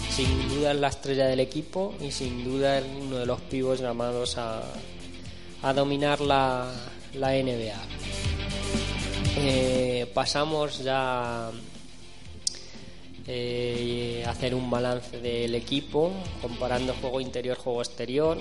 Sin 0.09 0.49
duda 0.49 0.71
es 0.71 0.79
la 0.79 0.87
estrella 0.87 1.27
del 1.27 1.39
equipo 1.39 1.93
y 2.01 2.09
sin 2.09 2.43
duda 2.43 2.79
es 2.79 2.85
uno 2.99 3.17
de 3.17 3.27
los 3.27 3.39
pibos 3.41 3.79
llamados 3.79 4.39
a, 4.39 4.63
a 5.63 5.73
dominar 5.73 6.19
la, 6.19 6.71
la 7.15 7.29
NBA. 7.31 7.79
Eh, 9.37 10.11
pasamos 10.13 10.83
ya 10.83 11.49
eh, 13.25 14.23
a 14.27 14.31
hacer 14.31 14.53
un 14.53 14.69
balance 14.69 15.19
del 15.19 15.55
equipo 15.55 16.11
comparando 16.41 16.93
juego 16.93 17.19
interior 17.21 17.57
juego 17.57 17.81
exterior 17.81 18.37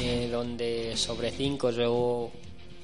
eh, 0.00 0.28
donde 0.30 0.96
sobre 0.96 1.30
5 1.32 1.70
yo 1.72 2.30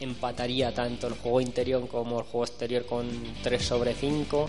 empataría 0.01 0.74
tanto 0.74 1.07
el 1.07 1.14
juego 1.14 1.40
interior 1.40 1.88
como 1.88 2.18
el 2.18 2.24
juego 2.24 2.44
exterior 2.44 2.84
con 2.84 3.09
3 3.42 3.64
sobre 3.64 3.94
5 3.94 4.46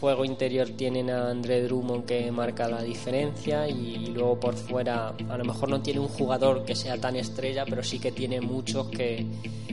juego 0.00 0.24
interior 0.24 0.68
tienen 0.70 1.10
a 1.10 1.30
André 1.30 1.62
Drummond 1.62 2.06
que 2.06 2.30
marca 2.30 2.68
la 2.68 2.82
diferencia 2.82 3.68
y, 3.68 4.06
luego 4.06 4.38
por 4.38 4.54
fuera 4.54 5.14
a 5.28 5.36
lo 5.36 5.44
mejor 5.44 5.68
no 5.68 5.80
tiene 5.82 6.00
un 6.00 6.08
jugador 6.08 6.64
que 6.64 6.74
sea 6.74 6.98
tan 6.98 7.16
estrella 7.16 7.64
pero 7.68 7.82
sí 7.82 7.98
que 7.98 8.12
tiene 8.12 8.40
muchos 8.40 8.88
que, 8.88 9.26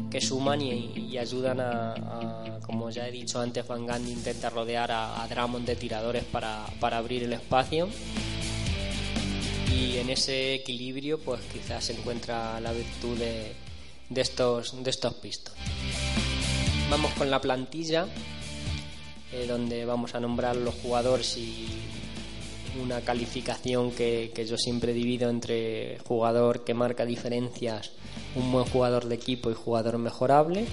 que 0.10 0.22
suman 0.22 0.62
y, 0.62 1.18
ayudan 1.18 1.60
a, 1.62 2.60
como 2.66 2.90
ya 2.90 3.08
he 3.08 3.12
dicho 3.12 3.40
antes 3.40 3.66
Van 3.68 3.86
Gundy 3.86 4.12
intenta 4.12 4.50
rodear 4.50 4.92
a, 4.92 5.24
a 5.24 5.28
Drummond 5.28 5.66
de 5.66 5.76
tiradores 5.76 6.24
para, 6.26 6.66
para 6.80 6.98
abrir 6.98 7.24
el 7.24 7.32
espacio. 7.32 7.88
Y 9.74 9.98
en 9.98 10.10
ese 10.10 10.56
equilibrio 10.56 11.20
pues 11.20 11.40
quizás 11.54 11.86
se 11.86 11.94
encuentra 11.94 12.60
la 12.60 12.74
virtud 12.74 13.18
de, 13.18 13.54
de 14.10 14.22
estos 14.22 14.84
de 14.84 14.90
estos 14.90 15.14
pistos. 15.16 15.54
Vamos 16.90 17.12
con 17.14 17.32
la 17.32 17.40
plantilla 17.40 18.08
donde 19.46 19.86
vamos 19.86 20.16
a 20.16 20.20
nombrar 20.20 20.56
los 20.56 20.76
jugadores 20.76 21.38
y 21.38 21.68
una 22.82 23.02
calificación 23.02 23.92
que, 23.92 24.32
que 24.34 24.46
yo 24.46 24.58
siempre 24.58 24.94
divido 24.94 25.30
entre 25.30 25.98
jugador 26.08 26.64
que 26.64 26.74
marca 26.74 27.06
diferencias 27.06 27.92
un 28.36 28.52
buen 28.52 28.66
jugador 28.66 29.06
de 29.06 29.16
equipo 29.16 29.50
y 29.50 29.54
jugador 29.54 29.98
mejorable 29.98 30.66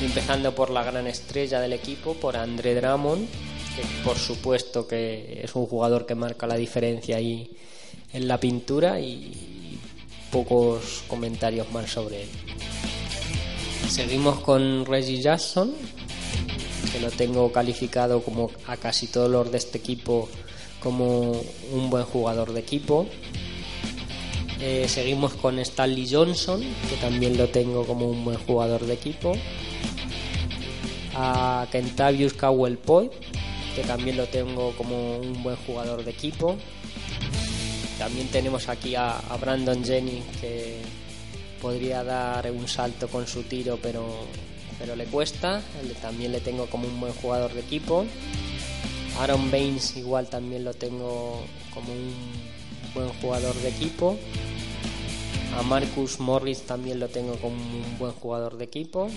empezando 0.00 0.54
por 0.54 0.70
la 0.70 0.84
gran 0.84 1.08
estrella 1.08 1.60
del 1.60 1.72
equipo 1.72 2.14
por 2.14 2.36
André 2.36 2.76
Drummond 2.76 3.28
que 3.74 3.82
por 4.04 4.18
supuesto 4.18 4.86
que 4.86 5.40
es 5.42 5.54
un 5.56 5.66
jugador 5.66 6.06
que 6.06 6.14
marca 6.14 6.46
la 6.46 6.56
diferencia 6.56 7.16
ahí 7.16 7.50
en 8.12 8.28
la 8.28 8.38
pintura 8.38 9.00
y 9.00 9.78
pocos 10.30 11.04
comentarios 11.08 11.70
más 11.72 11.90
sobre 11.90 12.22
él. 12.22 12.28
Seguimos 13.88 14.40
con 14.40 14.86
Reggie 14.86 15.20
Jackson, 15.20 15.74
lo 17.02 17.10
tengo 17.10 17.52
calificado 17.52 18.22
como 18.22 18.50
a 18.66 18.76
casi 18.76 19.08
todos 19.08 19.30
los 19.30 19.50
de 19.50 19.58
este 19.58 19.78
equipo 19.78 20.28
como 20.80 21.32
un 21.72 21.90
buen 21.90 22.04
jugador 22.04 22.52
de 22.52 22.60
equipo. 22.60 23.06
Eh, 24.60 24.86
seguimos 24.88 25.34
con 25.34 25.58
Stanley 25.58 26.08
Johnson, 26.10 26.62
que 26.88 26.96
también 26.96 27.36
lo 27.36 27.48
tengo 27.48 27.84
como 27.84 28.06
un 28.08 28.24
buen 28.24 28.38
jugador 28.38 28.86
de 28.86 28.94
equipo. 28.94 29.32
A 31.14 31.66
Kentavious 31.70 32.32
Cowell 32.32 32.78
Poy, 32.78 33.10
que 33.74 33.82
también 33.82 34.16
lo 34.16 34.26
tengo 34.26 34.72
como 34.76 35.18
un 35.18 35.42
buen 35.42 35.56
jugador 35.56 36.04
de 36.04 36.12
equipo. 36.12 36.56
También 37.98 38.28
tenemos 38.28 38.68
aquí 38.68 38.94
a 38.94 39.20
Brandon 39.40 39.84
Jennings 39.84 40.24
que 40.40 40.80
podría 41.62 42.02
dar 42.02 42.50
un 42.50 42.66
salto 42.66 43.06
con 43.06 43.26
su 43.26 43.44
tiro, 43.44 43.78
pero, 43.80 44.04
pero 44.82 44.96
le 44.96 45.04
cuesta. 45.04 45.62
También 46.02 46.32
le 46.32 46.40
tengo 46.40 46.66
como 46.66 46.88
un 46.88 46.98
buen 47.00 47.12
jugador 47.12 47.52
de 47.54 47.60
equipo. 47.60 48.04
Aaron 49.20 49.48
Baines 49.50 49.96
igual 49.96 50.26
también 50.26 50.64
lo 50.64 50.74
tengo 50.74 51.40
como 51.72 51.92
un 51.92 52.12
buen 52.92 53.08
jugador 53.20 53.54
de 53.54 53.68
equipo. 53.68 54.18
A 55.56 55.62
Marcus 55.62 56.18
Morris 56.18 56.62
también 56.62 56.98
lo 56.98 57.08
tengo 57.08 57.36
como 57.36 57.54
un 57.54 57.96
buen 57.98 58.12
jugador 58.12 58.56
de 58.58 58.64
equipo. 58.64 59.08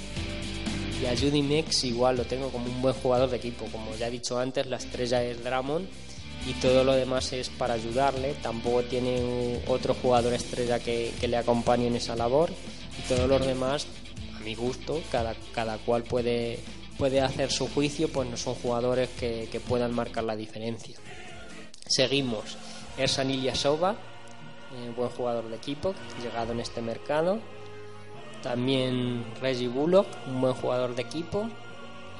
Y 1.02 1.08
a 1.08 1.18
Judy 1.18 1.42
Mex 1.42 1.84
igual 1.86 2.18
lo 2.18 2.26
tengo 2.26 2.50
como 2.50 2.68
un 2.68 2.82
buen 2.84 2.94
jugador 2.94 3.32
de 3.32 3.38
equipo. 3.38 3.66
Como 3.72 3.96
ya 3.96 4.08
he 4.08 4.12
dicho 4.12 4.38
antes, 4.38 4.68
la 4.68 4.78
estrella 4.78 5.24
es 5.24 5.44
Drummond 5.44 5.88
y 6.48 6.54
todo 6.62 6.84
lo 6.84 6.94
demás 6.94 7.34
es 7.34 7.50
para 7.50 7.74
ayudarle. 7.74 8.36
Tampoco 8.44 8.84
tiene 8.84 9.62
otro 9.68 9.96
jugador 9.96 10.32
estrella 10.34 10.78
que, 10.78 11.12
que 11.20 11.28
le 11.28 11.38
acompañe 11.38 11.88
en 11.88 11.96
esa 11.96 12.16
labor. 12.16 12.52
Y 13.00 13.08
todos 13.08 13.28
los 13.28 13.46
demás, 13.46 13.88
mi 14.46 14.56
gusto, 14.56 15.02
cada, 15.12 15.36
cada 15.54 15.78
cual 15.80 16.04
puede, 16.04 16.60
puede 16.98 17.20
hacer 17.20 17.52
su 17.52 17.68
juicio, 17.68 18.08
pues 18.08 18.30
no 18.30 18.38
son 18.38 18.54
jugadores 18.56 19.10
que, 19.20 19.62
puedan 19.68 19.94
marcar 19.94 20.24
la 20.24 20.36
diferencia. 20.36 20.98
Seguimos. 21.88 22.58
Ersan 22.98 23.32
Ilyasova, 23.32 23.92
eh, 23.92 24.94
buen 24.96 25.10
jugador 25.10 25.50
de 25.50 25.58
equipo, 25.58 25.94
llegado 26.24 26.54
en 26.54 26.62
este 26.62 26.82
mercado. 26.82 27.40
También 28.42 29.26
Reggie 29.42 29.68
Bullock, 29.68 30.08
un 30.28 30.40
buen 30.40 30.54
jugador 30.54 30.96
de 30.96 31.02
equipo. 31.02 31.50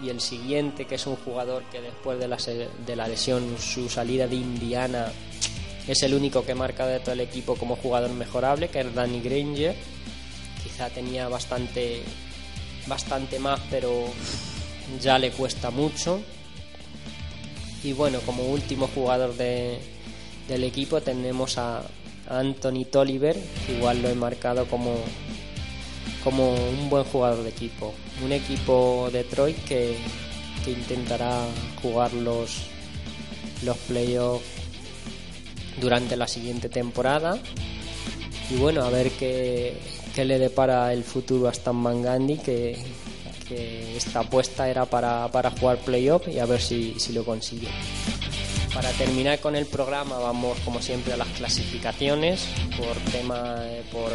Y 0.04 0.10
el 0.10 0.20
siguiente, 0.20 0.86
que 0.86 0.96
es 0.96 1.08
un 1.08 1.16
jugador 1.16 1.64
que 1.72 1.80
después 1.80 2.20
de 2.20 2.28
la, 2.28 2.38
de 2.86 2.96
la 2.98 3.08
lesión, 3.08 3.58
su 3.58 3.88
salida 3.88 4.28
de 4.28 4.36
Indiana, 4.36 5.10
es 5.88 6.04
el 6.04 6.14
único 6.14 6.44
que 6.44 6.54
marca 6.54 6.86
de 6.86 7.00
todo 7.00 7.14
el 7.14 7.22
equipo 7.22 7.56
como 7.56 7.78
jugador 7.78 8.10
mejorable, 8.12 8.68
que 8.68 8.82
es 8.82 8.94
Danny 8.94 9.22
Granger. 9.22 9.76
Quizá 10.76 10.90
tenía 10.90 11.30
bastante, 11.30 12.02
bastante 12.86 13.40
más, 13.40 13.62
pero 13.72 14.10
ya 15.02 15.18
le 15.18 15.32
cuesta 15.32 15.72
mucho. 15.72 16.20
Y 17.82 17.94
bueno, 17.94 18.20
como 18.26 18.44
último 18.44 18.90
jugador 18.94 19.38
de- 19.38 19.80
del 20.50 20.66
equipo 20.66 21.00
tenemos 21.00 21.58
a 21.58 21.82
Anthony 22.28 22.84
Tolliver, 22.92 23.38
que 23.66 23.78
igual 23.78 24.02
lo 24.02 24.10
he 24.10 24.16
marcado 24.16 24.66
como, 24.66 24.96
como 26.26 26.54
un 26.54 26.90
buen 26.90 27.06
jugador 27.06 27.42
de 27.44 27.52
equipo. 27.52 27.94
Un 28.22 28.34
equipo 28.34 29.08
Detroit 29.14 29.56
que, 29.64 29.96
que 30.66 30.72
intentará 30.72 31.40
jugar 31.82 32.12
los, 32.14 32.64
los 33.64 33.78
playoffs 33.78 34.44
durante 35.80 36.18
la 36.18 36.28
siguiente 36.28 36.68
temporada. 36.68 37.40
Y 38.52 38.56
bueno, 38.56 38.84
a 38.84 38.90
ver 38.90 39.10
qué, 39.12 39.78
qué 40.16 40.24
le 40.24 40.40
depara 40.40 40.94
el 40.94 41.04
futuro 41.04 41.50
a 41.50 41.52
Stan 41.52 41.84
Van 41.84 42.02
Gundy, 42.02 42.38
que, 42.38 42.78
que 43.50 43.98
esta 43.98 44.22
apuesta 44.22 44.70
era 44.70 44.86
para, 44.86 45.28
para 45.30 45.52
jugar 45.52 45.80
playoff 45.80 46.30
y 46.30 46.40
a 46.40 46.46
ver 46.46 46.62
si, 46.62 46.98
si 46.98 47.12
lo 47.12 47.26
consigue. 47.26 47.68
Para 48.74 48.90
terminar 48.92 49.40
con 49.40 49.56
el 49.58 49.66
programa 49.66 50.18
vamos 50.18 50.58
como 50.62 50.82
siempre 50.82 51.14
a 51.14 51.18
las 51.18 51.28
clasificaciones. 51.30 52.48
Por 52.78 52.96
tema 53.12 53.58
eh, 53.62 53.84
por 53.92 54.12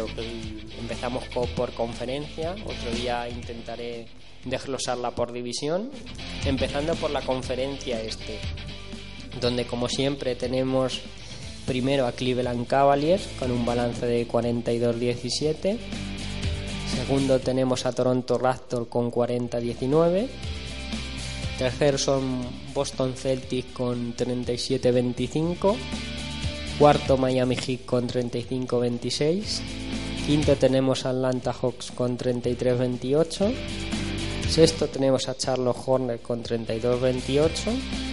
empezamos 0.79 1.23
por 1.25 1.71
conferencia, 1.73 2.55
otro 2.65 2.91
día 2.95 3.29
intentaré 3.29 4.07
desglosarla 4.45 5.11
por 5.11 5.31
división, 5.31 5.91
empezando 6.45 6.95
por 6.95 7.11
la 7.11 7.21
conferencia 7.21 8.01
este, 8.01 8.39
donde 9.39 9.65
como 9.65 9.87
siempre 9.87 10.35
tenemos 10.35 11.01
primero 11.65 12.05
a 12.07 12.11
Cleveland 12.11 12.67
Cavaliers 12.67 13.27
con 13.39 13.51
un 13.51 13.65
balance 13.65 14.05
de 14.05 14.27
42-17, 14.27 15.77
segundo 16.95 17.39
tenemos 17.39 17.85
a 17.85 17.93
Toronto 17.93 18.37
Raptors 18.37 18.87
con 18.87 19.11
40-19, 19.11 20.27
tercero 21.57 21.97
son 21.97 22.41
Boston 22.73 23.13
Celtics 23.15 23.73
con 23.73 24.15
37-25, 24.15 25.75
cuarto 26.79 27.17
Miami 27.17 27.55
Heat 27.55 27.85
con 27.85 28.07
35-26, 28.07 29.61
quinto 30.25 30.55
tenemos 30.55 31.05
a 31.05 31.11
Atlanta 31.11 31.53
Hawks 31.53 31.91
con 31.91 32.17
33-28, 32.17 33.53
sexto 34.49 34.87
tenemos 34.87 35.29
a 35.29 35.35
Charlotte 35.35 35.79
Hornets 35.85 36.21
con 36.21 36.43
32-28, 36.43 38.10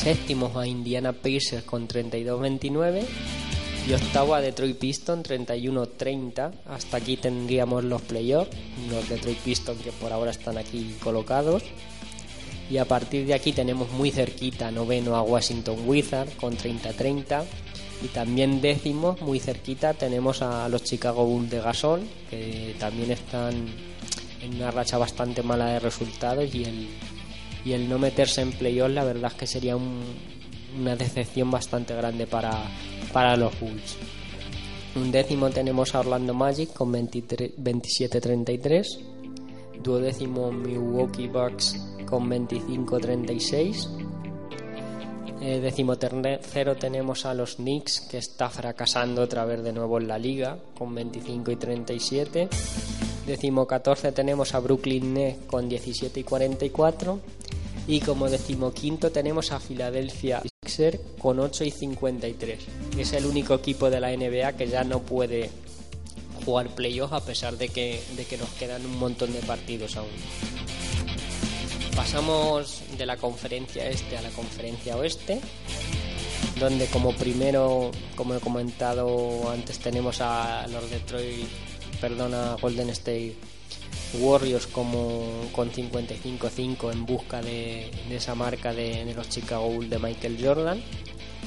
séptimo 0.00 0.50
a 0.58 0.66
Indiana 0.66 1.12
Pacers 1.12 1.64
con 1.64 1.86
32-29 1.86 3.04
y 3.86 3.92
octavo 3.92 4.34
a 4.34 4.40
Detroit 4.40 4.78
Pistons 4.78 5.28
31-30. 5.28 6.52
Hasta 6.68 6.96
aquí 6.96 7.18
tendríamos 7.18 7.84
los 7.84 8.00
playoffs, 8.00 8.56
los 8.90 9.06
Detroit 9.10 9.36
Pistons 9.40 9.82
que 9.82 9.92
por 9.92 10.10
ahora 10.10 10.30
están 10.30 10.56
aquí 10.56 10.96
colocados 11.02 11.64
y 12.70 12.78
a 12.78 12.86
partir 12.86 13.26
de 13.26 13.34
aquí 13.34 13.52
tenemos 13.52 13.90
muy 13.92 14.10
cerquita 14.10 14.70
noveno 14.70 15.16
a 15.16 15.22
Washington 15.22 15.76
Wizards 15.84 16.34
con 16.36 16.56
30-30 16.56 17.44
y 18.02 18.08
también 18.08 18.62
décimo 18.62 19.18
muy 19.20 19.38
cerquita 19.38 19.92
tenemos 19.92 20.40
a 20.40 20.66
los 20.70 20.82
Chicago 20.82 21.26
Bulls 21.26 21.50
de 21.50 21.60
Gasol 21.60 22.00
que 22.30 22.74
también 22.78 23.10
están 23.10 23.66
en 24.40 24.54
una 24.54 24.70
racha 24.70 24.96
bastante 24.96 25.42
mala 25.42 25.66
de 25.66 25.80
resultados 25.80 26.54
y 26.54 26.64
el, 26.64 26.88
y 27.64 27.72
el 27.72 27.88
no 27.88 27.98
meterse 27.98 28.42
en 28.42 28.52
playoffs 28.52 28.94
la 28.94 29.04
verdad 29.04 29.32
es 29.32 29.38
que 29.38 29.46
sería 29.46 29.76
una 29.76 30.96
decepción 30.96 31.50
bastante 31.50 31.94
grande 31.94 32.26
para, 32.26 32.50
para 33.12 33.36
los 33.36 33.58
Bulls. 33.60 33.96
Un 34.96 35.12
décimo 35.12 35.50
tenemos 35.50 35.94
a 35.94 36.00
Orlando 36.00 36.34
Magic 36.34 36.72
con 36.72 36.92
27-33. 36.92 38.98
Duodécimo 39.82 40.50
Milwaukee 40.50 41.28
Bucks 41.28 41.78
con 42.06 42.28
25-36. 42.28 44.08
Eh, 45.42 45.60
décimo 45.60 45.96
tercero 45.96 46.76
tenemos 46.76 47.24
a 47.24 47.32
los 47.32 47.56
Knicks 47.56 48.02
que 48.10 48.18
está 48.18 48.50
fracasando 48.50 49.22
otra 49.22 49.46
vez 49.46 49.62
de 49.62 49.72
nuevo 49.72 49.98
en 49.98 50.06
la 50.08 50.18
liga 50.18 50.58
con 50.76 50.94
25 50.94 51.52
y 51.52 51.56
37. 51.56 52.48
14 53.38 54.12
tenemos 54.12 54.54
a 54.54 54.60
Brooklyn 54.60 55.14
Nets 55.14 55.46
con 55.46 55.68
17 55.68 56.20
y 56.20 56.24
44. 56.24 57.20
Y 57.86 58.00
como 58.00 58.28
decimoquinto 58.28 59.10
tenemos 59.10 59.52
a 59.52 59.58
Philadelphia 59.58 60.42
Sixers 60.42 60.98
con 61.18 61.40
8 61.40 61.64
y 61.64 61.70
53. 61.70 62.58
Es 62.98 63.12
el 63.12 63.26
único 63.26 63.54
equipo 63.54 63.90
de 63.90 64.00
la 64.00 64.14
NBA 64.14 64.52
que 64.52 64.68
ya 64.68 64.84
no 64.84 65.00
puede 65.00 65.50
jugar 66.44 66.68
playoffs 66.74 67.12
a 67.12 67.24
pesar 67.24 67.56
de 67.56 67.68
que, 67.68 68.02
de 68.16 68.24
que 68.24 68.36
nos 68.38 68.48
quedan 68.50 68.84
un 68.84 68.98
montón 68.98 69.32
de 69.32 69.40
partidos 69.40 69.96
aún. 69.96 70.08
Pasamos 71.96 72.82
de 72.96 73.06
la 73.06 73.16
conferencia 73.16 73.88
este 73.88 74.16
a 74.16 74.22
la 74.22 74.30
conferencia 74.30 74.96
oeste, 74.96 75.40
donde 76.58 76.86
como 76.86 77.12
primero, 77.12 77.90
como 78.16 78.34
he 78.34 78.40
comentado 78.40 79.50
antes, 79.50 79.78
tenemos 79.78 80.20
a 80.20 80.66
los 80.68 80.88
Detroit, 80.90 81.46
perdona, 82.00 82.56
Golden 82.60 82.90
State 82.90 83.36
Warriors 84.18 84.66
como 84.66 85.48
con 85.52 85.70
55-5 85.70 86.92
en 86.92 87.06
busca 87.06 87.40
de, 87.42 87.90
esa 88.10 88.34
marca 88.34 88.72
de, 88.72 89.12
los 89.14 89.28
Chicago 89.28 89.68
Bulls 89.68 89.90
de 89.90 89.98
Michael 89.98 90.38
Jordan 90.42 90.82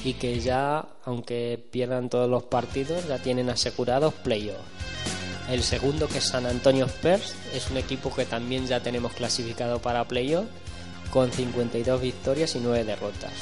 y 0.04 0.14
que 0.14 0.40
ya, 0.40 0.86
aunque 1.04 1.62
pierdan 1.70 2.08
todos 2.08 2.28
los 2.28 2.44
partidos, 2.44 3.06
ya 3.08 3.18
tienen 3.18 3.50
asegurados 3.50 4.14
playoffs. 4.14 4.60
El 5.50 5.62
segundo, 5.62 6.08
que 6.08 6.18
es 6.18 6.24
San 6.24 6.46
Antonio 6.46 6.86
Spurs, 6.86 7.34
es 7.54 7.70
un 7.70 7.76
equipo 7.76 8.14
que 8.14 8.24
también 8.24 8.66
ya 8.66 8.80
tenemos 8.80 9.12
clasificado 9.12 9.78
para 9.78 10.08
playoff 10.08 10.46
con 11.10 11.30
52 11.30 12.00
victorias 12.00 12.54
y 12.56 12.60
9 12.60 12.84
derrotas. 12.84 13.32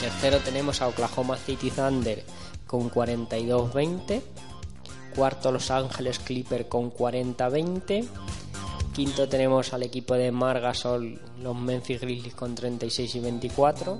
Tercero 0.00 0.38
tenemos 0.38 0.82
a 0.82 0.88
Oklahoma 0.88 1.36
City 1.36 1.70
Thunder 1.70 2.24
con 2.66 2.90
42-20. 2.90 4.20
Cuarto 5.14 5.52
Los 5.52 5.70
Ángeles 5.70 6.18
Clipper 6.18 6.68
con 6.68 6.92
40-20. 6.92 8.06
Quinto 8.94 9.28
tenemos 9.28 9.72
al 9.72 9.82
equipo 9.82 10.14
de 10.14 10.32
Margasol, 10.32 11.18
los 11.40 11.56
Memphis 11.56 12.00
Grizzlies 12.00 12.34
con 12.34 12.54
36 12.54 13.14
y 13.14 13.20
24. 13.20 13.98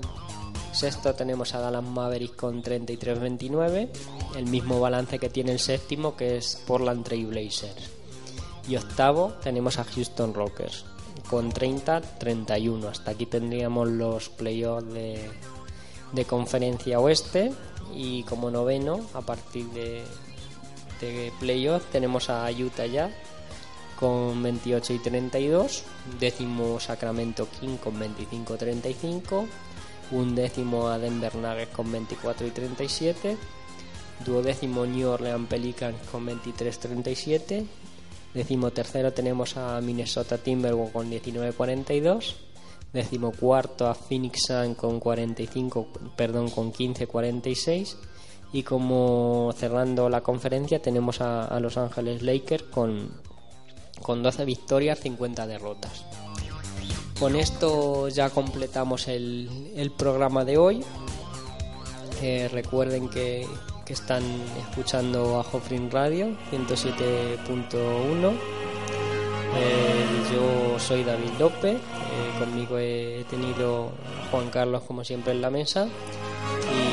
Sexto 0.71 1.13
tenemos 1.13 1.53
a 1.53 1.59
Dallas 1.59 1.83
Mavericks 1.83 2.35
con 2.35 2.63
33-29, 2.63 3.89
el 4.35 4.45
mismo 4.45 4.79
balance 4.79 5.19
que 5.19 5.29
tiene 5.29 5.51
el 5.51 5.59
séptimo 5.59 6.15
que 6.15 6.37
es 6.37 6.61
Portland 6.67 7.03
Trail 7.03 7.27
Blazers. 7.27 7.91
Y 8.67 8.75
octavo 8.75 9.33
tenemos 9.43 9.77
a 9.77 9.83
Houston 9.83 10.33
Rockers 10.33 10.85
con 11.29 11.51
30-31. 11.51 12.85
Hasta 12.85 13.11
aquí 13.11 13.25
tendríamos 13.25 13.87
los 13.87 14.29
playoffs 14.29 14.93
de, 14.93 15.29
de 16.11 16.25
conferencia 16.25 16.99
oeste 16.99 17.51
y 17.95 18.23
como 18.23 18.49
noveno 18.49 19.01
a 19.13 19.21
partir 19.21 19.65
de, 19.67 20.03
de 20.99 21.31
playoff 21.39 21.83
tenemos 21.91 22.29
a 22.29 22.49
Utah 22.51 22.85
ya 22.85 23.09
con 23.99 24.41
28 24.43 24.93
y 24.93 24.99
32, 24.99 25.83
décimo 26.19 26.79
Sacramento 26.79 27.47
King 27.59 27.77
con 27.77 27.99
25-35 27.99 29.47
un 30.13 30.35
décimo 30.35 30.87
a 30.89 30.99
Denver 30.99 31.35
Nuggets 31.35 31.73
con 31.73 31.91
24 31.91 32.47
y 32.47 32.51
37, 32.51 33.37
duodécimo 34.25 34.85
New 34.85 35.09
Orleans 35.09 35.47
Pelicans 35.47 35.95
con 36.11 36.27
23-37, 36.27 37.65
décimo 38.33 38.71
tercero 38.71 39.11
tenemos 39.11 39.57
a 39.57 39.81
Minnesota 39.81 40.37
Timberwolves 40.37 40.93
con 40.93 41.11
19-42, 41.11 42.35
décimo 42.91 43.31
cuarto 43.31 43.87
a 43.87 43.95
Phoenix 43.95 44.45
Sun 44.47 44.75
con 44.75 44.99
45, 44.99 45.87
perdón, 46.15 46.49
con 46.49 46.71
15-46 46.71 47.95
y 47.95 48.12
como 48.61 49.51
cerrando 49.57 50.09
la 50.09 50.21
conferencia 50.21 50.79
tenemos 50.79 51.21
a, 51.21 51.59
Los 51.59 51.77
Ángeles 51.77 52.21
Lakers 52.21 52.63
con, 52.63 53.09
con 54.03 54.21
12 54.21 54.45
victorias, 54.45 54.99
50 54.99 55.47
derrotas. 55.47 56.05
Con 57.19 57.35
esto 57.35 58.09
ya 58.09 58.29
completamos 58.29 59.07
el, 59.07 59.91
programa 59.97 60.45
de 60.45 60.57
hoy. 60.57 60.83
Eh, 62.21 62.47
recuerden 62.51 63.09
que, 63.09 63.47
que, 63.85 63.93
están 63.93 64.23
escuchando 64.69 65.39
a 65.39 65.43
Jofrin 65.43 65.89
Radio 65.89 66.37
107.1. 66.51 68.33
Eh, 69.55 70.03
yo 70.31 70.79
soy 70.79 71.03
David 71.03 71.31
López, 71.39 71.75
eh, 71.75 72.39
conmigo 72.39 72.77
he 72.77 73.23
tenido 73.29 73.87
a 73.87 74.31
Juan 74.31 74.49
Carlos 74.49 74.81
como 74.83 75.03
siempre 75.03 75.31
en 75.33 75.41
la 75.41 75.51
mesa 75.51 75.87
y 75.87 76.92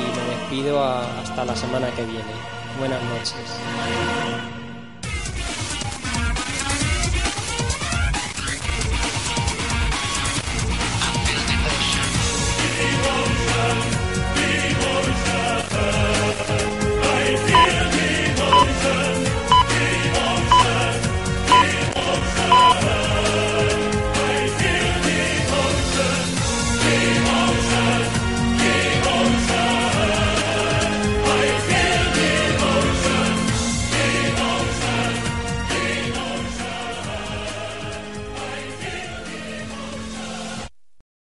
despido 0.51 0.83
hasta 0.83 1.45
la 1.45 1.55
semana 1.55 1.89
que 1.91 2.03
viene. 2.03 2.33
Buenas 2.77 3.01
noches. 3.03 4.60